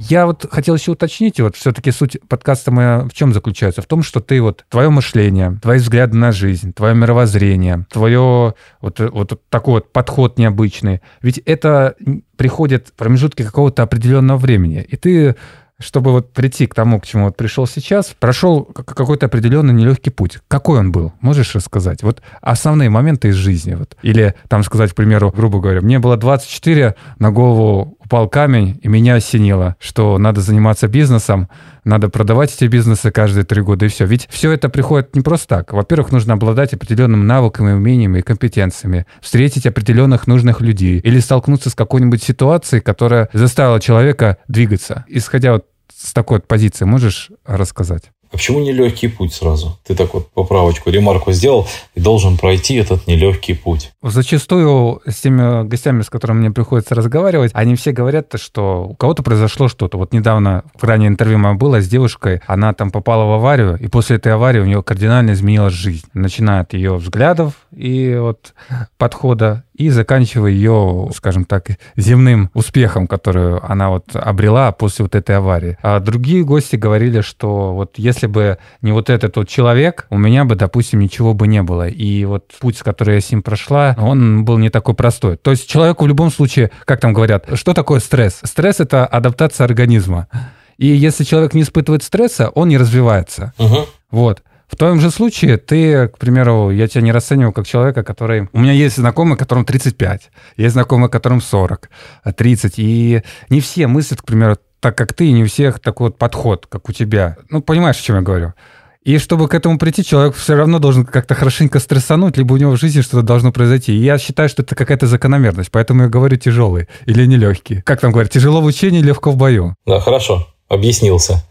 Я 0.00 0.26
вот 0.26 0.46
хотел 0.50 0.74
еще 0.74 0.92
уточнить, 0.92 1.40
вот 1.40 1.56
все-таки 1.56 1.90
суть 1.90 2.18
подкаста 2.28 2.70
моя 2.70 3.00
в 3.00 3.12
чем 3.12 3.34
заключается? 3.34 3.82
В 3.82 3.86
том, 3.86 4.02
что 4.02 4.20
ты 4.20 4.40
вот, 4.40 4.64
твое 4.68 4.88
мышление, 4.88 5.58
твои 5.62 5.78
взгляды 5.78 6.16
на 6.16 6.32
жизнь, 6.32 6.72
твое 6.72 6.94
мировоззрение, 6.94 7.86
твое 7.90 8.54
вот, 8.80 8.98
вот 8.98 9.40
такой 9.50 9.74
вот 9.74 9.92
подход 9.92 10.38
необычный, 10.38 11.02
ведь 11.20 11.38
это 11.38 11.94
приходит 12.36 12.88
в 12.88 12.92
промежутке 12.94 13.44
какого-то 13.44 13.82
определенного 13.82 14.38
времени. 14.38 14.84
И 14.88 14.96
ты 14.96 15.36
чтобы 15.80 16.12
вот 16.12 16.32
прийти 16.32 16.66
к 16.66 16.74
тому, 16.74 17.00
к 17.00 17.06
чему 17.06 17.24
вот 17.24 17.36
пришел 17.36 17.66
сейчас, 17.66 18.14
прошел 18.18 18.64
какой-то 18.64 19.26
определенный 19.26 19.72
нелегкий 19.72 20.10
путь. 20.10 20.38
Какой 20.46 20.78
он 20.78 20.92
был? 20.92 21.14
Можешь 21.20 21.54
рассказать? 21.54 22.02
Вот 22.02 22.22
основные 22.42 22.90
моменты 22.90 23.28
из 23.28 23.34
жизни. 23.34 23.74
Вот. 23.74 23.96
Или 24.02 24.34
там 24.48 24.62
сказать, 24.62 24.92
к 24.92 24.94
примеру, 24.94 25.32
грубо 25.34 25.58
говоря, 25.58 25.80
мне 25.80 25.98
было 25.98 26.16
24, 26.16 26.94
на 27.18 27.32
голову 27.32 27.96
упал 28.10 28.28
камень, 28.28 28.80
и 28.82 28.88
меня 28.88 29.14
осенило, 29.14 29.76
что 29.78 30.18
надо 30.18 30.40
заниматься 30.40 30.88
бизнесом, 30.88 31.48
надо 31.84 32.08
продавать 32.08 32.52
эти 32.52 32.64
бизнесы 32.64 33.12
каждые 33.12 33.44
три 33.44 33.62
года, 33.62 33.86
и 33.86 33.88
все. 33.88 34.04
Ведь 34.04 34.26
все 34.28 34.50
это 34.50 34.68
приходит 34.68 35.14
не 35.14 35.22
просто 35.22 35.46
так. 35.46 35.72
Во-первых, 35.72 36.10
нужно 36.10 36.34
обладать 36.34 36.74
определенным 36.74 37.28
навыками, 37.28 37.70
умениями 37.72 38.18
и 38.18 38.22
компетенциями, 38.22 39.06
встретить 39.20 39.64
определенных 39.64 40.26
нужных 40.26 40.60
людей 40.60 40.98
или 40.98 41.20
столкнуться 41.20 41.70
с 41.70 41.76
какой-нибудь 41.76 42.20
ситуацией, 42.20 42.80
которая 42.80 43.28
заставила 43.32 43.78
человека 43.78 44.38
двигаться. 44.48 45.04
Исходя 45.06 45.52
вот 45.52 45.66
с 45.96 46.12
такой 46.12 46.38
вот 46.38 46.48
позиции, 46.48 46.86
можешь 46.86 47.30
рассказать? 47.46 48.10
А 48.30 48.36
почему 48.36 48.60
нелегкий 48.60 49.08
путь 49.08 49.34
сразу? 49.34 49.78
Ты 49.84 49.96
так 49.96 50.14
вот 50.14 50.30
поправочку, 50.30 50.90
ремарку 50.90 51.32
сделал, 51.32 51.66
и 51.94 52.00
должен 52.00 52.38
пройти 52.38 52.76
этот 52.76 53.06
нелегкий 53.08 53.54
путь. 53.54 53.90
Зачастую 54.02 55.02
с 55.04 55.16
теми 55.16 55.66
гостями, 55.66 56.02
с 56.02 56.10
которыми 56.10 56.38
мне 56.38 56.50
приходится 56.52 56.94
разговаривать, 56.94 57.50
они 57.54 57.74
все 57.74 57.90
говорят, 57.90 58.32
что 58.36 58.86
у 58.88 58.94
кого-то 58.94 59.24
произошло 59.24 59.68
что-то. 59.68 59.98
Вот 59.98 60.12
недавно 60.12 60.62
в 60.74 60.84
раннее 60.84 61.08
интервью 61.08 61.38
мое 61.38 61.54
было 61.54 61.80
с 61.80 61.88
девушкой, 61.88 62.40
она 62.46 62.72
там 62.72 62.90
попала 62.90 63.24
в 63.24 63.32
аварию, 63.32 63.76
и 63.80 63.88
после 63.88 64.16
этой 64.16 64.32
аварии 64.32 64.60
у 64.60 64.66
нее 64.66 64.82
кардинально 64.82 65.32
изменилась 65.32 65.74
жизнь. 65.74 66.06
Начиная 66.14 66.60
от 66.60 66.72
ее 66.72 66.96
взглядов 66.96 67.54
и 67.74 68.16
вот 68.16 68.54
подхода, 68.96 69.64
и 69.80 69.88
заканчивая 69.88 70.50
ее, 70.50 71.08
скажем 71.16 71.46
так, 71.46 71.70
земным 71.96 72.50
успехом, 72.52 73.06
который 73.06 73.58
она 73.60 73.88
вот 73.88 74.14
обрела 74.14 74.72
после 74.72 75.04
вот 75.04 75.14
этой 75.14 75.38
аварии. 75.38 75.78
А 75.82 76.00
другие 76.00 76.44
гости 76.44 76.76
говорили, 76.76 77.22
что 77.22 77.72
вот 77.72 77.94
если 77.96 78.26
бы 78.26 78.58
не 78.82 78.92
вот 78.92 79.08
этот 79.08 79.36
вот 79.36 79.48
человек, 79.48 80.06
у 80.10 80.18
меня 80.18 80.44
бы, 80.44 80.54
допустим, 80.54 81.00
ничего 81.00 81.32
бы 81.32 81.48
не 81.48 81.62
было. 81.62 81.88
И 81.88 82.26
вот 82.26 82.52
путь, 82.60 82.78
который 82.80 83.14
я 83.14 83.20
с 83.22 83.30
ним 83.30 83.42
прошла, 83.42 83.96
он 83.98 84.44
был 84.44 84.58
не 84.58 84.68
такой 84.68 84.94
простой. 84.94 85.38
То 85.38 85.50
есть 85.50 85.66
человеку 85.66 86.04
в 86.04 86.08
любом 86.08 86.30
случае, 86.30 86.70
как 86.84 87.00
там 87.00 87.14
говорят, 87.14 87.46
что 87.54 87.72
такое 87.72 88.00
стресс? 88.00 88.40
Стресс— 88.44 88.76
это 88.80 89.06
адаптация 89.06 89.64
организма. 89.64 90.28
И 90.76 90.88
если 90.88 91.24
человек 91.24 91.54
не 91.54 91.62
испытывает 91.62 92.02
стресса, 92.02 92.50
он 92.50 92.68
не 92.68 92.76
развивается. 92.76 93.54
Угу. 93.58 93.86
Вот. 94.10 94.42
В 94.70 94.76
твоем 94.76 95.00
же 95.00 95.10
случае 95.10 95.56
ты, 95.56 96.08
к 96.08 96.18
примеру, 96.18 96.70
я 96.70 96.86
тебя 96.86 97.02
не 97.02 97.12
расцениваю 97.12 97.52
как 97.52 97.66
человека, 97.66 98.04
который... 98.04 98.48
У 98.52 98.60
меня 98.60 98.72
есть 98.72 98.96
знакомые, 98.96 99.36
которым 99.36 99.64
35, 99.64 100.30
есть 100.56 100.72
знакомые, 100.74 101.10
которым 101.10 101.40
40, 101.40 101.90
30, 102.36 102.74
и 102.76 103.22
не 103.48 103.60
все 103.60 103.88
мыслят, 103.88 104.22
к 104.22 104.24
примеру, 104.24 104.56
так, 104.78 104.96
как 104.96 105.12
ты, 105.12 105.26
и 105.26 105.32
не 105.32 105.42
у 105.42 105.46
всех 105.46 105.80
такой 105.80 106.08
вот 106.08 106.18
подход, 106.18 106.66
как 106.68 106.88
у 106.88 106.92
тебя. 106.92 107.36
Ну, 107.50 107.62
понимаешь, 107.62 107.98
о 107.98 108.02
чем 108.02 108.16
я 108.16 108.22
говорю? 108.22 108.54
И 109.02 109.18
чтобы 109.18 109.48
к 109.48 109.54
этому 109.54 109.78
прийти, 109.78 110.04
человек 110.04 110.36
все 110.36 110.54
равно 110.54 110.78
должен 110.78 111.04
как-то 111.04 111.34
хорошенько 111.34 111.80
стрессануть, 111.80 112.36
либо 112.36 112.52
у 112.52 112.56
него 112.58 112.72
в 112.72 112.80
жизни 112.80 113.00
что-то 113.00 113.22
должно 113.22 113.50
произойти. 113.50 113.92
И 113.92 114.02
я 114.02 114.18
считаю, 114.18 114.48
что 114.48 114.62
это 114.62 114.74
какая-то 114.74 115.06
закономерность, 115.06 115.70
поэтому 115.70 116.02
я 116.02 116.08
говорю 116.08 116.36
тяжелый 116.36 116.86
или 117.06 117.26
нелегкий. 117.26 117.80
Как 117.80 118.00
там 118.00 118.12
говорят, 118.12 118.30
тяжело 118.30 118.60
в 118.60 118.66
учении, 118.66 119.00
легко 119.00 119.30
в 119.30 119.36
бою. 119.36 119.74
Да, 119.86 120.00
хорошо, 120.00 120.46
объяснился. 120.68 121.42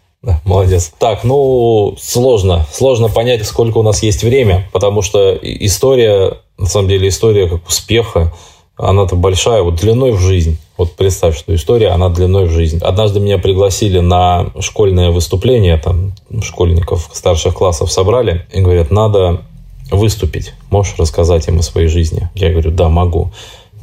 Молодец. 0.43 0.91
Так, 0.99 1.23
ну, 1.23 1.95
сложно. 1.99 2.65
Сложно 2.71 3.07
понять, 3.07 3.45
сколько 3.45 3.77
у 3.77 3.83
нас 3.83 4.03
есть 4.03 4.23
время, 4.23 4.69
потому 4.73 5.01
что 5.01 5.37
история, 5.41 6.37
на 6.57 6.65
самом 6.65 6.89
деле, 6.89 7.07
история 7.07 7.47
как 7.47 7.67
успеха, 7.67 8.33
она-то 8.75 9.15
большая, 9.15 9.61
вот 9.61 9.75
длиной 9.75 10.11
в 10.11 10.19
жизнь. 10.19 10.57
Вот 10.77 10.93
представь, 10.93 11.37
что 11.37 11.53
история, 11.53 11.89
она 11.89 12.09
длиной 12.09 12.45
в 12.45 12.51
жизнь. 12.51 12.79
Однажды 12.81 13.19
меня 13.19 13.37
пригласили 13.37 13.99
на 13.99 14.51
школьное 14.59 15.11
выступление, 15.11 15.77
там 15.77 16.13
школьников 16.41 17.09
старших 17.11 17.53
классов 17.53 17.91
собрали, 17.91 18.45
и 18.53 18.61
говорят, 18.61 18.89
надо 18.89 19.41
выступить, 19.91 20.53
можешь 20.69 20.95
рассказать 20.97 21.47
им 21.49 21.59
о 21.59 21.63
своей 21.63 21.87
жизни? 21.87 22.29
Я 22.35 22.51
говорю, 22.51 22.71
да, 22.71 22.87
могу. 22.87 23.31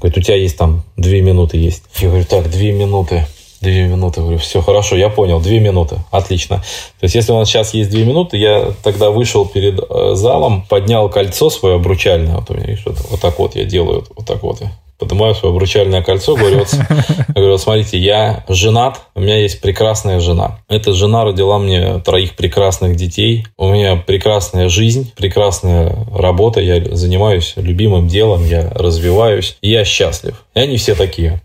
Говорит, 0.00 0.18
у 0.18 0.20
тебя 0.22 0.36
есть 0.36 0.56
там 0.56 0.82
две 0.96 1.20
минуты 1.20 1.58
есть. 1.58 1.82
Я 1.98 2.08
говорю, 2.08 2.24
так, 2.24 2.50
две 2.50 2.72
минуты. 2.72 3.26
Две 3.60 3.86
минуты. 3.86 4.20
Говорю, 4.20 4.38
все 4.38 4.60
хорошо, 4.60 4.96
я 4.96 5.08
понял, 5.08 5.40
две 5.40 5.60
минуты. 5.60 5.96
Отлично. 6.10 6.56
То 7.00 7.04
есть, 7.04 7.14
если 7.14 7.32
у 7.32 7.38
нас 7.38 7.48
сейчас 7.48 7.74
есть 7.74 7.90
две 7.90 8.04
минуты, 8.04 8.36
я 8.36 8.72
тогда 8.82 9.10
вышел 9.10 9.46
перед 9.46 9.80
э, 9.80 10.14
залом, 10.14 10.66
поднял 10.68 11.08
кольцо 11.08 11.50
свое 11.50 11.76
обручальное. 11.76 12.36
Вот 12.36 12.50
у 12.50 12.54
меня, 12.54 12.66
видишь, 12.66 12.84
вот, 12.86 12.96
вот 13.10 13.20
так 13.20 13.38
вот 13.38 13.56
я 13.56 13.64
делаю, 13.64 14.04
вот 14.14 14.26
так 14.26 14.42
вот. 14.42 14.60
Поднимаю 14.98 15.34
свое 15.34 15.54
обручальное 15.54 16.02
кольцо, 16.02 16.36
говорю, 16.36 16.60
вот, 16.60 16.74
говорю, 17.28 17.58
смотрите, 17.58 17.98
я 17.98 18.44
женат, 18.48 19.02
у 19.14 19.20
меня 19.20 19.38
есть 19.38 19.60
прекрасная 19.60 20.20
жена. 20.20 20.58
Эта 20.68 20.94
жена 20.94 21.24
родила 21.24 21.58
мне 21.58 21.98
троих 21.98 22.34
прекрасных 22.34 22.96
детей. 22.96 23.46
У 23.58 23.68
меня 23.68 23.96
прекрасная 23.96 24.70
жизнь, 24.70 25.12
прекрасная 25.14 25.94
работа, 26.14 26.60
я 26.60 26.82
занимаюсь 26.96 27.52
любимым 27.56 28.08
делом, 28.08 28.46
я 28.46 28.70
развиваюсь, 28.70 29.58
и 29.60 29.70
я 29.70 29.84
счастлив. 29.84 30.42
И 30.54 30.60
они 30.60 30.78
все 30.78 30.94
такие. 30.94 31.42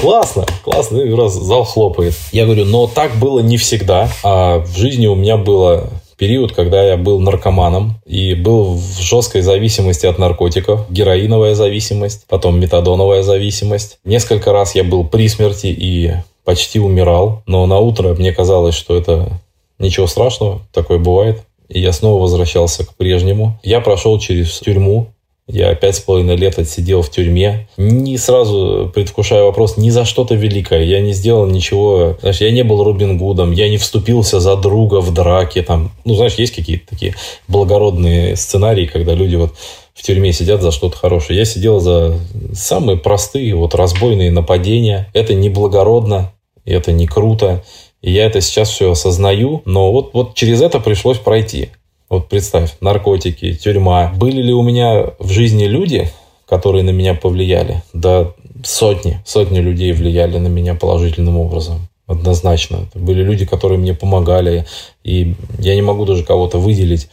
Классно, 0.00 0.46
классно, 0.62 0.98
и 0.98 1.12
раз 1.12 1.34
зал 1.34 1.64
хлопает. 1.64 2.14
Я 2.30 2.44
говорю, 2.44 2.64
но 2.66 2.86
так 2.86 3.16
было 3.16 3.40
не 3.40 3.56
всегда. 3.56 4.08
А 4.22 4.58
в 4.58 4.76
жизни 4.76 5.08
у 5.08 5.16
меня 5.16 5.36
было 5.36 5.90
период, 6.16 6.52
когда 6.52 6.82
я 6.84 6.96
был 6.96 7.18
наркоманом 7.18 8.00
и 8.06 8.34
был 8.34 8.74
в 8.74 9.00
жесткой 9.00 9.42
зависимости 9.42 10.06
от 10.06 10.18
наркотиков, 10.18 10.90
героиновая 10.90 11.54
зависимость, 11.54 12.26
потом 12.28 12.60
метадоновая 12.60 13.22
зависимость. 13.22 13.98
Несколько 14.04 14.52
раз 14.52 14.74
я 14.74 14.84
был 14.84 15.04
при 15.04 15.28
смерти 15.28 15.66
и 15.66 16.14
почти 16.44 16.78
умирал, 16.78 17.42
но 17.46 17.66
на 17.66 17.78
утро 17.78 18.14
мне 18.14 18.32
казалось, 18.32 18.74
что 18.74 18.96
это 18.96 19.40
ничего 19.78 20.06
страшного, 20.06 20.60
такое 20.72 20.98
бывает. 20.98 21.42
И 21.68 21.80
я 21.80 21.92
снова 21.92 22.22
возвращался 22.22 22.86
к 22.86 22.94
прежнему. 22.94 23.58
Я 23.62 23.80
прошел 23.80 24.18
через 24.18 24.58
тюрьму, 24.58 25.08
я 25.48 25.74
пять 25.74 25.96
с 25.96 26.00
половиной 26.00 26.36
лет 26.36 26.58
отсидел 26.58 27.00
в 27.00 27.10
тюрьме. 27.10 27.68
Не 27.78 28.18
сразу 28.18 28.92
предвкушая 28.94 29.44
вопрос 29.44 29.78
ни 29.78 29.88
за 29.88 30.04
что-то 30.04 30.34
великое. 30.34 30.82
Я 30.82 31.00
не 31.00 31.14
сделал 31.14 31.46
ничего. 31.46 32.18
Знаешь, 32.20 32.42
я 32.42 32.50
не 32.50 32.62
был 32.64 32.84
Робин 32.84 33.16
Гудом. 33.16 33.52
Я 33.52 33.70
не 33.70 33.78
вступился 33.78 34.40
за 34.40 34.56
друга 34.56 35.00
в 35.00 35.12
драке. 35.14 35.62
Там, 35.62 35.90
ну, 36.04 36.14
знаешь, 36.14 36.34
есть 36.34 36.54
какие-то 36.54 36.86
такие 36.88 37.14
благородные 37.48 38.36
сценарии, 38.36 38.84
когда 38.84 39.14
люди 39.14 39.36
вот 39.36 39.54
в 39.94 40.02
тюрьме 40.02 40.34
сидят 40.34 40.60
за 40.60 40.70
что-то 40.70 40.98
хорошее. 40.98 41.38
Я 41.38 41.46
сидел 41.46 41.80
за 41.80 42.18
самые 42.52 42.98
простые 42.98 43.54
вот 43.54 43.74
разбойные 43.74 44.30
нападения. 44.30 45.08
Это 45.14 45.32
не 45.32 45.48
благородно, 45.48 46.30
это 46.66 46.92
не 46.92 47.06
круто. 47.06 47.64
И 48.02 48.12
я 48.12 48.26
это 48.26 48.42
сейчас 48.42 48.68
все 48.68 48.92
осознаю, 48.92 49.62
но 49.64 49.90
вот, 49.92 50.10
вот 50.12 50.34
через 50.34 50.60
это 50.60 50.78
пришлось 50.78 51.18
пройти. 51.18 51.70
Вот 52.10 52.28
представь, 52.28 52.76
наркотики, 52.80 53.54
тюрьма. 53.54 54.12
Были 54.16 54.40
ли 54.40 54.52
у 54.52 54.62
меня 54.62 55.12
в 55.18 55.30
жизни 55.30 55.64
люди, 55.64 56.10
которые 56.46 56.82
на 56.82 56.90
меня 56.90 57.14
повлияли? 57.14 57.82
Да 57.92 58.32
сотни, 58.64 59.20
сотни 59.26 59.58
людей 59.58 59.92
влияли 59.92 60.38
на 60.38 60.48
меня 60.48 60.74
положительным 60.74 61.36
образом. 61.36 61.88
Однозначно. 62.06 62.86
Это 62.88 62.98
были 62.98 63.22
люди, 63.22 63.44
которые 63.44 63.78
мне 63.78 63.92
помогали. 63.92 64.64
И 65.04 65.34
я 65.58 65.74
не 65.74 65.82
могу 65.82 66.06
даже 66.06 66.24
кого-то 66.24 66.58
выделить 66.58 67.08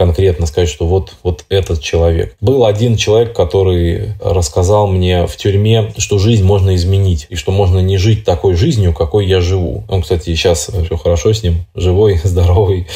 конкретно 0.00 0.46
сказать, 0.46 0.70
что 0.70 0.86
вот, 0.86 1.12
вот 1.22 1.44
этот 1.50 1.82
человек. 1.82 2.34
Был 2.40 2.64
один 2.64 2.96
человек, 2.96 3.34
который 3.34 4.14
рассказал 4.18 4.86
мне 4.86 5.26
в 5.26 5.36
тюрьме, 5.36 5.92
что 5.98 6.16
жизнь 6.16 6.42
можно 6.42 6.74
изменить, 6.74 7.26
и 7.28 7.36
что 7.36 7.52
можно 7.52 7.80
не 7.80 7.98
жить 7.98 8.24
такой 8.24 8.54
жизнью, 8.54 8.94
какой 8.94 9.26
я 9.26 9.42
живу. 9.42 9.84
Он, 9.90 10.00
кстати, 10.00 10.30
сейчас 10.30 10.70
все 10.70 10.96
хорошо 10.96 11.34
с 11.34 11.42
ним, 11.42 11.66
живой, 11.74 12.18
здоровый, 12.24 12.86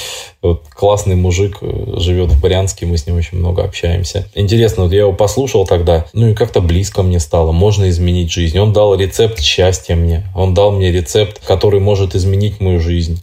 вот 0.41 0.63
классный 0.75 1.15
мужик, 1.15 1.59
живет 1.61 2.31
в 2.31 2.41
Брянске, 2.41 2.87
мы 2.87 2.97
с 2.97 3.07
ним 3.07 3.17
очень 3.17 3.37
много 3.37 3.65
общаемся. 3.65 4.27
Интересно, 4.35 4.85
вот 4.85 4.93
я 4.95 5.01
его 5.01 5.13
послушал 5.13 5.67
тогда, 5.67 6.07
ну 6.15 6.29
и 6.29 6.35
как-то 6.35 6.63
близко 6.63 7.03
мне 7.03 7.21
стало, 7.21 7.53
можно 7.53 7.87
изменить 7.91 8.33
жизнь. 8.33 8.59
Он 8.59 8.73
дал 8.73 8.95
рецепт 8.95 9.41
счастья 9.41 9.95
мне, 9.95 10.25
он 10.35 10.55
дал 10.55 10.73
мне 10.73 10.91
рецепт, 10.91 11.43
который 11.47 11.81
может 11.81 12.15
изменить 12.15 12.61
мою 12.61 12.81
жизнь. 12.81 13.23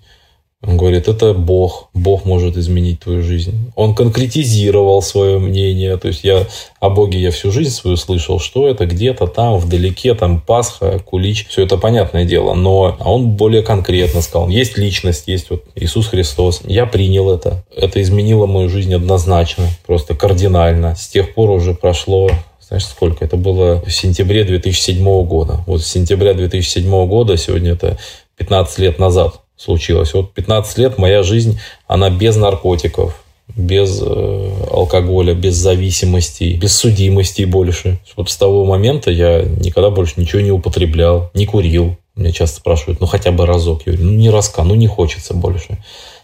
Он 0.64 0.78
говорит, 0.78 1.08
это 1.08 1.34
Бог, 1.34 1.90
Бог 1.96 2.24
может 2.24 2.56
изменить 2.56 3.00
твою 3.00 3.24
жизнь. 3.24 3.72
Он 3.76 3.96
конкретизировал 3.96 5.02
свое 5.02 5.40
мнение, 5.40 5.98
то 5.98 6.08
есть 6.08 6.24
я 6.24 6.46
о 6.80 6.92
Боге 6.92 7.20
я 7.20 7.32
всю 7.32 7.52
жизнь 7.52 7.72
свою 7.72 7.98
слышал, 7.98 8.40
что 8.40 8.68
это 8.68 8.86
где-то 8.86 9.26
там, 9.26 9.58
вдалеке, 9.58 10.14
там 10.14 10.40
Пасха, 10.40 11.00
Кулич, 11.00 11.48
все 11.48 11.64
это 11.64 11.78
понятное 11.78 12.26
дело, 12.26 12.54
но 12.54 12.96
он 13.00 13.32
более 13.32 13.64
конкретно 13.64 14.22
сказал, 14.22 14.50
есть 14.50 14.78
личность, 14.78 15.24
есть 15.26 15.50
вот 15.50 15.64
Иисус 15.74 16.08
Христос. 16.08 16.62
Я 16.64 16.86
принял 16.86 17.32
это, 17.32 17.64
это 17.76 18.00
изменило 18.00 18.46
мою 18.46 18.70
жизнь 18.70 18.94
однозначно, 18.94 19.68
просто 19.88 20.14
кардинально. 20.14 20.96
С 20.96 21.08
тех 21.08 21.34
пор 21.34 21.50
уже 21.50 21.74
прошло 21.74 22.30
знаешь, 22.68 22.86
сколько? 22.86 23.26
Это 23.26 23.36
было 23.36 23.84
в 23.86 23.92
сентябре 23.92 24.46
2007 24.46 25.04
года. 25.26 25.60
Вот 25.68 25.82
с 25.82 25.88
сентября 25.88 26.34
2007 26.34 26.90
года, 27.08 27.36
сегодня 27.36 27.74
это 27.74 27.98
15 28.38 28.80
лет 28.80 28.98
назад 28.98 29.41
случилось. 29.62 30.14
Вот 30.14 30.34
15 30.34 30.78
лет 30.80 30.98
моя 30.98 31.24
жизнь, 31.24 31.60
она 31.88 32.10
без 32.10 32.36
наркотиков, 32.36 33.24
без 33.56 34.02
э, 34.02 34.52
алкоголя, 34.72 35.34
без 35.34 35.56
зависимостей, 35.56 36.56
без 36.56 36.76
судимостей 36.76 37.46
больше. 37.46 38.00
Вот 38.16 38.30
с 38.30 38.38
того 38.38 38.66
момента 38.66 39.12
я 39.12 39.44
никогда 39.44 39.90
больше 39.90 40.14
ничего 40.18 40.42
не 40.42 40.52
употреблял, 40.52 41.30
не 41.34 41.46
курил. 41.46 41.98
Меня 42.16 42.32
часто 42.32 42.58
спрашивают, 42.58 43.00
ну 43.00 43.08
хотя 43.08 43.32
бы 43.32 43.46
разок. 43.46 43.84
Я 43.86 43.94
говорю, 43.94 44.12
ну 44.12 44.18
не 44.18 44.30
раска, 44.30 44.64
ну 44.64 44.76
не 44.76 44.88
хочется 44.88 45.34
больше. 45.34 45.78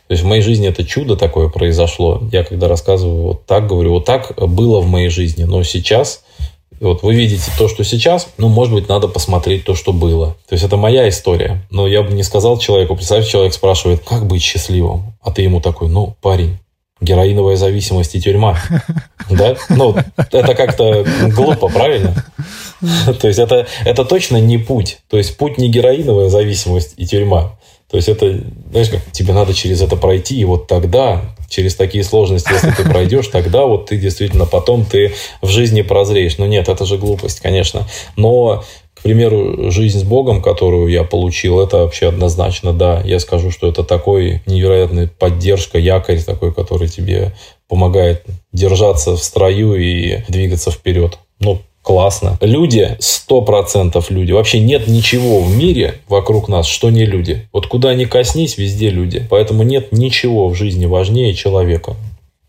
То 0.08 0.14
есть 0.14 0.24
в 0.24 0.28
моей 0.28 0.42
жизни 0.42 0.68
это 0.68 0.86
чудо 0.86 1.16
такое 1.16 1.50
произошло. 1.50 2.22
Я 2.32 2.44
когда 2.44 2.68
рассказываю 2.68 3.24
вот 3.24 3.46
так, 3.46 3.68
говорю, 3.68 3.92
вот 3.92 4.06
так 4.06 4.34
было 4.38 4.80
в 4.80 4.88
моей 4.88 5.10
жизни. 5.10 5.44
Но 5.44 5.64
сейчас 5.64 6.24
вот 6.80 7.04
вы 7.04 7.16
видите 7.16 7.52
то, 7.58 7.68
что 7.68 7.84
сейчас, 7.84 8.30
ну, 8.38 8.50
может 8.50 8.74
быть, 8.74 8.88
надо 8.88 9.08
посмотреть 9.08 9.64
то, 9.64 9.76
что 9.76 9.94
было. 9.94 10.38
То 10.48 10.54
есть 10.54 10.64
это 10.64 10.78
моя 10.78 11.10
история. 11.10 11.66
Но 11.70 11.88
я 11.88 12.04
бы 12.04 12.14
не 12.14 12.24
сказал 12.24 12.60
человеку, 12.60 12.96
представь, 12.96 13.28
человек 13.28 13.54
спрашивает, 13.54 14.04
как 14.04 14.28
быть 14.28 14.42
счастливым? 14.42 15.14
А 15.22 15.32
ты 15.32 15.42
ему 15.42 15.62
такой, 15.62 15.90
ну, 15.90 16.16
парень, 16.22 16.60
героиновая 17.02 17.56
зависимость 17.56 18.16
и 18.16 18.22
тюрьма. 18.22 18.58
Да? 19.30 19.58
Ну, 19.68 19.94
это 20.16 20.56
как-то 20.56 21.06
глупо, 21.36 21.68
правильно? 21.68 22.16
То 23.20 23.28
есть 23.28 23.40
это, 23.40 23.68
это 23.84 24.06
точно 24.06 24.38
не 24.38 24.58
путь. 24.58 25.00
То 25.10 25.18
есть 25.18 25.36
путь 25.36 25.58
не 25.58 25.68
героиновая 25.68 26.30
зависимость 26.30 26.94
и 26.96 27.06
тюрьма. 27.06 27.58
То 27.90 27.98
есть 27.98 28.10
это, 28.10 28.42
знаешь, 28.72 28.90
как 28.90 29.12
тебе 29.12 29.34
надо 29.34 29.54
через 29.54 29.82
это 29.82 29.96
пройти, 29.96 30.40
и 30.40 30.46
вот 30.46 30.68
тогда 30.68 31.22
через 31.50 31.76
такие 31.76 32.04
сложности, 32.04 32.52
если 32.52 32.72
ты 32.72 32.84
пройдешь, 32.84 33.28
тогда 33.28 33.66
вот 33.66 33.88
ты 33.88 33.98
действительно 33.98 34.46
потом 34.46 34.86
ты 34.86 35.14
в 35.42 35.48
жизни 35.48 35.82
прозреешь. 35.82 36.38
Ну 36.38 36.46
нет, 36.46 36.68
это 36.68 36.86
же 36.86 36.98
глупость, 36.98 37.40
конечно. 37.40 37.88
Но 38.18 38.64
к 38.98 39.04
примеру, 39.04 39.70
жизнь 39.70 40.00
с 40.00 40.04
Богом, 40.04 40.42
которую 40.42 40.88
я 40.88 41.04
получил, 41.04 41.60
это 41.60 41.78
вообще 41.78 42.08
однозначно, 42.08 42.74
да. 42.74 43.02
Я 43.06 43.20
скажу, 43.20 43.52
что 43.52 43.70
это 43.70 43.84
такой 43.84 44.42
невероятный 44.48 45.08
поддержка, 45.08 45.78
якорь 45.78 46.22
такой, 46.24 46.52
который 46.52 46.88
тебе 46.88 47.36
помогает 47.68 48.26
держаться 48.52 49.16
в 49.16 49.24
строю 49.24 49.76
и 49.76 50.24
двигаться 50.28 50.72
вперед. 50.72 51.20
Ну, 51.40 51.62
классно. 51.88 52.38
Люди, 52.42 52.98
сто 53.00 53.42
процентов 53.42 54.12
люди. 54.12 54.34
Вообще 54.34 54.60
нет 54.60 54.90
ничего 54.90 55.40
в 55.40 55.56
мире 55.56 56.02
вокруг 56.10 56.50
нас, 56.50 56.68
что 56.68 56.90
не 56.90 57.06
люди. 57.06 57.48
Вот 57.54 57.68
куда 57.68 57.96
ни 57.96 58.04
коснись, 58.04 58.58
везде 58.58 58.90
люди. 58.90 59.26
Поэтому 59.30 59.64
нет 59.64 59.94
ничего 59.94 60.50
в 60.50 60.54
жизни 60.54 60.86
важнее 60.86 61.34
человека. 61.34 61.96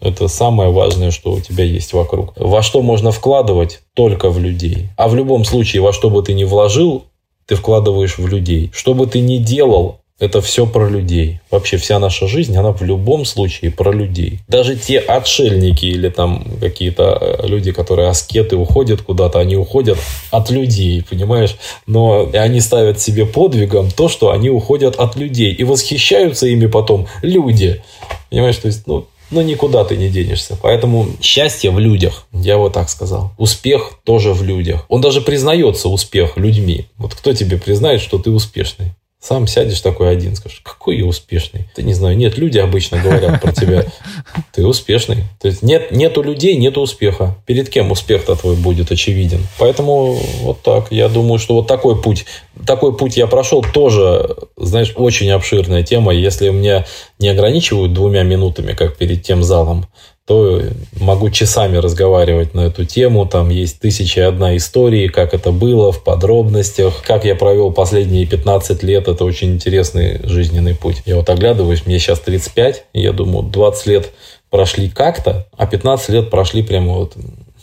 Это 0.00 0.26
самое 0.26 0.70
важное, 0.72 1.12
что 1.12 1.30
у 1.30 1.40
тебя 1.40 1.62
есть 1.62 1.92
вокруг. 1.92 2.32
Во 2.34 2.62
что 2.62 2.82
можно 2.82 3.12
вкладывать? 3.12 3.78
Только 3.94 4.28
в 4.28 4.40
людей. 4.40 4.88
А 4.96 5.06
в 5.06 5.14
любом 5.14 5.44
случае, 5.44 5.82
во 5.82 5.92
что 5.92 6.10
бы 6.10 6.20
ты 6.24 6.34
ни 6.34 6.42
вложил, 6.42 7.04
ты 7.46 7.54
вкладываешь 7.54 8.18
в 8.18 8.26
людей. 8.26 8.72
Что 8.74 8.92
бы 8.92 9.06
ты 9.06 9.20
ни 9.20 9.36
делал, 9.36 10.00
это 10.18 10.40
все 10.40 10.66
про 10.66 10.88
людей. 10.88 11.40
Вообще 11.50 11.76
вся 11.76 11.98
наша 11.98 12.26
жизнь, 12.26 12.56
она 12.56 12.72
в 12.72 12.82
любом 12.82 13.24
случае 13.24 13.70
про 13.70 13.92
людей. 13.92 14.40
Даже 14.48 14.76
те 14.76 14.98
отшельники 14.98 15.86
или 15.86 16.08
там 16.08 16.44
какие-то 16.60 17.18
э, 17.20 17.46
люди, 17.46 17.70
которые 17.70 18.08
аскеты 18.08 18.56
уходят 18.56 19.02
куда-то, 19.02 19.38
они 19.38 19.56
уходят 19.56 19.98
от 20.30 20.50
людей, 20.50 21.04
понимаешь? 21.08 21.56
Но 21.86 22.28
они 22.32 22.60
ставят 22.60 23.00
себе 23.00 23.26
подвигом 23.26 23.90
то, 23.90 24.08
что 24.08 24.32
они 24.32 24.50
уходят 24.50 24.96
от 24.96 25.16
людей. 25.16 25.52
И 25.52 25.62
восхищаются 25.64 26.46
ими 26.46 26.66
потом 26.66 27.06
люди. 27.22 27.82
Понимаешь, 28.30 28.56
то 28.56 28.66
есть, 28.66 28.86
ну, 28.86 29.06
ну, 29.30 29.42
никуда 29.42 29.84
ты 29.84 29.96
не 29.96 30.08
денешься. 30.08 30.58
Поэтому 30.60 31.06
счастье 31.20 31.70
в 31.70 31.78
людях, 31.78 32.26
я 32.32 32.56
вот 32.56 32.72
так 32.72 32.88
сказал. 32.88 33.32
Успех 33.38 34.00
тоже 34.04 34.32
в 34.32 34.42
людях. 34.42 34.84
Он 34.88 35.00
даже 35.00 35.20
признается 35.20 35.88
успех 35.88 36.36
людьми. 36.36 36.86
Вот 36.96 37.14
кто 37.14 37.32
тебе 37.34 37.58
признает, 37.58 38.00
что 38.00 38.18
ты 38.18 38.30
успешный? 38.30 38.94
Сам 39.20 39.48
сядешь 39.48 39.80
такой 39.80 40.10
один, 40.10 40.36
скажешь, 40.36 40.60
какой 40.62 40.98
я 40.98 41.04
успешный. 41.04 41.68
Ты 41.74 41.82
не 41.82 41.92
знаю, 41.92 42.16
нет, 42.16 42.38
люди 42.38 42.58
обычно 42.58 43.02
говорят 43.02 43.40
про 43.42 43.52
тебя, 43.52 43.84
ты 44.52 44.64
успешный. 44.64 45.24
То 45.40 45.48
есть 45.48 45.60
нет, 45.62 45.90
нету 45.90 46.22
людей, 46.22 46.56
нету 46.56 46.80
успеха. 46.80 47.36
Перед 47.44 47.68
кем 47.68 47.90
успех-то 47.90 48.36
твой 48.36 48.54
будет 48.54 48.92
очевиден. 48.92 49.44
Поэтому 49.58 50.14
вот 50.42 50.62
так. 50.62 50.92
Я 50.92 51.08
думаю, 51.08 51.40
что 51.40 51.54
вот 51.54 51.66
такой 51.66 52.00
путь, 52.00 52.26
такой 52.64 52.96
путь 52.96 53.16
я 53.16 53.26
прошел 53.26 53.62
тоже, 53.62 54.36
знаешь, 54.56 54.92
очень 54.94 55.30
обширная 55.30 55.82
тема. 55.82 56.14
Если 56.14 56.48
меня 56.50 56.86
не 57.18 57.28
ограничивают 57.28 57.92
двумя 57.92 58.22
минутами, 58.22 58.72
как 58.72 58.96
перед 58.96 59.24
тем 59.24 59.42
залом, 59.42 59.86
то 60.28 60.60
могу 61.00 61.30
часами 61.30 61.78
разговаривать 61.78 62.52
на 62.52 62.60
эту 62.60 62.84
тему. 62.84 63.24
Там 63.24 63.48
есть 63.48 63.80
тысяча 63.80 64.20
и 64.20 64.24
одна 64.24 64.58
истории, 64.58 65.08
как 65.08 65.32
это 65.32 65.52
было 65.52 65.90
в 65.90 66.04
подробностях, 66.04 67.02
как 67.02 67.24
я 67.24 67.34
провел 67.34 67.72
последние 67.72 68.26
15 68.26 68.82
лет. 68.82 69.08
Это 69.08 69.24
очень 69.24 69.54
интересный 69.54 70.20
жизненный 70.24 70.74
путь. 70.74 71.02
Я 71.06 71.16
вот 71.16 71.30
оглядываюсь, 71.30 71.86
мне 71.86 71.98
сейчас 71.98 72.20
35, 72.20 72.84
и 72.92 73.00
я 73.00 73.14
думаю, 73.14 73.44
20 73.44 73.86
лет 73.86 74.10
прошли 74.50 74.90
как-то, 74.90 75.46
а 75.56 75.66
15 75.66 76.10
лет 76.10 76.28
прошли 76.28 76.62
прямо 76.62 76.92
вот 76.92 77.16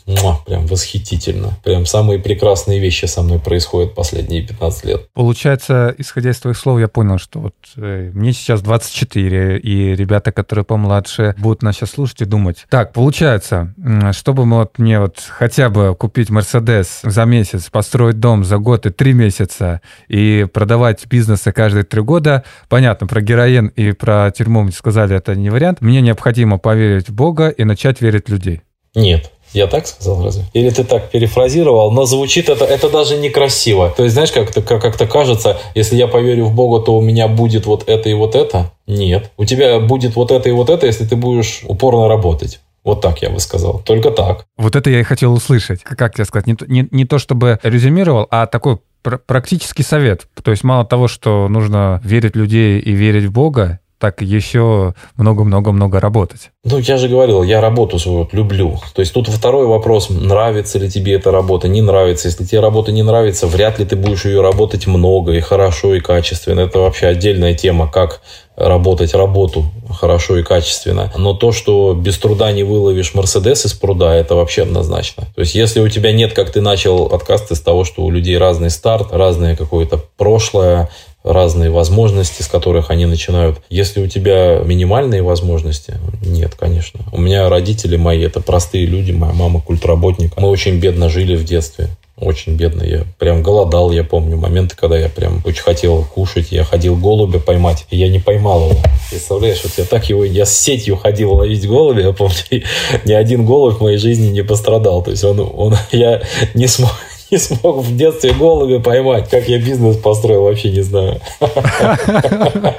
Муа, 0.06 0.36
прям 0.46 0.66
восхитительно. 0.66 1.54
Прям 1.64 1.84
самые 1.84 2.20
прекрасные 2.20 2.78
вещи 2.78 3.06
со 3.06 3.22
мной 3.22 3.40
происходят 3.40 3.94
последние 3.94 4.42
15 4.42 4.84
лет. 4.84 5.08
Получается, 5.12 5.94
исходя 5.98 6.30
из 6.30 6.38
твоих 6.38 6.56
слов, 6.56 6.78
я 6.78 6.86
понял, 6.86 7.18
что 7.18 7.40
вот 7.40 7.54
э, 7.76 8.12
мне 8.14 8.32
сейчас 8.32 8.62
24, 8.62 9.58
и 9.58 9.96
ребята, 9.96 10.30
которые 10.30 10.64
помладше, 10.64 11.34
будут 11.38 11.62
нас 11.62 11.76
сейчас 11.76 11.90
слушать 11.90 12.22
и 12.22 12.24
думать. 12.24 12.66
Так, 12.70 12.92
получается, 12.92 13.74
чтобы 14.12 14.44
вот 14.44 14.78
мне 14.78 15.00
вот 15.00 15.18
хотя 15.28 15.70
бы 15.70 15.96
купить 15.98 16.30
Мерседес 16.30 17.00
за 17.02 17.24
месяц, 17.24 17.68
построить 17.68 18.20
дом 18.20 18.44
за 18.44 18.58
год 18.58 18.86
и 18.86 18.90
три 18.90 19.12
месяца 19.12 19.80
и 20.08 20.46
продавать 20.52 21.06
бизнесы 21.06 21.50
каждые 21.50 21.82
три 21.82 22.00
года, 22.00 22.44
понятно, 22.68 23.08
про 23.08 23.20
героин 23.20 23.68
и 23.68 23.90
про 23.92 24.30
тюрьму 24.30 24.62
мне 24.62 24.72
сказали, 24.72 25.16
это 25.16 25.34
не 25.34 25.50
вариант. 25.50 25.80
Мне 25.80 26.00
необходимо 26.00 26.58
поверить 26.58 27.08
в 27.08 27.14
Бога 27.14 27.48
и 27.48 27.64
начать 27.64 28.00
верить 28.00 28.28
в 28.28 28.32
людей. 28.32 28.62
Нет, 28.94 29.30
Я 29.56 29.68
так 29.68 29.86
сказал 29.86 30.22
разве? 30.22 30.44
Или 30.52 30.68
ты 30.68 30.84
так 30.84 31.10
перефразировал, 31.10 31.90
но 31.90 32.04
звучит 32.04 32.50
это, 32.50 32.66
это 32.66 32.90
даже 32.90 33.16
некрасиво. 33.16 33.90
То 33.96 34.02
есть, 34.02 34.12
знаешь, 34.12 34.30
как-то 34.30 34.60
как, 34.60 34.82
как 34.82 35.10
кажется, 35.10 35.56
если 35.74 35.96
я 35.96 36.08
поверю 36.08 36.44
в 36.44 36.54
Бога, 36.54 36.84
то 36.84 36.94
у 36.94 37.00
меня 37.00 37.26
будет 37.26 37.64
вот 37.64 37.88
это 37.88 38.10
и 38.10 38.12
вот 38.12 38.34
это. 38.34 38.70
Нет. 38.86 39.30
У 39.38 39.46
тебя 39.46 39.80
будет 39.80 40.14
вот 40.14 40.30
это 40.30 40.50
и 40.50 40.52
вот 40.52 40.68
это, 40.68 40.84
если 40.84 41.06
ты 41.06 41.16
будешь 41.16 41.62
упорно 41.66 42.06
работать. 42.06 42.60
Вот 42.84 43.00
так 43.00 43.22
я 43.22 43.30
бы 43.30 43.40
сказал. 43.40 43.80
Только 43.82 44.10
так. 44.10 44.44
Вот 44.58 44.76
это 44.76 44.90
я 44.90 45.00
и 45.00 45.04
хотел 45.04 45.32
услышать. 45.32 45.82
Как 45.82 46.14
тебе 46.14 46.26
сказать? 46.26 46.46
Не, 46.46 46.56
не, 46.66 46.86
не 46.90 47.06
то 47.06 47.18
чтобы 47.18 47.58
резюмировал, 47.62 48.26
а 48.30 48.46
такой 48.46 48.78
практический 49.02 49.84
совет. 49.84 50.26
То 50.42 50.50
есть 50.50 50.64
мало 50.64 50.84
того, 50.84 51.08
что 51.08 51.48
нужно 51.48 52.02
верить 52.04 52.34
в 52.34 52.38
людей 52.38 52.78
и 52.78 52.92
верить 52.92 53.24
в 53.24 53.32
Бога, 53.32 53.80
так 53.98 54.22
еще 54.22 54.94
много-много-много 55.16 56.00
работать. 56.00 56.50
Ну, 56.64 56.78
я 56.78 56.98
же 56.98 57.08
говорил, 57.08 57.42
я 57.42 57.60
работу 57.60 57.98
свою 57.98 58.28
люблю. 58.32 58.78
То 58.94 59.00
есть 59.00 59.12
тут 59.12 59.28
второй 59.28 59.66
вопрос, 59.66 60.10
нравится 60.10 60.78
ли 60.78 60.90
тебе 60.90 61.14
эта 61.14 61.30
работа, 61.30 61.68
не 61.68 61.80
нравится. 61.80 62.28
Если 62.28 62.44
тебе 62.44 62.60
работа 62.60 62.92
не 62.92 63.02
нравится, 63.02 63.46
вряд 63.46 63.78
ли 63.78 63.84
ты 63.84 63.96
будешь 63.96 64.24
ее 64.24 64.42
работать 64.42 64.86
много 64.86 65.32
и 65.32 65.40
хорошо 65.40 65.94
и 65.94 66.00
качественно. 66.00 66.60
Это 66.60 66.80
вообще 66.80 67.06
отдельная 67.06 67.54
тема, 67.54 67.90
как 67.90 68.20
работать 68.56 69.14
работу 69.14 69.64
хорошо 69.90 70.38
и 70.38 70.42
качественно. 70.42 71.12
Но 71.16 71.34
то, 71.34 71.52
что 71.52 71.94
без 71.94 72.18
труда 72.18 72.52
не 72.52 72.64
выловишь 72.64 73.14
Мерседес 73.14 73.66
из 73.66 73.74
пруда, 73.74 74.14
это 74.14 74.34
вообще 74.34 74.62
однозначно. 74.62 75.24
То 75.34 75.42
есть, 75.42 75.54
если 75.54 75.80
у 75.80 75.88
тебя 75.88 76.12
нет, 76.12 76.32
как 76.32 76.50
ты 76.50 76.60
начал 76.60 77.08
подкаст 77.08 77.52
из 77.52 77.60
того, 77.60 77.84
что 77.84 78.02
у 78.02 78.10
людей 78.10 78.38
разный 78.38 78.70
старт, 78.70 79.08
разное 79.12 79.56
какое-то 79.56 80.00
прошлое, 80.16 80.88
разные 81.26 81.70
возможности, 81.70 82.42
с 82.42 82.48
которых 82.48 82.90
они 82.90 83.04
начинают. 83.04 83.60
Если 83.68 84.00
у 84.00 84.06
тебя 84.06 84.60
минимальные 84.64 85.22
возможности, 85.22 85.94
нет, 86.24 86.54
конечно. 86.54 87.00
У 87.12 87.20
меня 87.20 87.48
родители 87.48 87.96
мои, 87.96 88.22
это 88.22 88.40
простые 88.40 88.86
люди, 88.86 89.12
моя 89.12 89.32
мама 89.32 89.60
культработник. 89.60 90.36
Мы 90.36 90.48
очень 90.48 90.78
бедно 90.78 91.08
жили 91.08 91.36
в 91.36 91.44
детстве. 91.44 91.88
Очень 92.18 92.56
бедно. 92.56 92.82
Я 92.82 93.04
прям 93.18 93.42
голодал, 93.42 93.92
я 93.92 94.02
помню 94.02 94.38
моменты, 94.38 94.74
когда 94.74 94.96
я 94.96 95.10
прям 95.10 95.42
очень 95.44 95.62
хотел 95.62 96.02
кушать. 96.02 96.50
Я 96.50 96.64
ходил 96.64 96.96
голубя 96.96 97.40
поймать, 97.40 97.86
и 97.90 97.98
я 97.98 98.08
не 98.08 98.20
поймал 98.20 98.70
его. 98.70 98.78
Представляешь, 99.10 99.62
вот 99.64 99.72
я 99.76 99.84
так 99.84 100.08
его, 100.08 100.24
я 100.24 100.46
с 100.46 100.58
сетью 100.58 100.96
ходил 100.96 101.34
ловить 101.34 101.66
голубя, 101.68 102.00
я 102.00 102.12
помню, 102.12 102.36
ни 103.04 103.12
один 103.12 103.44
голубь 103.44 103.76
в 103.76 103.82
моей 103.82 103.98
жизни 103.98 104.28
не 104.28 104.42
пострадал. 104.42 105.02
То 105.02 105.10
есть 105.10 105.24
он, 105.24 105.40
он 105.40 105.76
я 105.92 106.22
не 106.54 106.68
смог, 106.68 106.92
не 107.30 107.38
смог 107.38 107.78
в 107.78 107.96
детстве 107.96 108.32
голубя 108.32 108.80
поймать. 108.80 109.28
Как 109.28 109.48
я 109.48 109.58
бизнес 109.58 109.96
построил, 109.96 110.42
вообще 110.42 110.70
не 110.70 110.82
знаю. 110.82 111.20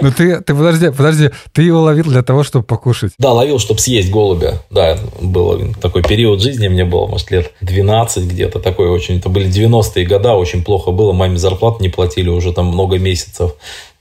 Ну 0.00 0.12
ты, 0.12 0.40
ты 0.40 0.54
подожди, 0.54 0.90
подожди, 0.90 1.30
ты 1.52 1.62
его 1.62 1.80
ловил 1.80 2.04
для 2.04 2.22
того, 2.22 2.44
чтобы 2.44 2.64
покушать? 2.64 3.12
Да, 3.18 3.32
ловил, 3.32 3.58
чтобы 3.58 3.80
съесть 3.80 4.10
голубя. 4.10 4.62
Да, 4.70 4.98
был 5.20 5.74
такой 5.80 6.02
период 6.02 6.40
жизни 6.40 6.68
мне 6.68 6.84
было, 6.84 7.06
может, 7.06 7.30
лет 7.30 7.52
12 7.62 8.24
где-то. 8.24 8.60
Такой 8.60 8.88
очень, 8.88 9.18
это 9.18 9.28
были 9.28 9.48
90-е 9.48 10.06
года, 10.06 10.34
очень 10.34 10.62
плохо 10.62 10.90
было. 10.90 11.12
Маме 11.12 11.38
зарплату 11.38 11.82
не 11.82 11.88
платили 11.88 12.28
уже 12.28 12.52
там 12.52 12.66
много 12.66 12.98
месяцев. 12.98 13.54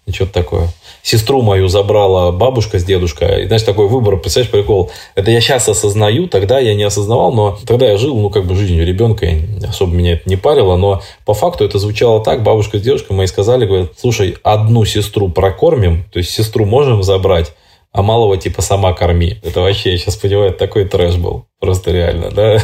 И 0.05 0.11
что-то 0.11 0.33
такое 0.33 0.69
сестру 1.05 1.43
мою 1.43 1.67
забрала 1.67 2.31
бабушка 2.31 2.79
с 2.79 2.83
дедушкой. 2.83 3.43
И, 3.43 3.45
знаешь, 3.45 3.61
такой 3.61 3.87
выбор, 3.87 4.17
представляешь, 4.17 4.51
прикол. 4.51 4.89
Это 5.13 5.29
я 5.29 5.39
сейчас 5.39 5.69
осознаю, 5.69 6.27
тогда 6.27 6.57
я 6.57 6.73
не 6.73 6.83
осознавал, 6.83 7.31
но 7.31 7.59
тогда 7.67 7.85
я 7.85 7.97
жил, 7.97 8.17
ну, 8.17 8.31
как 8.31 8.45
бы 8.45 8.55
жизнью 8.55 8.85
ребенка, 8.85 9.27
особо 9.69 9.93
меня 9.93 10.13
это 10.13 10.27
не 10.27 10.35
парило, 10.35 10.75
но 10.77 11.03
по 11.23 11.35
факту 11.35 11.63
это 11.63 11.77
звучало 11.77 12.23
так. 12.23 12.41
Бабушка 12.41 12.79
с 12.79 12.81
дедушкой 12.81 13.15
мои 13.15 13.27
сказали, 13.27 13.67
говорят, 13.67 13.91
слушай, 13.97 14.37
одну 14.41 14.83
сестру 14.83 15.29
прокормим, 15.29 16.05
то 16.11 16.17
есть 16.17 16.31
сестру 16.31 16.65
можем 16.65 17.03
забрать, 17.03 17.53
а 17.95 18.01
малого 18.01 18.35
типа 18.35 18.61
сама 18.61 18.91
корми. 18.93 19.37
Это 19.41 19.61
вообще, 19.61 19.91
я 19.91 19.97
сейчас 19.97 20.17
понимаю, 20.17 20.53
такой 20.53 20.83
трэш 20.83 21.15
был. 21.15 21.45
Просто 21.61 21.91
реально, 21.91 22.29
да? 22.29 22.59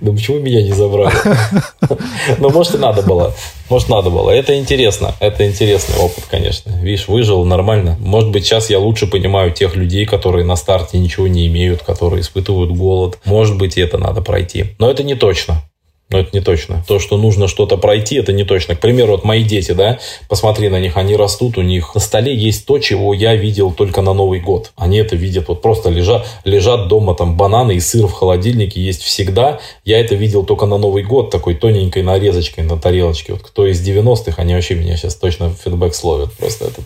Да 0.00 0.12
почему 0.12 0.40
меня 0.40 0.60
не 0.62 0.72
забрали? 0.72 1.14
Ну, 2.38 2.50
может, 2.50 2.74
и 2.74 2.78
надо 2.78 3.02
было. 3.02 3.32
Может, 3.70 3.88
надо 3.88 4.10
было. 4.10 4.30
Это 4.30 4.58
интересно. 4.58 5.14
Это 5.20 5.46
интересный 5.46 5.96
опыт, 5.98 6.24
конечно. 6.28 6.70
Видишь, 6.82 7.06
выжил 7.06 7.44
нормально. 7.44 7.96
Может 8.00 8.30
быть, 8.30 8.44
сейчас 8.44 8.68
я 8.68 8.80
лучше 8.80 9.06
понимаю 9.06 9.52
тех 9.52 9.76
людей, 9.76 10.04
которые 10.04 10.44
на 10.44 10.56
старте 10.56 10.98
ничего 10.98 11.28
не 11.28 11.46
имеют, 11.46 11.82
которые 11.82 12.22
испытывают 12.22 12.72
голод. 12.72 13.18
Может 13.24 13.56
быть, 13.56 13.78
это 13.78 13.98
надо 13.98 14.20
пройти. 14.20 14.74
Но 14.80 14.90
это 14.90 15.04
не 15.04 15.14
точно. 15.14 15.62
Но 16.08 16.20
это 16.20 16.30
не 16.32 16.40
точно. 16.40 16.84
То, 16.86 17.00
что 17.00 17.16
нужно 17.16 17.48
что-то 17.48 17.76
пройти, 17.76 18.14
это 18.14 18.32
не 18.32 18.44
точно. 18.44 18.76
К 18.76 18.80
примеру, 18.80 19.12
вот 19.12 19.24
мои 19.24 19.42
дети, 19.42 19.72
да, 19.72 19.98
посмотри 20.28 20.68
на 20.68 20.78
них, 20.78 20.96
они 20.96 21.16
растут, 21.16 21.58
у 21.58 21.62
них 21.62 21.96
на 21.96 22.00
столе 22.00 22.32
есть 22.32 22.64
то, 22.64 22.78
чего 22.78 23.12
я 23.12 23.34
видел 23.34 23.72
только 23.72 24.02
на 24.02 24.12
Новый 24.12 24.38
год. 24.38 24.70
Они 24.76 24.98
это 24.98 25.16
видят, 25.16 25.48
вот 25.48 25.62
просто 25.62 25.90
лежат, 25.90 26.24
лежат 26.44 26.86
дома 26.86 27.16
там 27.16 27.36
бананы 27.36 27.74
и 27.74 27.80
сыр 27.80 28.06
в 28.06 28.12
холодильнике 28.12 28.80
есть 28.80 29.02
всегда. 29.02 29.58
Я 29.84 29.98
это 29.98 30.14
видел 30.14 30.44
только 30.44 30.66
на 30.66 30.78
Новый 30.78 31.02
год, 31.02 31.30
такой 31.30 31.54
тоненькой 31.56 32.04
нарезочкой 32.04 32.62
на 32.62 32.78
тарелочке. 32.78 33.32
Вот 33.32 33.42
кто 33.42 33.66
из 33.66 33.84
90-х, 33.84 34.40
они 34.40 34.54
вообще 34.54 34.76
меня 34.76 34.96
сейчас 34.96 35.16
точно 35.16 35.50
фидбэк 35.50 35.92
словят. 35.92 36.32
Просто 36.34 36.66
этот, 36.66 36.84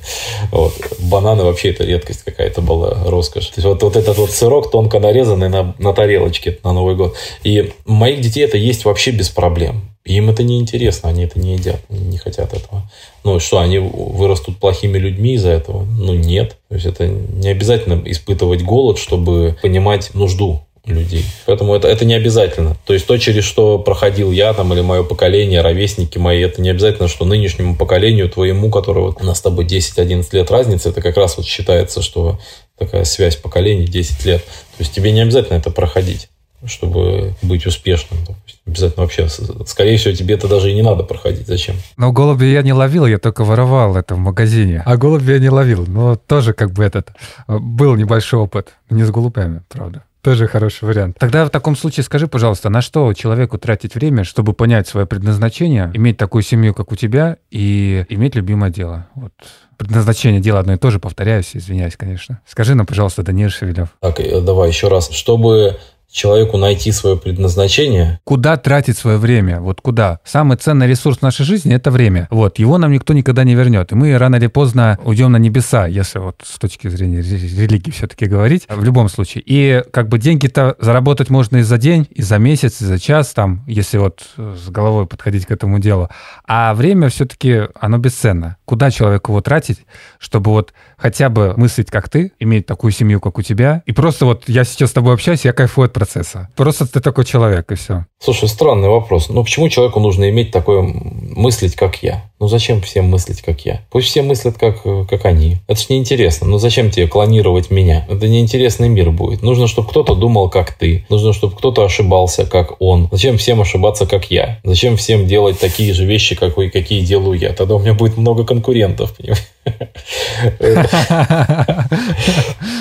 вот. 0.51 0.73
Бананы 0.99 1.45
вообще 1.45 1.71
это 1.71 1.85
редкость 1.85 2.23
какая-то 2.25 2.63
была, 2.63 2.97
роскошь. 3.05 3.49
То 3.49 3.55
есть 3.57 3.67
вот, 3.67 3.83
вот 3.83 3.97
этот 3.97 4.17
вот 4.17 4.31
сырок 4.31 4.71
тонко 4.71 4.99
нарезанный 4.99 5.51
на, 5.51 5.75
на 5.79 5.93
тарелочке 5.93 6.59
на 6.65 6.73
Новый 6.73 6.95
год. 6.95 7.15
И 7.45 7.75
моих 7.85 8.23
детей 8.23 8.45
это 8.45 8.57
есть 8.57 8.87
вообще 8.87 9.10
вообще 9.11 9.13
без 9.13 9.29
проблем. 9.29 9.83
Им 10.05 10.31
это 10.31 10.43
не 10.43 10.59
интересно, 10.59 11.11
они 11.11 11.25
это 11.25 11.39
не 11.39 11.55
едят, 11.55 11.81
не 11.91 12.17
хотят 12.17 12.55
этого. 12.55 12.91
Ну 13.23 13.39
что, 13.39 13.59
они 13.59 13.79
вырастут 13.79 14.59
плохими 14.59 14.99
людьми 14.99 15.35
из-за 15.35 15.51
этого? 15.51 15.85
Ну 15.85 16.15
нет. 16.15 16.57
То 16.69 16.75
есть 16.77 16.87
это 16.87 17.07
не 17.07 17.49
обязательно 17.49 18.01
испытывать 18.07 18.63
голод, 18.63 18.99
чтобы 18.99 19.57
понимать 19.63 20.15
нужду 20.15 20.63
людей. 20.87 21.25
Поэтому 21.47 21.75
это, 21.75 21.87
это 21.87 22.07
не 22.07 22.15
обязательно. 22.15 22.77
То 22.87 22.95
есть 22.95 23.07
то, 23.07 23.19
через 23.19 23.45
что 23.45 23.79
проходил 23.79 24.33
я 24.33 24.55
там 24.55 24.73
или 24.73 24.81
мое 24.81 25.03
поколение, 25.03 25.61
ровесники 25.61 26.17
мои, 26.17 26.41
это 26.41 26.63
не 26.63 26.71
обязательно, 26.71 27.07
что 27.07 27.27
нынешнему 27.27 27.77
поколению, 27.77 28.31
твоему, 28.31 28.71
которого 28.71 29.15
у 29.21 29.25
нас 29.25 29.39
с 29.39 29.43
тобой 29.43 29.67
10-11 29.67 30.27
лет 30.33 30.51
разница, 30.51 30.89
это 30.89 31.03
как 31.03 31.19
раз 31.19 31.37
вот 31.37 31.47
считается, 31.47 32.01
что 32.01 32.39
такая 32.79 33.05
связь 33.05 33.37
поколений 33.37 33.85
10 33.87 34.25
лет. 34.25 34.43
То 34.43 34.81
есть 34.81 34.95
тебе 34.95 35.13
не 35.13 35.21
обязательно 35.21 35.59
это 35.59 35.71
проходить 35.71 36.29
чтобы 36.67 37.35
быть 37.43 37.67
успешным. 37.67 38.21
Обязательно 38.67 39.05
вообще, 39.05 39.29
скорее 39.67 39.97
всего, 39.97 40.15
тебе 40.15 40.35
это 40.35 40.49
даже 40.49 40.71
и 40.71 40.75
не 40.75 40.83
надо 40.83 41.03
проходить. 41.03 41.47
Зачем? 41.47 41.77
Но 41.97 42.13
голуби 42.13 42.45
я 42.47 42.63
не 42.63 42.73
ловил, 42.73 43.07
я 43.07 43.19
только 43.19 43.45
воровал 43.45 43.97
это 43.97 44.15
в 44.15 44.19
магазине. 44.19 44.83
А 44.85 44.97
голуби 44.97 45.33
я 45.33 45.39
не 45.39 45.51
ловил. 45.51 45.85
Но 45.87 46.17
тоже 46.17 46.53
как 46.53 46.73
бы 46.73 46.85
этот 46.85 47.11
э, 47.49 47.59
был 47.59 47.97
небольшой 47.97 48.41
опыт. 48.41 48.75
Не 48.91 49.05
с 49.05 49.11
голубями, 49.11 49.63
правда. 49.69 50.05
Тоже 50.23 50.47
хороший 50.47 50.85
вариант. 50.85 51.17
Тогда 51.19 51.47
в 51.47 51.51
таком 51.51 51.75
случае 51.75 52.05
скажи, 52.05 52.27
пожалуйста, 52.27 52.69
на 52.69 52.83
что 52.83 53.15
человеку 53.15 53.57
тратить 53.57 53.95
время, 53.95 54.25
чтобы 54.25 54.53
понять 54.53 54.87
свое 54.87 55.07
предназначение, 55.07 55.91
иметь 55.95 56.19
такую 56.19 56.43
семью, 56.43 56.75
как 56.75 56.93
у 56.93 56.97
тебя, 56.97 57.39
и 57.51 58.05
иметь 58.11 58.35
любимое 58.35 58.71
дело? 58.71 59.07
Вот 59.15 59.33
предназначение 59.79 60.43
дела 60.43 60.61
одно 60.61 60.75
и 60.75 60.77
то 60.77 60.91
же, 60.91 60.99
повторяюсь, 60.99 61.53
извиняюсь, 61.55 61.97
конечно. 61.97 62.41
Скажи 62.47 62.75
нам, 62.75 62.85
пожалуйста, 62.85 63.23
Даниил 63.23 63.49
Шевелев. 63.49 63.89
Так, 64.01 64.21
э, 64.21 64.43
давай 64.43 64.69
еще 64.69 64.89
раз. 64.89 65.11
Чтобы 65.11 65.79
человеку 66.11 66.57
найти 66.57 66.93
свое 66.93 67.17
предназначение. 67.17 68.21
Куда 68.25 68.57
тратить 68.57 68.99
свое 68.99 69.17
время? 69.17 69.61
Вот 69.61 69.81
куда? 69.81 70.21
Самый 70.25 70.57
ценный 70.57 70.87
ресурс 70.87 71.21
нашей 71.23 71.45
жизни– 71.45 71.75
это 71.75 71.91
время. 71.91 72.27
Вот, 72.31 72.59
его 72.59 72.79
нам 72.79 72.93
никто 72.93 73.13
никогда 73.13 73.45
не 73.45 73.55
вернет. 73.55 73.93
И 73.93 73.95
мы 73.95 74.17
рано 74.19 74.37
или 74.37 74.49
поздно 74.49 74.99
уйдем 75.05 75.33
на 75.33 75.37
небеса, 75.37 75.87
если 75.87 76.19
вот 76.19 76.43
с 76.45 76.59
точки 76.59 76.89
зрения 76.89 77.21
религии 77.21 77.91
все-таки 77.91 78.27
говорить, 78.27 78.67
в 78.69 78.83
любом 78.83 79.09
случае. 79.09 79.43
И 79.47 79.83
как 79.93 80.09
бы 80.09 80.19
деньги-то 80.19 80.77
заработать 80.79 81.31
можно 81.31 81.59
и 81.59 81.63
за 81.63 81.79
день, 81.79 82.07
и 82.11 82.23
за 82.23 82.39
месяц, 82.39 82.81
и 82.81 82.85
за 82.85 82.99
час, 82.99 83.29
там, 83.29 83.65
если 83.67 83.99
вот 83.99 84.23
с 84.37 84.69
головой 84.69 85.07
подходить 85.07 85.47
к 85.47 85.51
этому 85.51 85.79
делу. 85.79 86.09
А 86.47 86.75
время 86.75 87.09
все-таки, 87.09 87.63
оно 87.79 87.99
бесценно. 87.99 88.57
Куда 88.65 88.91
человеку 88.91 89.33
его 89.33 89.41
тратить, 89.41 89.81
чтобы 90.19 90.51
вот 90.51 90.73
хотя 90.97 91.29
бы 91.29 91.55
мыслить, 91.57 91.91
как 91.91 92.09
ты, 92.09 92.33
иметь 92.41 92.67
такую 92.67 92.91
семью, 92.93 93.21
как 93.21 93.39
у 93.39 93.43
тебя, 93.43 93.83
и 93.87 93.93
просто 93.93 94.25
вот 94.25 94.45
я 94.49 94.65
сейчас 94.65 94.91
с 94.91 94.93
тобой 94.93 95.15
общаюсь, 95.15 95.45
я 95.45 95.53
кайфую 95.53 95.87
от 95.87 95.93
процесса. 96.01 96.49
Просто 96.57 96.87
ты 96.87 97.01
такой 97.01 97.25
человек, 97.25 97.71
и 97.73 97.75
все. 97.75 98.07
Слушай, 98.19 98.49
странный 98.49 98.89
вопрос. 98.89 99.29
Ну, 99.29 99.45
почему 99.45 99.69
человеку 99.69 100.01
нужно 100.01 100.31
иметь 100.31 100.51
такое 100.51 100.83
мыслить, 100.83 101.77
как 101.77 102.03
я? 102.03 102.30
Ну, 102.41 102.49
зачем 102.49 102.81
всем 102.81 103.05
мыслить, 103.05 103.43
как 103.43 103.67
я? 103.67 103.83
Пусть 103.91 104.09
все 104.09 104.23
мыслят, 104.23 104.57
как, 104.57 104.83
как 104.83 105.27
они. 105.27 105.59
Это 105.69 105.79
ж 105.79 105.91
неинтересно. 105.91 106.47
Ну, 106.47 106.57
зачем 106.57 106.91
тебе 106.91 107.07
клонировать 107.07 107.71
меня? 107.71 108.07
Это 108.09 108.29
неинтересный 108.29 108.89
мир 108.89 109.11
будет. 109.11 109.43
Нужно, 109.43 109.67
чтобы 109.67 109.91
кто-то 109.91 110.15
думал, 110.15 110.49
как 110.49 110.73
ты. 110.73 111.05
Нужно, 111.11 111.35
чтобы 111.35 111.55
кто-то 111.55 111.85
ошибался, 111.85 112.47
как 112.47 112.81
он. 112.81 113.11
Зачем 113.13 113.37
всем 113.37 113.61
ошибаться, 113.61 114.07
как 114.07 114.31
я? 114.31 114.59
Зачем 114.65 114.97
всем 114.97 115.27
делать 115.27 115.61
такие 115.61 115.93
же 115.93 116.07
вещи, 116.07 116.35
как 116.35 116.57
вы, 116.57 116.71
какие 116.71 117.05
делаю 117.05 117.39
я? 117.39 117.53
Тогда 117.53 117.75
у 117.75 117.79
меня 117.79 117.93
будет 117.93 118.17
много 118.17 118.47
конкурентов, 118.47 119.15
понимаешь? 119.19 119.45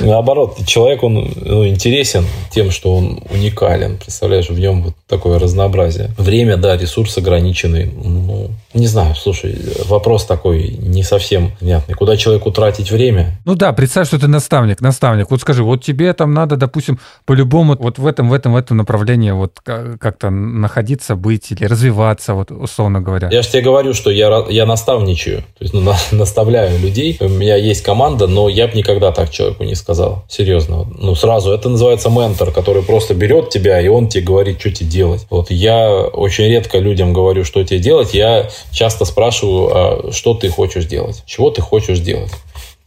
Наоборот, 0.01 0.59
человек, 0.65 1.03
он 1.03 1.33
ну, 1.35 1.67
интересен 1.67 2.25
тем, 2.51 2.71
что 2.71 2.95
он 2.95 3.21
уникален. 3.29 3.97
Представляешь, 3.97 4.49
в 4.49 4.57
нем 4.57 4.83
вот 4.83 4.93
такое 5.07 5.37
разнообразие. 5.39 6.11
Время, 6.17 6.55
да, 6.57 6.77
ресурс 6.77 7.17
ограниченный. 7.17 7.91
Ну, 7.91 8.51
не 8.73 8.87
знаю, 8.87 9.15
слушай, 9.15 9.48
вопрос 9.85 10.25
такой 10.25 10.69
не 10.69 11.03
совсем 11.03 11.51
понятный. 11.59 11.95
Куда 11.95 12.17
человеку 12.17 12.51
тратить 12.51 12.91
время? 12.91 13.39
Ну 13.45 13.55
да, 13.55 13.73
представь, 13.73 14.07
что 14.07 14.19
ты 14.19 14.27
наставник, 14.27 14.81
наставник. 14.81 15.31
Вот 15.31 15.41
скажи, 15.41 15.63
вот 15.63 15.83
тебе 15.83 16.13
там 16.13 16.33
надо, 16.33 16.55
допустим, 16.55 16.99
по-любому 17.25 17.75
вот 17.77 17.97
в 17.97 18.05
этом, 18.05 18.29
в 18.29 18.33
этом, 18.33 18.53
в 18.53 18.55
этом 18.55 18.77
направлении 18.77 19.31
вот 19.31 19.59
как-то 19.63 20.29
находиться, 20.29 21.15
быть 21.15 21.51
или 21.51 21.65
развиваться, 21.65 22.33
вот 22.33 22.51
условно 22.51 23.01
говоря. 23.01 23.29
Я 23.31 23.41
же 23.41 23.49
тебе 23.49 23.61
говорю, 23.61 23.93
что 23.93 24.09
я, 24.09 24.45
я 24.49 24.65
наставничаю, 24.65 25.41
то 25.41 25.61
есть 25.61 25.73
ну, 25.73 25.81
на, 25.81 25.95
наставляю 26.11 26.79
людей. 26.79 27.17
У 27.19 27.29
меня 27.29 27.55
есть 27.55 27.83
команда, 27.83 28.27
но 28.27 28.49
я 28.49 28.67
бы 28.67 28.77
никогда 28.77 29.11
так 29.11 29.29
человеку 29.29 29.63
не 29.63 29.75
сказал. 29.75 30.23
Серьезно. 30.29 30.85
Ну, 30.97 31.15
сразу. 31.15 31.51
Это 31.51 31.69
называется 31.69 32.09
ментор, 32.09 32.51
который 32.51 32.83
просто 32.83 33.13
берет 33.13 33.49
тебя, 33.49 33.79
и 33.81 33.87
он 33.87 34.07
тебе 34.07 34.23
говорит, 34.23 34.59
что 34.59 34.71
тебе 34.71 34.89
делать. 34.89 35.25
Вот 35.29 35.51
я 35.51 35.89
очень 35.91 36.45
редко 36.45 36.79
людям 36.79 37.13
говорю, 37.13 37.43
что 37.43 37.63
тебе 37.63 37.79
делать. 37.79 38.13
Я 38.13 38.49
часто 38.71 39.05
спрашиваю, 39.05 39.38
а 39.43 40.11
что 40.11 40.33
ты 40.33 40.49
хочешь 40.49 40.85
делать? 40.85 41.23
Чего 41.25 41.49
ты 41.51 41.61
хочешь 41.61 41.99
делать? 41.99 42.31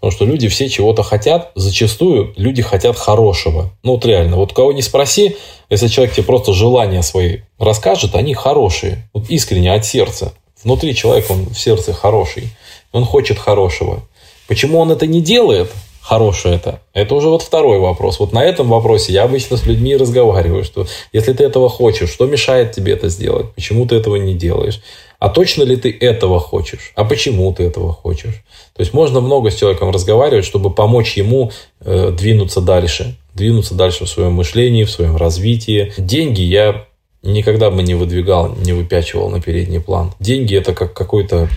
Потому 0.03 0.17
что 0.17 0.25
люди 0.25 0.49
все 0.49 0.69
чего-то 0.69 1.05
хотят. 1.05 1.53
Зачастую 1.55 2.35
люди 2.37 2.61
хотят 2.61 2.97
хорошего. 2.97 3.71
Ну 3.85 3.93
вот 3.93 4.05
реально. 4.05 4.37
Вот 4.37 4.53
кого 4.53 4.73
не 4.73 4.83
спроси, 4.83 5.37
если 5.71 5.87
человек 5.87 6.13
тебе 6.13 6.25
просто 6.25 6.53
желания 6.53 7.03
свои 7.03 7.39
расскажет, 7.57 8.17
они 8.17 8.35
хорошие. 8.35 9.09
Вот 9.15 9.31
искренне, 9.31 9.73
от 9.73 9.85
сердца. 9.87 10.33
Внутри 10.65 10.97
человека 10.97 11.31
он 11.31 11.47
в 11.51 11.59
сердце 11.59 11.93
хороший. 11.93 12.49
Он 12.91 13.05
хочет 13.05 13.39
хорошего. 13.39 14.03
Почему 14.49 14.81
он 14.81 14.91
это 14.91 15.07
не 15.07 15.21
делает? 15.21 15.71
Хорошее 16.01 16.57
это. 16.57 16.81
Это 16.95 17.15
уже 17.15 17.29
вот 17.29 17.43
второй 17.43 17.79
вопрос. 17.79 18.19
Вот 18.19 18.33
на 18.33 18.45
этом 18.45 18.69
вопросе 18.69 19.13
я 19.13 19.23
обычно 19.23 19.57
с 19.57 19.67
людьми 19.67 19.97
разговариваю, 19.97 20.65
что 20.65 20.89
если 21.13 21.33
ты 21.33 21.45
этого 21.45 21.69
хочешь, 21.69 22.11
что 22.11 22.27
мешает 22.27 22.73
тебе 22.73 22.95
это 22.95 23.09
сделать? 23.09 23.53
Почему 23.55 23.87
ты 23.87 23.95
этого 23.95 24.17
не 24.17 24.35
делаешь? 24.35 24.81
А 25.23 25.29
точно 25.29 25.63
ли 25.63 25.77
ты 25.77 25.97
этого 26.01 26.41
хочешь? 26.41 26.91
А 26.97 27.05
почему 27.05 27.53
ты 27.53 27.63
этого 27.63 27.93
хочешь? 27.93 28.43
То 28.75 28.81
есть 28.81 28.93
можно 28.93 29.21
много 29.21 29.53
с 29.53 29.55
человеком 29.55 29.91
разговаривать, 29.91 30.45
чтобы 30.45 30.75
помочь 30.75 31.17
ему 31.17 31.53
э, 31.79 32.11
двинуться 32.11 32.61
дальше. 32.61 33.15
Двинуться 33.33 33.77
дальше 33.77 34.05
в 34.05 34.09
своем 34.09 34.33
мышлении, 34.33 34.83
в 34.83 34.91
своем 34.91 35.17
развитии. 35.17 35.93
Деньги 35.97 36.41
я 36.41 36.87
никогда 37.23 37.71
бы 37.71 37.85
не 37.85 37.95
выдвигал, 37.95 38.57
не 38.65 38.73
выпячивал 38.73 39.31
на 39.31 39.41
передний 39.41 39.79
план. 39.79 40.13
Деньги 40.19 40.57
это 40.57 40.75
как 40.75 40.93
какой-то 40.93 41.49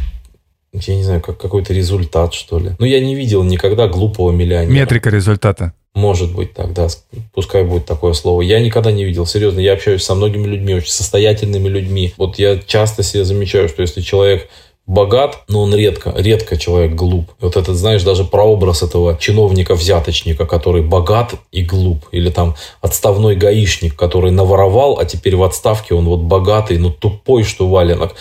я 0.72 0.96
не 0.96 1.04
знаю, 1.04 1.22
как 1.22 1.40
какой-то 1.40 1.74
результат, 1.74 2.36
что 2.36 2.60
ли. 2.60 2.74
Но 2.78 2.86
я 2.86 3.00
не 3.00 3.16
видел 3.16 3.42
никогда 3.42 3.88
глупого 3.88 4.30
миллионера. 4.32 4.72
Метрика 4.72 5.10
результата. 5.10 5.74
Может 5.96 6.36
быть 6.36 6.54
так, 6.54 6.74
да, 6.74 6.88
пускай 7.34 7.64
будет 7.64 7.86
такое 7.86 8.12
слово. 8.12 8.42
Я 8.42 8.60
никогда 8.60 8.92
не 8.92 9.06
видел, 9.06 9.26
серьезно, 9.26 9.62
я 9.62 9.74
общаюсь 9.74 10.04
со 10.04 10.14
многими 10.14 10.46
людьми, 10.46 10.76
очень 10.76 10.92
состоятельными 10.92 11.70
людьми. 11.70 12.14
Вот 12.18 12.38
я 12.38 12.58
часто 12.58 13.02
себе 13.02 13.24
замечаю, 13.24 13.70
что 13.70 13.82
если 13.82 14.02
человек 14.02 14.50
богат, 14.88 15.44
но 15.48 15.64
он 15.64 15.74
редко, 15.74 16.14
редко 16.16 16.58
человек 16.58 16.96
глуп. 16.96 17.32
Вот 17.40 17.56
этот, 17.56 17.76
знаешь, 17.76 18.04
даже 18.04 18.26
прообраз 18.26 18.84
этого 18.84 19.18
чиновника-взяточника, 19.18 20.46
который 20.46 20.82
богат 20.84 21.36
и 21.54 21.64
глуп. 21.64 22.06
Или 22.12 22.30
там 22.30 22.56
отставной 22.82 23.36
гаишник, 23.36 23.96
который 23.96 24.32
наворовал, 24.32 25.00
а 25.00 25.06
теперь 25.06 25.36
в 25.36 25.44
отставке 25.44 25.96
он 25.96 26.06
вот 26.06 26.20
богатый, 26.20 26.78
но 26.78 26.90
тупой, 26.90 27.44
что 27.44 27.68
валенок. 27.68 28.16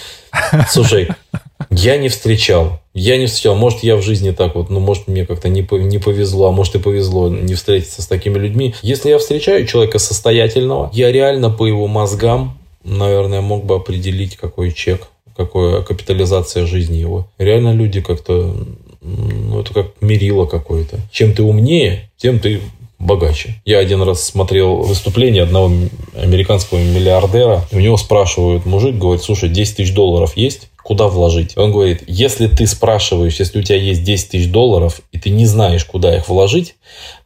Слушай, 0.68 1.08
я 1.70 1.96
не 1.96 2.08
встречал. 2.08 2.80
Я 2.92 3.16
не 3.16 3.26
встречал. 3.26 3.56
Может, 3.56 3.82
я 3.82 3.96
в 3.96 4.02
жизни 4.02 4.30
так 4.30 4.54
вот, 4.54 4.70
ну, 4.70 4.80
может, 4.80 5.08
мне 5.08 5.26
как-то 5.26 5.48
не, 5.48 5.66
не 5.84 5.98
повезло, 5.98 6.48
а 6.48 6.52
может, 6.52 6.74
и 6.76 6.78
повезло 6.78 7.28
не 7.28 7.54
встретиться 7.54 8.02
с 8.02 8.06
такими 8.06 8.38
людьми. 8.38 8.74
Если 8.82 9.10
я 9.10 9.18
встречаю 9.18 9.66
человека 9.66 9.98
состоятельного, 9.98 10.90
я 10.92 11.10
реально 11.10 11.50
по 11.50 11.66
его 11.66 11.86
мозгам, 11.86 12.58
наверное, 12.84 13.40
мог 13.40 13.64
бы 13.64 13.76
определить, 13.76 14.36
какой 14.36 14.72
чек 14.72 15.08
какая 15.36 15.82
капитализация 15.82 16.66
жизни 16.66 16.96
его. 16.96 17.26
Реально 17.38 17.74
люди 17.74 18.00
как-то, 18.00 18.54
ну, 19.02 19.60
это 19.60 19.74
как 19.74 19.86
мерило 20.00 20.46
какое-то. 20.46 21.00
Чем 21.10 21.34
ты 21.34 21.42
умнее, 21.42 22.10
тем 22.16 22.38
ты 22.38 22.60
богаче. 22.98 23.60
Я 23.64 23.78
один 23.78 24.02
раз 24.02 24.24
смотрел 24.24 24.76
выступление 24.78 25.42
одного 25.42 25.72
американского 26.16 26.78
миллиардера, 26.78 27.64
у 27.72 27.78
него 27.78 27.96
спрашивают, 27.96 28.64
мужик 28.64 28.96
говорит, 28.96 29.22
слушай, 29.22 29.48
10 29.48 29.76
тысяч 29.76 29.94
долларов 29.94 30.36
есть? 30.36 30.70
Куда 30.84 31.08
вложить? 31.08 31.56
Он 31.56 31.72
говорит, 31.72 32.04
если 32.06 32.46
ты 32.46 32.66
спрашиваешь, 32.66 33.40
если 33.40 33.58
у 33.58 33.62
тебя 33.62 33.78
есть 33.78 34.04
10 34.04 34.28
тысяч 34.28 34.50
долларов, 34.50 35.00
и 35.12 35.18
ты 35.18 35.30
не 35.30 35.46
знаешь, 35.46 35.84
куда 35.86 36.14
их 36.14 36.28
вложить, 36.28 36.74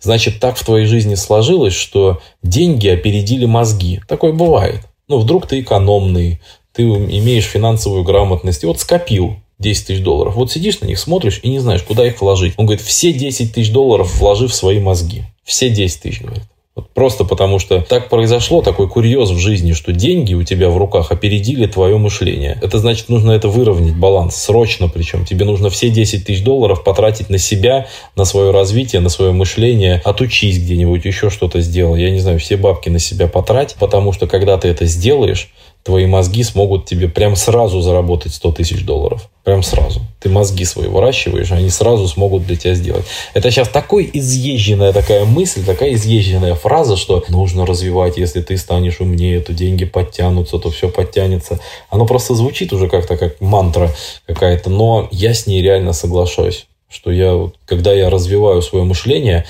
значит, 0.01 0.39
так 0.39 0.57
в 0.57 0.65
твоей 0.65 0.87
жизни 0.87 1.17
сложилось, 1.17 1.75
что 1.75 2.23
деньги 2.41 2.87
опередили 2.87 3.47
мозги. 3.47 4.01
Такое 4.07 4.33
бывает. 4.33 4.83
Ну, 5.09 5.19
вдруг 5.19 5.49
ты 5.49 5.61
экономный, 5.61 6.41
ты 6.73 6.85
имеешь 6.85 7.47
финансовую 7.47 8.05
грамотность, 8.05 8.63
и 8.63 8.67
вот 8.67 8.79
скопил 8.79 9.35
10 9.59 9.87
тысяч 9.89 10.03
долларов. 10.05 10.37
Вот 10.37 10.53
сидишь 10.53 10.81
на 10.81 10.87
них, 10.87 11.01
смотришь 11.01 11.41
и 11.43 11.49
не 11.49 11.59
знаешь, 11.59 11.83
куда 11.83 12.07
их 12.07 12.21
вложить. 12.21 12.55
Он 12.59 12.67
говорит, 12.67 12.85
все 12.85 13.13
10 13.13 13.53
тысяч 13.53 13.73
долларов 13.73 14.21
вложи 14.21 14.47
в 14.47 14.55
свои 14.55 14.79
мозги. 14.79 15.25
Все 15.43 15.69
10 15.69 16.01
тысяч, 16.01 16.21
говорит. 16.21 16.45
Вот 16.79 16.91
просто 16.91 17.25
потому 17.25 17.59
что 17.59 17.81
так 17.81 18.09
произошло, 18.09 18.63
такой 18.63 18.89
курьез 18.89 19.31
в 19.31 19.39
жизни, 19.39 19.73
что 19.73 19.93
деньги 19.93 20.35
у 20.35 20.45
тебя 20.45 20.71
в 20.71 20.79
руках 20.79 21.11
опередили 21.11 21.67
твое 21.67 21.99
мышление. 21.99 22.57
Это 22.63 22.79
значит, 22.79 23.09
нужно 23.09 23.33
это 23.33 23.49
выровнять, 23.49 23.97
баланс, 23.97 24.37
срочно 24.37 24.89
причем. 24.89 25.25
Тебе 25.25 25.45
нужно 25.45 25.71
все 25.71 25.91
10 25.91 26.25
тысяч 26.25 26.45
долларов 26.45 26.85
потратить 26.85 27.31
на 27.31 27.39
себя, 27.39 27.89
на 28.15 28.25
свое 28.25 28.53
развитие, 28.53 29.01
на 29.01 29.09
свое 29.09 29.33
мышление. 29.33 30.01
Отучись 30.05 30.61
где-нибудь, 30.61 31.05
еще 31.05 31.31
что-то 31.31 31.61
сделай. 31.63 32.01
Я 32.01 32.11
не 32.13 32.21
знаю, 32.21 32.39
все 32.39 32.57
бабки 32.57 32.89
на 32.89 33.01
себя 33.01 33.27
потрать, 33.27 33.75
потому 33.81 34.13
что 34.13 34.29
когда 34.29 34.57
ты 34.57 34.69
это 34.69 34.87
сделаешь, 34.87 35.51
твои 35.83 36.07
мозги 36.07 36.43
смогут 36.43 36.85
тебе 36.85 37.09
прям 37.09 37.35
сразу 37.35 37.81
заработать 37.81 38.35
100 38.35 38.53
тысяч 38.53 38.85
долларов. 38.85 39.31
Прям 39.45 39.63
сразу. 39.63 40.03
Ты 40.21 40.29
мозги 40.29 40.65
свои 40.65 40.89
выращиваешь, 40.89 41.51
они 41.53 41.71
сразу 41.71 42.07
смогут 42.09 42.47
для 42.47 42.57
тебя 42.57 42.75
сделать. 42.75 43.07
Это 43.33 43.51
сейчас 43.51 43.69
такой 43.69 44.11
изъезженная 44.13 44.93
такая 44.93 45.25
мысль, 45.25 45.65
такая 45.65 45.95
изъезженная 45.95 46.55
фраза, 46.55 46.97
что 46.97 47.25
нужно 47.29 47.65
развивать, 47.65 48.19
если 48.19 48.43
ты 48.43 48.59
станешь 48.59 49.01
умнее, 49.01 49.41
то 49.41 49.55
деньги 49.55 49.87
подтянутся, 49.87 50.59
то 50.59 50.71
все 50.71 50.91
подтянется. 50.91 51.59
Оно 51.89 52.05
просто 52.05 52.35
звучит 52.35 52.73
уже 52.73 52.89
как-то 52.89 53.17
как 53.17 53.41
мантра 53.41 53.91
какая-то, 54.27 54.69
но 54.69 55.09
я 55.11 55.33
с 55.33 55.47
ней 55.47 55.63
реально 55.63 55.95
соглашаюсь, 55.95 56.67
что 56.91 57.11
я, 57.11 57.51
когда 57.65 57.95
я 57.95 58.11
развиваю 58.11 58.61
свое 58.61 58.85
мышление, 58.85 59.47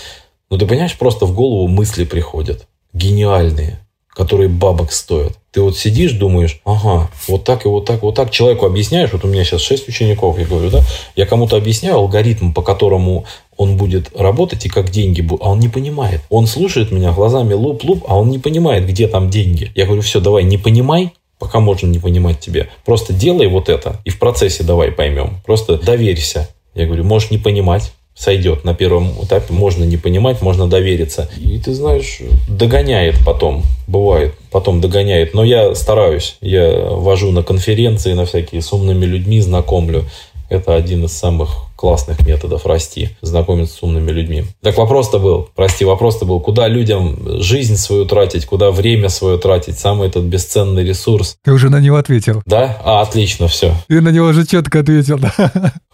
ну 0.50 0.58
ты 0.58 0.66
понимаешь, 0.66 0.96
просто 0.96 1.26
в 1.26 1.34
голову 1.34 1.66
мысли 1.66 2.04
приходят 2.04 2.66
гениальные, 2.92 3.80
которые 4.18 4.48
бабок 4.48 4.90
стоят. 4.90 5.34
Ты 5.52 5.62
вот 5.62 5.78
сидишь, 5.78 6.10
думаешь, 6.10 6.60
ага, 6.64 7.08
вот 7.28 7.44
так 7.44 7.64
и 7.64 7.68
вот 7.68 7.84
так, 7.84 8.02
вот 8.02 8.16
так. 8.16 8.32
Человеку 8.32 8.66
объясняешь, 8.66 9.12
вот 9.12 9.24
у 9.24 9.28
меня 9.28 9.44
сейчас 9.44 9.60
6 9.60 9.88
учеников, 9.88 10.40
я 10.40 10.44
говорю, 10.44 10.70
да, 10.70 10.82
я 11.14 11.24
кому-то 11.24 11.56
объясняю 11.56 11.98
алгоритм, 11.98 12.52
по 12.52 12.60
которому 12.60 13.26
он 13.56 13.76
будет 13.76 14.10
работать 14.18 14.66
и 14.66 14.68
как 14.68 14.90
деньги 14.90 15.20
будут, 15.20 15.46
а 15.46 15.50
он 15.50 15.60
не 15.60 15.68
понимает. 15.68 16.20
Он 16.30 16.48
слушает 16.48 16.90
меня 16.90 17.12
глазами 17.12 17.54
луп-луп, 17.54 18.06
а 18.08 18.18
он 18.18 18.28
не 18.30 18.40
понимает, 18.40 18.88
где 18.88 19.06
там 19.06 19.30
деньги. 19.30 19.70
Я 19.76 19.86
говорю, 19.86 20.02
все, 20.02 20.18
давай, 20.18 20.42
не 20.42 20.58
понимай, 20.58 21.12
пока 21.38 21.60
можно 21.60 21.86
не 21.86 22.00
понимать 22.00 22.40
тебе. 22.40 22.70
Просто 22.84 23.12
делай 23.12 23.46
вот 23.46 23.68
это, 23.68 24.00
и 24.04 24.10
в 24.10 24.18
процессе 24.18 24.64
давай 24.64 24.90
поймем. 24.90 25.36
Просто 25.46 25.78
доверься. 25.78 26.48
Я 26.74 26.86
говорю, 26.86 27.04
можешь 27.04 27.30
не 27.30 27.38
понимать, 27.38 27.92
сойдет 28.18 28.64
на 28.64 28.74
первом 28.74 29.12
этапе. 29.22 29.52
Можно 29.52 29.84
не 29.84 29.96
понимать, 29.96 30.42
можно 30.42 30.68
довериться. 30.68 31.30
И 31.40 31.58
ты 31.58 31.72
знаешь, 31.72 32.20
догоняет 32.48 33.16
потом. 33.24 33.62
Бывает, 33.86 34.34
потом 34.50 34.80
догоняет. 34.80 35.34
Но 35.34 35.44
я 35.44 35.74
стараюсь. 35.74 36.36
Я 36.40 36.68
вожу 36.90 37.30
на 37.30 37.42
конференции, 37.42 38.14
на 38.14 38.26
всякие 38.26 38.60
с 38.60 38.72
умными 38.72 39.04
людьми, 39.04 39.40
знакомлю. 39.40 40.04
Это 40.50 40.74
один 40.74 41.04
из 41.04 41.12
самых 41.12 41.67
классных 41.78 42.26
методов 42.26 42.66
расти, 42.66 43.10
знакомиться 43.22 43.76
с 43.76 43.82
умными 43.84 44.10
людьми. 44.10 44.44
Так 44.62 44.76
вопрос-то 44.76 45.20
был, 45.20 45.48
прости, 45.54 45.84
вопрос-то 45.84 46.24
был, 46.24 46.40
куда 46.40 46.66
людям 46.66 47.40
жизнь 47.40 47.76
свою 47.76 48.04
тратить, 48.04 48.46
куда 48.46 48.72
время 48.72 49.08
свое 49.08 49.38
тратить, 49.38 49.78
самый 49.78 50.08
этот 50.08 50.24
бесценный 50.24 50.84
ресурс. 50.84 51.36
Ты 51.44 51.52
уже 51.52 51.70
на 51.70 51.78
него 51.78 51.96
ответил. 51.96 52.42
Да? 52.46 52.76
А, 52.84 53.00
отлично, 53.02 53.46
все. 53.46 53.76
Ты 53.86 54.00
на 54.00 54.08
него 54.08 54.26
уже 54.26 54.44
четко 54.44 54.80
ответил. 54.80 55.20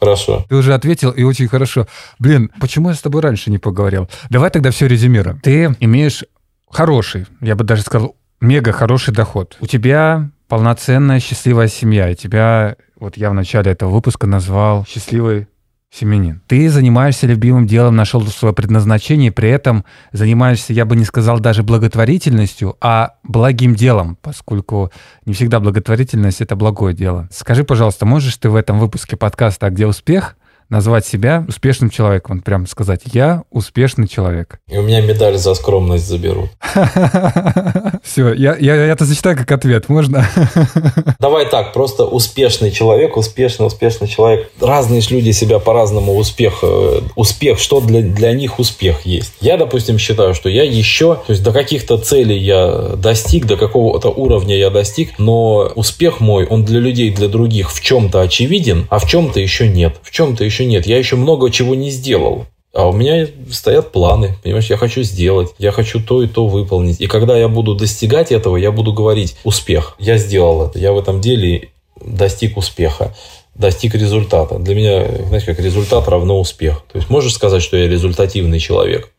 Хорошо. 0.00 0.46
Ты 0.48 0.56
уже 0.56 0.72
ответил, 0.72 1.10
и 1.10 1.22
очень 1.22 1.48
хорошо. 1.48 1.86
Блин, 2.18 2.50
почему 2.60 2.88
я 2.88 2.94
с 2.94 3.00
тобой 3.00 3.20
раньше 3.20 3.50
не 3.50 3.58
поговорил? 3.58 4.08
Давай 4.30 4.48
тогда 4.48 4.70
все 4.70 4.86
резюмируем. 4.86 5.38
Ты 5.40 5.76
имеешь 5.80 6.24
хороший, 6.70 7.26
я 7.42 7.56
бы 7.56 7.64
даже 7.64 7.82
сказал, 7.82 8.16
мега 8.40 8.72
хороший 8.72 9.12
доход. 9.12 9.58
У 9.60 9.66
тебя 9.66 10.30
полноценная 10.48 11.20
счастливая 11.20 11.68
семья, 11.68 12.08
и 12.08 12.14
тебя, 12.14 12.76
вот 12.98 13.18
я 13.18 13.28
в 13.28 13.34
начале 13.34 13.70
этого 13.70 13.90
выпуска 13.90 14.26
назвал 14.26 14.86
счастливой 14.86 15.46
семенин. 15.94 16.42
Ты 16.46 16.68
занимаешься 16.68 17.26
любимым 17.26 17.66
делом, 17.66 17.96
нашел 17.96 18.20
свое 18.26 18.54
предназначение, 18.54 19.30
при 19.30 19.48
этом 19.48 19.84
занимаешься, 20.12 20.72
я 20.72 20.84
бы 20.84 20.96
не 20.96 21.04
сказал 21.04 21.40
даже 21.40 21.62
благотворительностью, 21.62 22.76
а 22.80 23.14
благим 23.22 23.74
делом, 23.74 24.18
поскольку 24.20 24.90
не 25.24 25.34
всегда 25.34 25.60
благотворительность— 25.60 26.40
это 26.42 26.56
благое 26.56 26.94
дело. 26.94 27.28
Скажи, 27.30 27.64
пожалуйста, 27.64 28.06
можешь 28.06 28.36
ты 28.36 28.50
в 28.50 28.56
этом 28.56 28.78
выпуске 28.78 29.16
подкаста 29.16 29.66
«А 29.66 29.70
где 29.70 29.86
успех?» 29.86 30.36
Назвать 30.68 31.06
себя 31.06 31.44
успешным 31.48 31.90
человеком. 31.90 32.36
Вот 32.36 32.44
прям 32.44 32.66
сказать, 32.66 33.02
я 33.12 33.44
успешный 33.50 34.08
человек. 34.08 34.58
И 34.68 34.76
у 34.78 34.82
меня 34.82 35.00
медаль 35.00 35.36
за 35.36 35.54
скромность 35.54 36.06
заберут. 36.06 36.50
Все, 38.02 38.32
я, 38.32 38.56
я, 38.56 38.74
я 38.74 38.92
это 38.92 39.04
зачитаю 39.04 39.36
как 39.36 39.50
ответ, 39.52 39.88
можно? 39.88 40.26
Давай 41.18 41.48
так, 41.48 41.72
просто 41.72 42.04
успешный 42.04 42.70
человек, 42.70 43.16
успешный, 43.16 43.66
успешный 43.66 44.08
человек. 44.08 44.50
Разные 44.60 45.02
люди 45.10 45.32
себя 45.32 45.58
по-разному 45.58 46.14
успех, 46.16 46.60
э, 46.62 47.00
успех, 47.16 47.58
что 47.58 47.80
для, 47.80 48.00
для 48.00 48.32
них 48.32 48.58
успех 48.58 49.06
есть. 49.06 49.34
Я, 49.40 49.56
допустим, 49.56 49.98
считаю, 49.98 50.34
что 50.34 50.48
я 50.48 50.62
еще, 50.62 51.16
то 51.16 51.30
есть 51.30 51.42
до 51.42 51.52
каких-то 51.52 51.98
целей 51.98 52.38
я 52.38 52.94
достиг, 52.96 53.46
до 53.46 53.56
какого-то 53.56 54.08
уровня 54.08 54.56
я 54.56 54.70
достиг, 54.70 55.18
но 55.18 55.72
успех 55.74 56.20
мой, 56.20 56.46
он 56.46 56.64
для 56.64 56.80
людей, 56.80 57.10
для 57.10 57.28
других 57.28 57.72
в 57.72 57.80
чем-то 57.80 58.20
очевиден, 58.20 58.86
а 58.90 58.98
в 58.98 59.08
чем-то 59.08 59.40
еще 59.40 59.68
нет. 59.68 59.96
В 60.02 60.10
чем-то 60.10 60.44
еще 60.44 60.53
нет. 60.62 60.86
Я 60.86 60.98
еще 60.98 61.16
много 61.16 61.50
чего 61.50 61.74
не 61.74 61.90
сделал. 61.90 62.46
А 62.72 62.88
у 62.88 62.92
меня 62.92 63.28
стоят 63.50 63.92
планы, 63.92 64.36
понимаешь, 64.42 64.66
я 64.66 64.76
хочу 64.76 65.02
сделать, 65.02 65.50
я 65.58 65.70
хочу 65.70 66.00
то 66.00 66.22
и 66.24 66.26
то 66.26 66.48
выполнить. 66.48 67.00
И 67.00 67.06
когда 67.06 67.36
я 67.36 67.48
буду 67.48 67.76
достигать 67.76 68.32
этого, 68.32 68.56
я 68.56 68.72
буду 68.72 68.92
говорить 68.92 69.36
успех. 69.44 69.94
Я 70.00 70.18
сделал 70.18 70.66
это, 70.66 70.80
я 70.80 70.92
в 70.92 70.98
этом 70.98 71.20
деле 71.20 71.70
достиг 72.00 72.56
успеха, 72.56 73.14
достиг 73.54 73.94
результата. 73.94 74.58
Для 74.58 74.74
меня, 74.74 75.06
знаешь, 75.28 75.44
как 75.44 75.60
результат 75.60 76.08
равно 76.08 76.40
успех. 76.40 76.82
То 76.92 76.98
есть 76.98 77.10
можешь 77.10 77.34
сказать, 77.34 77.62
что 77.62 77.76
я 77.76 77.88
результативный 77.88 78.58
человек? 78.58 79.10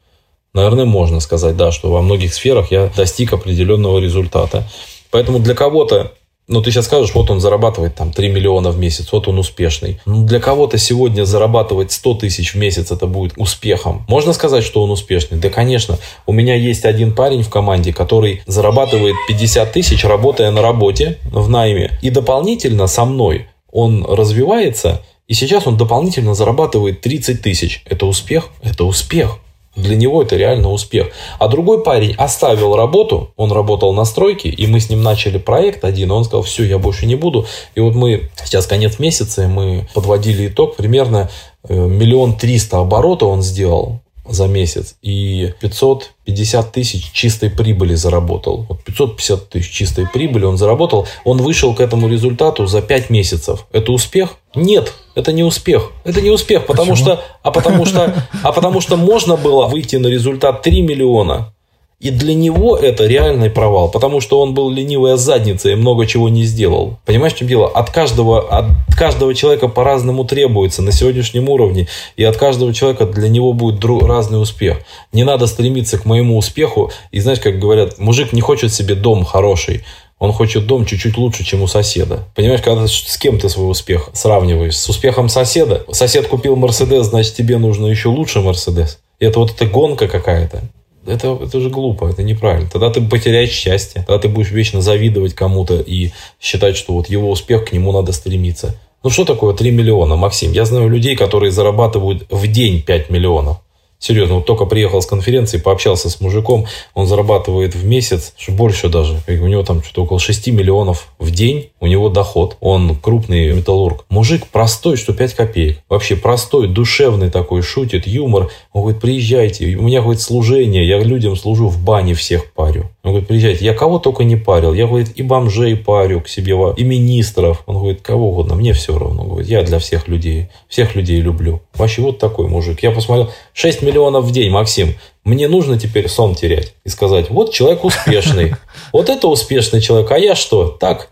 Наверное, 0.53 0.85
можно 0.85 1.21
сказать, 1.21 1.55
да, 1.55 1.71
что 1.71 1.91
во 1.91 2.01
многих 2.01 2.33
сферах 2.33 2.71
я 2.71 2.91
достиг 2.95 3.31
определенного 3.31 3.99
результата. 3.99 4.67
Поэтому 5.11 5.39
для 5.39 5.53
кого-то 5.53 6.11
ну, 6.47 6.61
ты 6.61 6.71
сейчас 6.71 6.85
скажешь, 6.85 7.15
вот 7.15 7.31
он 7.31 7.39
зарабатывает 7.39 7.95
там 7.95 8.11
3 8.11 8.29
миллиона 8.29 8.69
в 8.69 8.77
месяц, 8.77 9.11
вот 9.11 9.27
он 9.27 9.39
успешный. 9.39 9.99
Ну, 10.05 10.25
для 10.25 10.39
кого-то 10.39 10.77
сегодня 10.77 11.25
зарабатывать 11.25 11.91
100 11.91 12.13
тысяч 12.15 12.53
в 12.53 12.57
месяц 12.57 12.91
это 12.91 13.07
будет 13.07 13.33
успехом. 13.37 14.05
Можно 14.07 14.33
сказать, 14.33 14.63
что 14.63 14.83
он 14.83 14.91
успешный? 14.91 15.39
Да, 15.39 15.49
конечно. 15.49 15.97
У 16.27 16.33
меня 16.33 16.55
есть 16.55 16.85
один 16.85 17.15
парень 17.15 17.41
в 17.41 17.49
команде, 17.49 17.93
который 17.93 18.43
зарабатывает 18.45 19.15
50 19.27 19.71
тысяч, 19.71 20.03
работая 20.05 20.51
на 20.51 20.61
работе 20.61 21.17
в 21.23 21.49
найме. 21.49 21.97
И 22.01 22.11
дополнительно 22.11 22.85
со 22.87 23.05
мной 23.05 23.47
он 23.71 24.05
развивается, 24.05 25.03
и 25.27 25.33
сейчас 25.33 25.65
он 25.65 25.77
дополнительно 25.77 26.35
зарабатывает 26.35 27.01
30 27.01 27.41
тысяч. 27.41 27.83
Это 27.89 28.05
успех? 28.05 28.49
Это 28.61 28.83
успех. 28.83 29.39
Для 29.75 29.95
него 29.95 30.21
это 30.21 30.35
реально 30.35 30.71
успех. 30.71 31.07
А 31.37 31.47
другой 31.47 31.83
парень 31.83 32.15
оставил 32.17 32.75
работу, 32.75 33.31
он 33.35 33.51
работал 33.51 33.93
на 33.93 34.05
стройке, 34.05 34.49
и 34.49 34.67
мы 34.67 34.79
с 34.79 34.89
ним 34.89 35.03
начали 35.03 35.37
проект 35.37 35.83
один, 35.83 36.09
и 36.09 36.13
он 36.13 36.23
сказал, 36.23 36.43
все, 36.43 36.63
я 36.63 36.77
больше 36.77 37.05
не 37.05 37.15
буду. 37.15 37.45
И 37.75 37.79
вот 37.81 37.93
мы, 37.95 38.29
сейчас 38.43 38.67
конец 38.67 38.99
месяца, 38.99 39.43
и 39.43 39.47
мы 39.47 39.87
подводили 39.93 40.47
итог, 40.47 40.75
примерно 40.75 41.29
э, 41.67 41.73
миллион 41.73 42.37
триста 42.37 42.79
оборота 42.79 43.25
он 43.25 43.41
сделал 43.41 43.99
за 44.27 44.47
месяц 44.47 44.95
и 45.01 45.53
550 45.59 46.71
тысяч 46.71 47.11
чистой 47.11 47.49
прибыли 47.49 47.95
заработал. 47.95 48.65
Вот 48.69 48.83
550 48.83 49.49
тысяч 49.49 49.71
чистой 49.71 50.07
прибыли 50.07 50.45
он 50.45 50.57
заработал. 50.57 51.07
Он 51.23 51.37
вышел 51.37 51.73
к 51.73 51.79
этому 51.79 52.07
результату 52.07 52.65
за 52.65 52.81
5 52.81 53.09
месяцев. 53.09 53.67
Это 53.71 53.91
успех? 53.91 54.37
Нет, 54.55 54.93
это 55.15 55.31
не 55.31 55.43
успех. 55.43 55.91
Это 56.03 56.21
не 56.21 56.29
успех, 56.29 56.65
потому 56.65 56.91
Почему? 56.91 57.13
что, 57.13 57.23
а 57.43 57.51
потому 57.51 57.85
что, 57.85 58.27
а 58.43 58.51
потому 58.51 58.81
что 58.81 58.97
можно 58.97 59.35
было 59.35 59.67
выйти 59.67 59.97
на 59.97 60.07
результат 60.07 60.61
3 60.61 60.81
миллиона 60.81 61.53
и 61.99 62.09
для 62.09 62.33
него 62.33 62.77
это 62.77 63.07
реальный 63.07 63.49
провал, 63.49 63.89
потому 63.89 64.19
что 64.19 64.41
он 64.41 64.53
был 64.53 64.69
ленивая 64.69 65.15
задница 65.15 65.69
и 65.69 65.75
много 65.75 66.05
чего 66.05 66.27
не 66.27 66.43
сделал. 66.43 66.99
Понимаешь, 67.05 67.33
в 67.33 67.37
чем 67.37 67.47
дело? 67.47 67.67
От 67.67 67.89
каждого, 67.89 68.47
от 68.47 68.65
каждого 68.97 69.33
человека 69.33 69.69
по-разному 69.69 70.25
требуется 70.25 70.81
на 70.81 70.91
сегодняшнем 70.91 71.49
уровне, 71.49 71.87
и 72.17 72.23
от 72.23 72.35
каждого 72.35 72.73
человека 72.73 73.05
для 73.05 73.29
него 73.29 73.53
будет 73.53 73.79
друг, 73.79 74.03
разный 74.03 74.41
успех. 74.41 74.81
Не 75.13 75.23
надо 75.23 75.47
стремиться 75.47 75.97
к 75.97 76.05
моему 76.05 76.37
успеху, 76.37 76.91
и 77.11 77.19
знаешь, 77.19 77.39
как 77.39 77.59
говорят, 77.59 77.97
мужик 77.97 78.33
не 78.33 78.41
хочет 78.41 78.73
себе 78.73 78.95
дом 78.95 79.23
хороший, 79.23 79.83
он 80.19 80.31
хочет 80.31 80.65
дом 80.67 80.85
чуть-чуть 80.85 81.17
лучше, 81.17 81.43
чем 81.43 81.61
у 81.61 81.67
соседа. 81.67 82.23
Понимаешь, 82.35 82.61
когда 82.61 82.87
с 82.87 83.17
кем 83.17 83.39
ты 83.39 83.49
свой 83.49 83.71
успех 83.71 84.09
сравниваешь? 84.13 84.77
С 84.77 84.89
успехом 84.89 85.27
соседа? 85.27 85.85
Сосед 85.91 86.27
купил 86.27 86.55
Мерседес, 86.55 87.07
значит, 87.07 87.35
тебе 87.35 87.57
нужно 87.57 87.87
еще 87.87 88.09
лучше 88.09 88.41
Мерседес. 88.41 88.99
Это 89.19 89.39
вот 89.39 89.51
эта 89.51 89.65
гонка 89.65 90.07
какая-то 90.07 90.63
это, 91.05 91.37
это 91.41 91.59
же 91.59 91.69
глупо, 91.69 92.05
это 92.05 92.23
неправильно. 92.23 92.69
Тогда 92.69 92.89
ты 92.89 93.01
потеряешь 93.01 93.51
счастье, 93.51 94.03
тогда 94.05 94.19
ты 94.19 94.27
будешь 94.27 94.51
вечно 94.51 94.81
завидовать 94.81 95.33
кому-то 95.33 95.75
и 95.79 96.11
считать, 96.39 96.75
что 96.75 96.93
вот 96.93 97.09
его 97.09 97.29
успех, 97.29 97.65
к 97.65 97.71
нему 97.71 97.91
надо 97.91 98.11
стремиться. 98.11 98.75
Ну 99.03 99.09
что 99.09 99.23
такое 99.23 99.53
3 99.53 99.71
миллиона, 99.71 100.15
Максим? 100.15 100.51
Я 100.51 100.65
знаю 100.65 100.89
людей, 100.89 101.15
которые 101.15 101.51
зарабатывают 101.51 102.25
в 102.31 102.47
день 102.47 102.81
5 102.81 103.09
миллионов. 103.11 103.57
Серьезно, 104.05 104.35
вот 104.35 104.45
только 104.45 104.65
приехал 104.65 105.01
с 105.01 105.07
конференции, 105.07 105.57
пообщался 105.57 106.11
с 106.11 106.21
мужиком, 106.21 106.67
он 106.93 107.07
зарабатывает 107.07 107.73
в 107.73 107.83
месяц, 107.87 108.35
больше 108.49 108.87
даже, 108.87 109.19
у 109.27 109.47
него 109.47 109.63
там 109.63 109.81
что-то 109.81 110.03
около 110.03 110.19
6 110.19 110.49
миллионов 110.49 111.07
в 111.17 111.31
день, 111.31 111.71
у 111.79 111.87
него 111.87 112.09
доход, 112.09 112.55
он 112.59 112.95
крупный 112.97 113.51
металлург. 113.51 114.05
Мужик 114.09 114.45
простой, 114.45 114.97
что 114.97 115.11
5 115.11 115.33
копеек. 115.33 115.79
Вообще 115.89 116.15
простой, 116.15 116.67
душевный 116.67 117.31
такой, 117.31 117.63
шутит, 117.63 118.05
юмор. 118.05 118.51
Он 118.73 118.83
говорит, 118.83 119.01
приезжайте, 119.01 119.75
у 119.75 119.81
меня, 119.81 120.01
говорит, 120.03 120.21
служение, 120.21 120.87
я 120.87 120.99
людям 120.99 121.35
служу 121.35 121.67
в 121.69 121.83
бане 121.83 122.13
всех 122.13 122.53
парю. 122.53 122.91
Он 123.05 123.11
говорит, 123.11 123.27
приезжайте. 123.27 123.63
Я 123.63 123.75
кого 123.75 123.99
только 123.99 124.23
не 124.23 124.35
парил. 124.35 124.73
Я, 124.73 124.87
говорит, 124.87 125.11
и 125.15 125.21
бомжей 125.21 125.75
парю 125.77 126.21
к 126.21 126.27
себе, 126.27 126.55
и 126.75 126.83
министров. 126.83 127.61
Он 127.67 127.77
говорит, 127.77 128.01
кого 128.01 128.31
угодно, 128.31 128.55
мне 128.55 128.73
все 128.73 128.97
равно. 128.97 129.21
Он 129.21 129.29
говорит, 129.29 129.47
я 129.47 129.61
для 129.61 129.77
всех 129.77 130.07
людей, 130.07 130.47
всех 130.67 130.95
людей 130.95 131.21
люблю. 131.21 131.61
Вообще 131.75 132.01
вот 132.01 132.17
такой 132.17 132.47
мужик. 132.47 132.81
Я 132.81 132.89
посмотрел, 132.89 133.29
6 133.53 133.83
миллионов 133.83 134.25
в 134.25 134.31
день, 134.31 134.49
Максим. 134.49 134.95
Мне 135.23 135.47
нужно 135.47 135.77
теперь 135.77 136.09
сон 136.09 136.33
терять 136.33 136.73
и 136.83 136.89
сказать, 136.89 137.29
вот 137.29 137.53
человек 137.53 137.85
успешный. 137.85 138.55
Вот 138.91 139.09
это 139.09 139.27
успешный 139.27 139.81
человек, 139.81 140.09
а 140.11 140.17
я 140.17 140.35
что? 140.35 140.67
Так, 140.67 141.09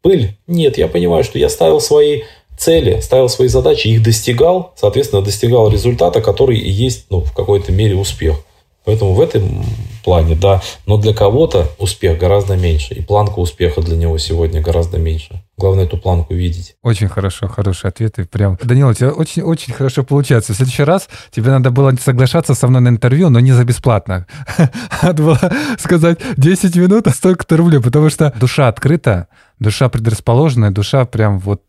пыль? 0.00 0.36
Нет, 0.46 0.78
я 0.78 0.86
понимаю, 0.88 1.24
что 1.24 1.38
я 1.38 1.48
ставил 1.48 1.80
свои 1.80 2.22
цели, 2.56 3.00
ставил 3.00 3.28
свои 3.28 3.48
задачи, 3.48 3.88
их 3.88 4.02
достигал, 4.02 4.72
соответственно, 4.76 5.22
достигал 5.22 5.70
результата, 5.70 6.22
который 6.22 6.58
и 6.58 6.70
есть 6.70 7.06
ну, 7.10 7.20
в 7.20 7.32
какой-то 7.34 7.72
мере 7.72 7.96
успех. 7.96 8.36
Поэтому 8.84 9.14
в 9.14 9.20
этом 9.20 9.64
плане, 10.04 10.34
да. 10.34 10.62
Но 10.86 10.96
для 10.96 11.12
кого-то 11.12 11.68
успех 11.78 12.18
гораздо 12.18 12.56
меньше. 12.56 12.94
И 12.94 13.02
планка 13.02 13.38
успеха 13.38 13.82
для 13.82 13.96
него 13.96 14.16
сегодня 14.18 14.62
гораздо 14.62 14.98
меньше. 14.98 15.42
Главное 15.58 15.84
эту 15.84 15.98
планку 15.98 16.34
видеть. 16.34 16.76
Очень 16.82 17.08
хорошо, 17.08 17.46
хороший 17.48 17.90
ответ. 17.90 18.18
И 18.18 18.24
прям, 18.24 18.58
Данил, 18.62 18.88
у 18.88 18.94
тебя 18.94 19.10
очень-очень 19.10 19.74
хорошо 19.74 20.02
получается. 20.02 20.54
В 20.54 20.56
следующий 20.56 20.84
раз 20.84 21.08
тебе 21.30 21.50
надо 21.50 21.70
было 21.70 21.92
соглашаться 22.02 22.54
со 22.54 22.66
мной 22.68 22.80
на 22.80 22.88
интервью, 22.88 23.28
но 23.28 23.40
не 23.40 23.52
за 23.52 23.64
бесплатно. 23.64 24.26
Надо 25.02 25.22
было 25.22 25.40
сказать 25.78 26.18
10 26.36 26.76
минут, 26.76 27.06
а 27.06 27.10
столько-то 27.10 27.56
рублей, 27.56 27.80
потому 27.80 28.08
что 28.08 28.32
душа 28.40 28.68
открыта, 28.68 29.28
душа 29.58 29.88
предрасположенная, 29.88 30.70
душа 30.70 31.04
прям 31.04 31.38
вот 31.38 31.62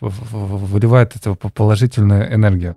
выливает 0.00 1.16
эту 1.16 1.34
положительную 1.34 2.34
энергию. 2.34 2.76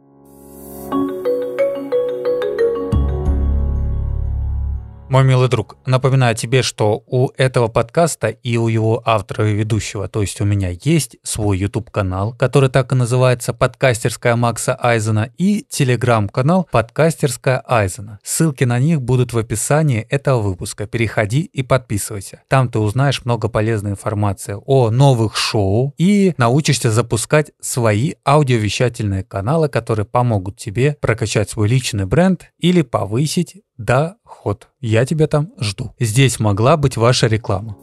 Мой 5.10 5.26
милый 5.26 5.50
друг, 5.50 5.78
напоминаю 5.86 6.34
тебе, 6.36 6.64
что 6.64 7.04
у 7.06 7.30
этого 7.38 7.68
подкаста 7.68 8.30
и 8.30 8.58
у 8.58 8.68
его 8.68 9.04
автора 9.06 9.52
и 9.52 9.54
ведущего, 9.54 10.08
то 10.08 10.22
есть 10.22 10.42
у 10.42 10.46
меня 10.46 10.70
есть 10.70 11.18
свой 11.24 11.60
YouTube-канал, 11.60 12.34
который 12.34 12.70
так 12.70 12.92
и 12.94 12.96
называется 12.96 13.54
«Подкастерская 13.54 14.36
Макса 14.36 14.76
Айзена» 14.82 15.30
и 15.38 15.66
телеграм-канал 15.70 16.68
«Подкастерская 16.72 17.62
Айзена». 17.68 18.20
Ссылки 18.24 18.64
на 18.64 18.80
них 18.80 19.02
будут 19.02 19.34
в 19.34 19.38
описании 19.38 20.02
этого 20.10 20.42
выпуска. 20.42 20.88
Переходи 20.88 21.42
и 21.42 21.62
подписывайся. 21.62 22.42
Там 22.48 22.70
ты 22.70 22.80
узнаешь 22.80 23.24
много 23.26 23.50
полезной 23.50 23.92
информации 23.92 24.58
о 24.66 24.90
новых 24.90 25.36
шоу 25.36 25.94
и 25.98 26.34
научишься 26.38 26.92
запускать 26.92 27.52
свои 27.60 28.14
аудиовещательные 28.26 29.24
каналы, 29.24 29.68
которые 29.68 30.06
помогут 30.06 30.58
тебе 30.58 30.98
прокачать 31.02 31.50
свой 31.50 31.68
личный 31.68 32.06
бренд 32.06 32.52
или 32.58 32.82
повысить 32.82 33.58
доход. 33.84 34.68
Я 34.82 35.06
тебя 35.06 35.28
там 35.28 35.50
жду. 35.60 35.94
Здесь 36.00 36.40
могла 36.40 36.78
быть 36.78 36.98
ваша 36.98 37.28
реклама. 37.28 37.76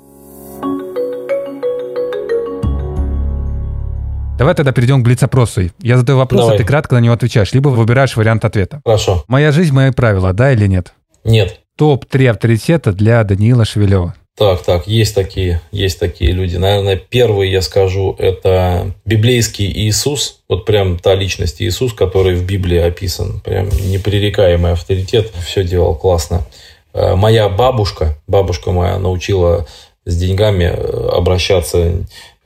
Давай 4.38 4.54
тогда 4.54 4.72
перейдем 4.72 5.02
к 5.02 5.04
блиц-опросу. 5.04 5.70
Я 5.80 5.98
задаю 5.98 6.16
вопрос, 6.16 6.40
Давай. 6.40 6.54
а 6.54 6.58
ты 6.58 6.64
кратко 6.64 6.94
на 6.94 7.00
него 7.00 7.12
отвечаешь, 7.12 7.52
либо 7.52 7.68
выбираешь 7.68 8.16
вариант 8.16 8.46
ответа. 8.46 8.80
Хорошо. 8.86 9.22
Моя 9.28 9.52
жизнь, 9.52 9.74
мои 9.74 9.90
правила, 9.90 10.32
да 10.32 10.52
или 10.52 10.66
нет? 10.66 10.94
Нет. 11.24 11.60
Топ-3 11.76 12.28
авторитета 12.28 12.92
для 12.92 13.22
Даниила 13.22 13.66
Шевелева. 13.66 14.14
Так, 14.40 14.62
так, 14.62 14.86
есть 14.86 15.14
такие, 15.14 15.60
есть 15.70 15.98
такие 15.98 16.32
люди. 16.32 16.56
Наверное, 16.56 16.96
первый 16.96 17.50
я 17.50 17.60
скажу, 17.60 18.16
это 18.18 18.94
библейский 19.04 19.70
Иисус. 19.70 20.40
Вот 20.48 20.64
прям 20.64 20.98
та 20.98 21.14
личность 21.14 21.60
Иисус, 21.60 21.92
который 21.92 22.36
в 22.36 22.46
Библии 22.46 22.78
описан. 22.78 23.40
Прям 23.40 23.68
непререкаемый 23.68 24.72
авторитет. 24.72 25.30
Все 25.46 25.62
делал 25.62 25.94
классно. 25.94 26.46
Э, 26.94 27.16
моя 27.16 27.50
бабушка, 27.50 28.18
бабушка 28.26 28.70
моя 28.72 28.98
научила 28.98 29.66
с 30.06 30.16
деньгами 30.16 30.64
э, 30.64 31.08
обращаться. 31.12 31.92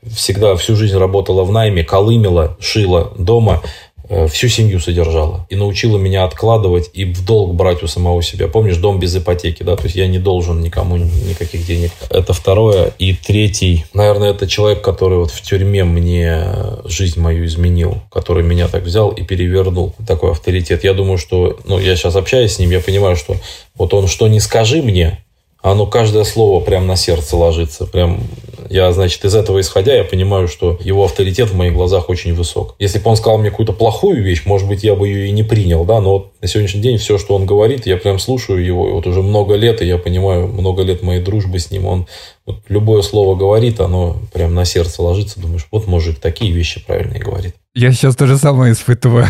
Всегда 0.03 0.57
всю 0.57 0.75
жизнь 0.75 0.99
работала 0.99 1.45
в 1.45 1.53
найме, 1.53 1.85
колымела, 1.85 2.57
шила 2.59 3.13
дома. 3.17 3.63
Э, 4.09 4.27
всю 4.29 4.49
семью 4.49 4.81
содержала 4.81 5.47
и 5.49 5.57
научила 5.57 5.99
меня 5.99 6.25
откладывать 6.25 6.91
и 6.93 7.05
в 7.05 7.25
долг 7.25 7.55
брать 7.55 7.83
у 7.83 7.87
самого 7.87 8.23
себя. 8.23 8.49
Помнишь, 8.49 8.77
дом 8.77 8.99
без 8.99 9.17
ипотеки, 9.17 9.63
да, 9.63 9.77
то 9.77 9.85
есть 9.85 9.97
я 9.97 10.07
не 10.07 10.19
должен 10.19 10.61
никому 10.61 10.97
никаких 10.97 11.67
денег. 11.67 11.91
Это 12.11 12.33
второе. 12.33 12.93
И 12.99 13.15
третий, 13.15 13.85
наверное, 13.95 14.31
это 14.31 14.47
человек, 14.47 14.83
который 14.83 15.19
вот 15.19 15.31
в 15.31 15.41
тюрьме 15.43 15.85
мне 15.85 16.45
жизнь 16.85 17.21
мою 17.21 17.47
изменил, 17.47 18.03
который 18.11 18.43
меня 18.43 18.69
так 18.69 18.85
взял 18.85 19.11
и 19.11 19.23
перевернул. 19.23 19.95
Такой 20.07 20.33
авторитет. 20.33 20.85
Я 20.85 20.95
думаю, 20.95 21.19
что, 21.19 21.59
ну, 21.65 21.79
я 21.79 21.97
сейчас 21.97 22.17
общаюсь 22.17 22.55
с 22.55 22.59
ним, 22.59 22.71
я 22.71 22.81
понимаю, 22.81 23.17
что 23.17 23.37
вот 23.75 23.95
он 23.95 24.07
что 24.07 24.29
не 24.29 24.41
скажи 24.41 24.83
мне, 24.83 25.24
оно 25.65 25.87
каждое 25.87 26.25
слово 26.25 26.63
прям 26.63 26.87
на 26.87 26.95
сердце 26.95 27.39
ложится. 27.39 27.87
Прям 27.87 28.21
я, 28.69 28.93
значит, 28.93 29.25
из 29.25 29.35
этого 29.35 29.61
исходя, 29.61 29.95
я 29.95 30.05
понимаю, 30.05 30.47
что 30.47 30.79
его 30.83 31.05
авторитет 31.05 31.49
в 31.49 31.57
моих 31.57 31.73
глазах 31.73 32.11
очень 32.11 32.35
высок. 32.35 32.75
Если 32.79 32.99
бы 32.99 33.09
он 33.09 33.17
сказал 33.17 33.39
мне 33.39 33.49
какую-то 33.49 33.73
плохую 33.73 34.23
вещь, 34.23 34.43
может 34.45 34.69
быть, 34.69 34.85
я 34.85 34.95
бы 34.95 35.09
ее 35.09 35.29
и 35.29 35.31
не 35.31 35.43
принял, 35.43 35.87
да, 35.87 36.03
но 36.03 36.13
вот 36.13 36.33
на 36.43 36.49
сегодняшний 36.49 36.83
день 36.83 36.99
все, 36.99 37.17
что 37.17 37.35
он 37.35 37.47
говорит, 37.47 37.87
я 37.87 37.97
прям 37.97 38.19
слушаю 38.19 38.63
его, 38.63 38.89
и 38.91 38.93
вот 38.93 39.07
уже 39.07 39.23
много 39.23 39.55
лет, 39.55 39.81
и 39.81 39.87
я 39.87 39.97
понимаю, 39.97 40.49
много 40.49 40.83
лет 40.83 41.03
моей 41.03 41.23
дружбы 41.23 41.59
с 41.59 41.71
ним, 41.71 41.87
он 41.87 42.07
вот 42.45 42.57
любое 42.69 43.01
слово 43.01 43.35
говорит, 43.35 43.81
оно 43.81 44.19
прям 44.35 44.53
на 44.55 44.67
сердце 44.67 45.01
ложится, 45.03 45.41
думаешь, 45.41 45.67
вот 45.71 45.87
мужик 45.87 46.19
такие 46.19 46.53
вещи 46.53 46.85
правильные 46.85 47.21
говорит. 47.21 47.55
Я 47.77 47.91
сейчас 47.91 48.15
то 48.15 48.29
же 48.29 48.39
самое 48.39 48.73
испытываю. 48.73 49.27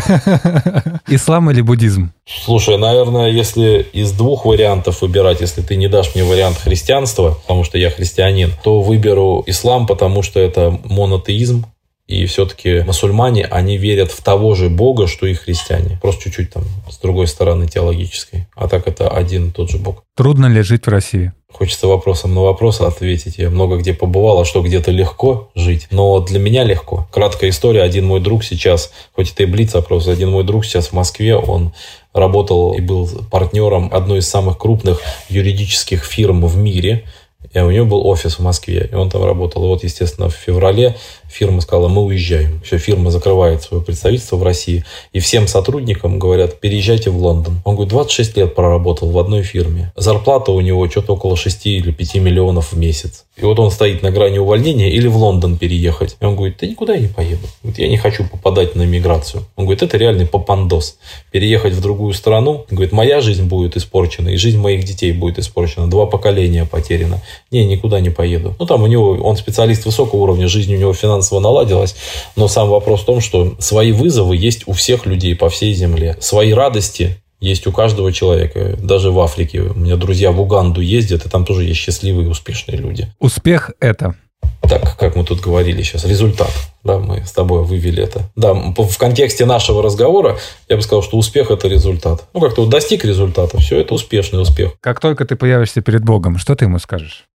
Ислам 1.07 1.49
или 1.49 1.61
буддизм? 1.61 2.11
Слушай, 2.27 2.77
наверное, 2.77 3.31
если 3.31 3.87
из 3.91 4.11
двух 4.11 4.45
вариантов 4.45 5.01
выбирать, 5.01 5.41
если 5.41 5.61
ты 5.61 5.75
не 5.75 5.87
дашь 5.87 6.13
мне 6.13 6.23
вариант 6.23 6.57
христианства, 6.57 7.39
потому 7.41 7.63
что 7.63 7.79
я 7.79 7.89
христианин, 7.89 8.51
то 8.63 8.81
выберу 8.81 9.43
ислам, 9.47 9.87
потому 9.87 10.21
что 10.21 10.39
это 10.39 10.79
монотеизм, 10.83 11.65
и 12.07 12.25
все-таки 12.27 12.81
мусульмане, 12.81 13.45
они 13.45 13.77
верят 13.77 14.11
в 14.11 14.21
того 14.21 14.53
же 14.53 14.69
Бога, 14.69 15.07
что 15.07 15.25
и 15.25 15.33
христиане. 15.33 15.97
Просто 16.01 16.25
чуть-чуть 16.25 16.51
там 16.51 16.63
с 16.89 16.97
другой 16.97 17.27
стороны 17.27 17.67
теологической. 17.67 18.47
А 18.55 18.67
так 18.67 18.87
это 18.87 19.09
один 19.09 19.49
и 19.49 19.51
тот 19.51 19.71
же 19.71 19.79
Бог. 19.79 20.03
Трудно 20.15 20.45
ли 20.45 20.61
жить 20.61 20.85
в 20.85 20.89
России? 20.89 21.33
Хочется 21.51 21.87
вопросом 21.87 22.35
на 22.35 22.41
вопрос 22.41 22.81
ответить. 22.81 23.37
Я 23.37 23.49
много 23.49 23.77
где 23.77 23.93
побывал, 23.93 24.41
а 24.41 24.45
что 24.45 24.61
где-то 24.61 24.91
легко 24.91 25.49
жить. 25.55 25.87
Но 25.89 26.19
для 26.19 26.37
меня 26.37 26.63
легко. 26.63 27.07
Краткая 27.11 27.49
история. 27.49 27.81
Один 27.81 28.05
мой 28.05 28.19
друг 28.19 28.43
сейчас, 28.43 28.91
хоть 29.13 29.31
это 29.31 29.43
и 29.43 29.45
блиц 29.45 29.73
опрос, 29.73 30.07
один 30.07 30.29
мой 30.29 30.43
друг 30.43 30.65
сейчас 30.65 30.89
в 30.89 30.93
Москве, 30.93 31.35
он 31.35 31.73
работал 32.13 32.73
и 32.73 32.81
был 32.81 33.09
партнером 33.31 33.89
одной 33.91 34.19
из 34.19 34.27
самых 34.27 34.57
крупных 34.57 35.01
юридических 35.29 36.03
фирм 36.03 36.45
в 36.45 36.55
мире. 36.57 37.05
И 37.53 37.59
у 37.59 37.71
него 37.71 37.85
был 37.85 38.05
офис 38.05 38.37
в 38.37 38.41
Москве, 38.41 38.89
и 38.91 38.95
он 38.95 39.09
там 39.09 39.23
работал. 39.23 39.63
И 39.63 39.67
вот, 39.67 39.83
естественно, 39.83 40.29
в 40.29 40.35
феврале 40.35 40.97
фирма 41.35 41.59
сказала, 41.59 41.89
мы 41.89 42.03
уезжаем. 42.03 42.61
Все, 42.63 42.77
фирма 42.77 43.11
закрывает 43.11 43.61
свое 43.61 43.83
представительство 43.83 44.37
в 44.37 44.43
России. 44.43 44.85
И 45.11 45.19
всем 45.19 45.47
сотрудникам 45.47 46.17
говорят, 46.17 46.61
переезжайте 46.61 47.09
в 47.09 47.17
Лондон. 47.17 47.61
Он 47.65 47.75
говорит, 47.75 47.91
26 47.91 48.37
лет 48.37 48.55
проработал 48.55 49.09
в 49.09 49.19
одной 49.19 49.43
фирме. 49.43 49.91
Зарплата 49.97 50.51
у 50.51 50.61
него 50.61 50.89
что-то 50.89 51.13
около 51.13 51.35
6 51.35 51.65
или 51.67 51.91
5 51.91 52.15
миллионов 52.15 52.71
в 52.71 52.77
месяц. 52.77 53.25
И 53.35 53.43
вот 53.43 53.59
он 53.59 53.69
стоит 53.69 54.01
на 54.01 54.11
грани 54.11 54.37
увольнения 54.37 54.89
или 54.89 55.07
в 55.07 55.17
Лондон 55.17 55.57
переехать. 55.57 56.15
И 56.21 56.25
он 56.25 56.37
говорит, 56.37 56.55
да 56.61 56.67
никуда 56.67 56.93
я 56.93 57.01
не 57.01 57.07
поеду. 57.07 57.47
Вот 57.63 57.77
я 57.77 57.89
не 57.89 57.97
хочу 57.97 58.23
попадать 58.23 58.75
на 58.75 58.83
миграцию. 58.83 59.43
Он 59.57 59.65
говорит, 59.65 59.83
это 59.83 59.97
реальный 59.97 60.25
попандос. 60.25 60.97
Переехать 61.31 61.73
в 61.73 61.81
другую 61.81 62.13
страну. 62.13 62.65
Говорит, 62.71 62.93
моя 62.93 63.19
жизнь 63.19 63.43
будет 63.43 63.75
испорчена, 63.75 64.29
и 64.29 64.37
жизнь 64.37 64.57
моих 64.57 64.85
детей 64.85 65.11
будет 65.11 65.37
испорчена. 65.37 65.89
Два 65.89 66.05
поколения 66.05 66.65
потеряно. 66.65 67.21
Не, 67.51 67.65
никуда 67.65 67.99
не 67.99 68.09
поеду. 68.09 68.55
Ну, 68.57 68.65
там 68.65 68.83
у 68.83 68.87
него, 68.87 69.11
он 69.11 69.35
специалист 69.35 69.85
высокого 69.85 70.21
уровня, 70.21 70.47
жизнь 70.47 70.73
у 70.73 70.77
него 70.77 70.93
финансовая 70.93 71.24
финансово 71.25 71.39
наладилось. 71.39 71.95
Но 72.35 72.47
сам 72.47 72.69
вопрос 72.69 73.01
в 73.01 73.05
том, 73.05 73.21
что 73.21 73.55
свои 73.59 73.91
вызовы 73.91 74.35
есть 74.35 74.63
у 74.67 74.73
всех 74.73 75.05
людей 75.05 75.35
по 75.35 75.49
всей 75.49 75.73
земле. 75.73 76.17
Свои 76.19 76.53
радости 76.53 77.17
есть 77.39 77.67
у 77.67 77.71
каждого 77.71 78.11
человека. 78.11 78.77
Даже 78.81 79.11
в 79.11 79.19
Африке. 79.19 79.61
У 79.61 79.79
меня 79.79 79.95
друзья 79.95 80.31
в 80.31 80.39
Уганду 80.39 80.81
ездят, 80.81 81.25
и 81.25 81.29
там 81.29 81.45
тоже 81.45 81.63
есть 81.63 81.79
счастливые 81.79 82.27
и 82.27 82.29
успешные 82.29 82.77
люди. 82.77 83.07
Успех– 83.19 83.71
это? 83.79 84.15
Так, 84.61 84.97
как 84.97 85.15
мы 85.15 85.23
тут 85.23 85.41
говорили 85.41 85.81
сейчас, 85.83 86.05
результат. 86.05 86.51
Да, 86.83 86.99
мы 86.99 87.23
с 87.25 87.31
тобой 87.31 87.63
вывели 87.63 88.03
это. 88.03 88.29
Да, 88.35 88.53
в 88.53 88.97
контексте 88.97 89.45
нашего 89.45 89.81
разговора 89.81 90.37
я 90.69 90.75
бы 90.75 90.81
сказал, 90.81 91.03
что 91.03 91.17
успех– 91.17 91.49
это 91.51 91.67
результат. 91.67 92.23
Ну, 92.33 92.41
как-то 92.41 92.61
вот 92.61 92.69
достиг 92.69 93.05
результата, 93.05 93.57
все, 93.57 93.79
это 93.79 93.93
успешный 93.93 94.41
успех. 94.41 94.73
Как 94.81 94.99
только 94.99 95.25
ты 95.25 95.35
появишься 95.35 95.81
перед 95.81 96.03
Богом, 96.03 96.37
что 96.37 96.55
ты 96.55 96.65
ему 96.65 96.79
скажешь? 96.79 97.25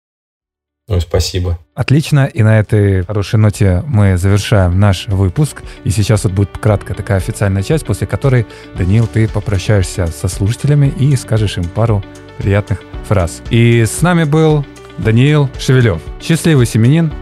Ой, 0.91 1.01
спасибо. 1.01 1.57
Отлично. 1.77 2.27
И 2.27 2.43
на 2.43 2.59
этой 2.59 3.05
хорошей 3.05 3.39
ноте 3.39 3.85
мы 3.87 4.19
завершаем 4.19 4.81
наш 4.81 5.07
выпуск. 5.07 5.63
И 5.85 5.91
сейчас 5.91 6.25
вот 6.25 6.33
будет 6.33 6.59
краткая 6.59 6.97
такая 6.97 7.19
официальная 7.19 7.63
часть, 7.63 7.87
после 7.87 8.09
которой, 8.09 8.45
Даниил, 8.77 9.07
ты 9.07 9.29
попрощаешься 9.29 10.09
со 10.09 10.27
слушателями 10.27 10.89
и 10.99 11.15
скажешь 11.15 11.59
им 11.59 11.65
пару 11.65 12.05
приятных 12.39 12.83
фраз. 13.07 13.41
И 13.51 13.85
с 13.87 14.03
нами 14.03 14.25
был 14.25 14.67
Даниил 14.99 15.49
Шевелев, 15.61 16.03
счастливый 16.21 16.67
семенин, 16.67 17.13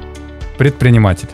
предприниматель. 0.56 1.28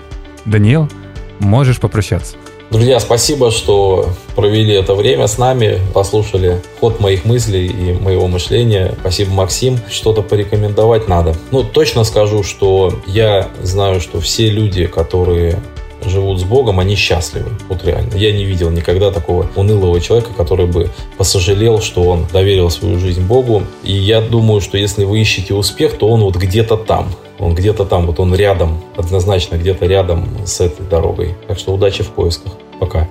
Даниил, 0.45 0.91
можешь 1.39 1.79
попрощаться. 1.79 2.37
Друзья, 2.75 2.99
спасибо, 2.99 3.53
что 3.53 4.09
провели 4.35 4.75
это 4.75 4.97
время 4.97 5.29
с 5.29 5.39
нами, 5.39 5.79
послушали 5.93 6.61
ход 6.81 6.99
моих 6.99 7.25
мыслей 7.25 7.69
и 7.69 7.93
моего 7.93 8.27
мышления. 8.27 8.97
Спасибо, 8.99 9.31
Максим. 9.31 9.79
Что-то 9.89 10.23
порекомендовать 10.23 11.07
надо. 11.07 11.37
Ну, 11.53 11.63
точно 11.63 12.03
скажу, 12.03 12.43
что 12.43 12.93
я 13.07 13.47
знаю, 13.63 14.01
что 14.01 14.19
все 14.19 14.51
люди, 14.51 14.87
которые 14.87 15.61
живут 16.05 16.41
с 16.41 16.43
Богом, 16.43 16.81
они 16.81 16.97
счастливы. 16.97 17.51
Вот 17.69 17.85
реально. 17.85 18.17
Я 18.17 18.33
не 18.33 18.45
видел 18.45 18.71
никогда 18.71 19.13
такого 19.13 19.49
унылого 19.55 20.01
человека, 20.01 20.31
который 20.37 20.67
бы 20.67 20.91
посожалел, 21.17 21.81
что 21.81 22.03
он 22.03 22.27
доверил 22.33 22.71
свою 22.71 22.99
жизнь 22.99 23.23
Богу. 23.25 23.63
И 23.85 23.93
я 23.93 24.21
думаю, 24.21 24.61
что 24.61 24.79
если 24.79 25.05
вы 25.05 25.21
ищете 25.21 25.55
успех, 25.55 25.97
то 25.97 26.09
он 26.09 26.23
вот 26.23 26.35
где-то 26.35 26.77
там. 26.77 27.15
Он 27.39 27.55
где-то 27.55 27.85
там, 27.85 28.07
вот 28.07 28.19
он 28.19 28.35
рядом, 28.35 28.83
однозначно 28.97 29.57
где-то 29.57 29.87
рядом 29.87 30.29
с 30.45 30.61
этой 30.61 30.85
дорогой. 30.87 31.37
Так 31.47 31.59
что 31.59 31.73
удачи 31.73 32.03
в 32.03 32.09
поисках. 32.09 32.53
Пока. 32.81 33.09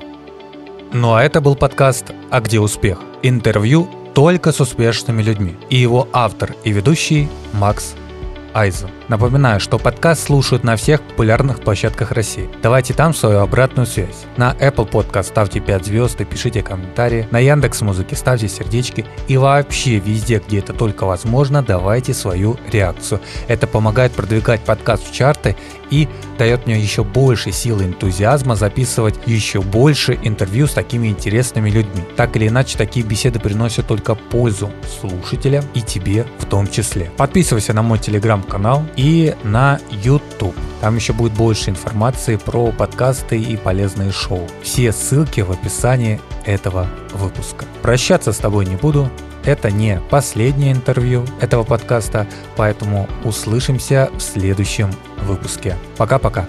Ну 0.92 1.14
а 1.14 1.24
это 1.24 1.42
был 1.42 1.56
подкаст 1.56 2.12
«А 2.30 2.40
где 2.40 2.60
успех?» 2.60 3.00
Интервью 3.24 3.88
только 4.14 4.52
с 4.52 4.60
успешными 4.60 5.22
людьми. 5.22 5.56
И 5.70 5.78
его 5.78 6.08
автор 6.14 6.56
и 6.64 6.72
ведущий 6.72 7.30
Макс 7.54 7.96
Айзен. 8.54 8.90
Напоминаю, 9.14 9.60
что 9.60 9.78
подкаст 9.78 10.24
слушают 10.24 10.64
на 10.64 10.76
всех 10.76 11.00
популярных 11.00 11.60
площадках 11.60 12.14
России. 12.14 12.50
Давайте 12.64 12.96
там 12.96 13.14
свою 13.14 13.42
обратную 13.42 13.86
связь. 13.86 14.26
На 14.38 14.54
Apple 14.54 14.90
Podcast 14.90 15.26
ставьте 15.26 15.60
5 15.60 15.86
звезд 15.86 16.20
и 16.20 16.26
пишите 16.26 16.64
комментарии. 16.64 17.28
На 17.30 17.38
Яндекс 17.38 17.82
Музыке 17.82 18.16
ставьте 18.16 18.48
сердечки. 18.48 19.06
И 19.28 19.38
вообще 19.38 20.00
везде, 20.00 20.42
где 20.44 20.58
это 20.58 20.74
только 20.74 21.04
возможно, 21.06 21.62
давайте 21.62 22.12
свою 22.16 22.58
реакцию. 22.72 23.22
Это 23.48 23.68
помогает 23.68 24.14
продвигать 24.14 24.62
подкаст 24.62 25.08
в 25.08 25.14
чарты 25.14 25.56
и 25.92 26.08
дает 26.40 26.66
мне 26.66 26.80
еще 26.80 27.04
больше 27.04 27.52
силы 27.52 27.84
энтузиазма 27.84 28.56
записывать 28.56 29.14
еще 29.28 29.62
больше 29.62 30.18
интервью 30.24 30.66
с 30.66 30.72
такими 30.72 31.08
интересными 31.08 31.70
людьми. 31.70 32.04
Так 32.16 32.36
или 32.36 32.48
иначе, 32.48 32.80
такие 32.80 33.06
беседы 33.06 33.40
приносят 33.40 33.86
только 33.86 34.16
пользу 34.16 34.72
слушателям 35.00 35.64
и 35.76 35.82
тебе 35.82 36.26
в 36.40 36.46
том 36.46 36.68
числе. 36.68 37.12
Подписывайся 37.16 37.74
на 37.74 37.84
мой 37.84 38.00
телеграм-канал 38.00 38.84
и 39.04 39.36
на 39.44 39.80
YouTube. 39.92 40.56
Там 40.80 40.96
еще 40.96 41.12
будет 41.12 41.34
больше 41.34 41.70
информации 41.70 42.38
про 42.38 42.72
подкасты 42.72 43.38
и 43.38 43.58
полезные 43.58 44.14
шоу. 44.14 44.48
Все 44.62 44.94
ссылки 44.94 45.42
в 45.42 45.52
описании 45.52 46.22
этого 46.46 46.88
выпуска. 47.14 47.66
Прощаться 47.82 48.32
с 48.32 48.38
тобой 48.38 48.66
не 48.66 48.78
буду. 48.78 49.12
Это 49.44 49.72
не 49.72 50.00
последнее 50.10 50.72
интервью 50.72 51.26
этого 51.42 51.66
подкаста, 51.66 52.28
поэтому 52.56 53.10
услышимся 53.26 54.10
в 54.16 54.22
следующем 54.22 54.90
выпуске. 55.26 55.76
Пока-пока. 55.98 56.48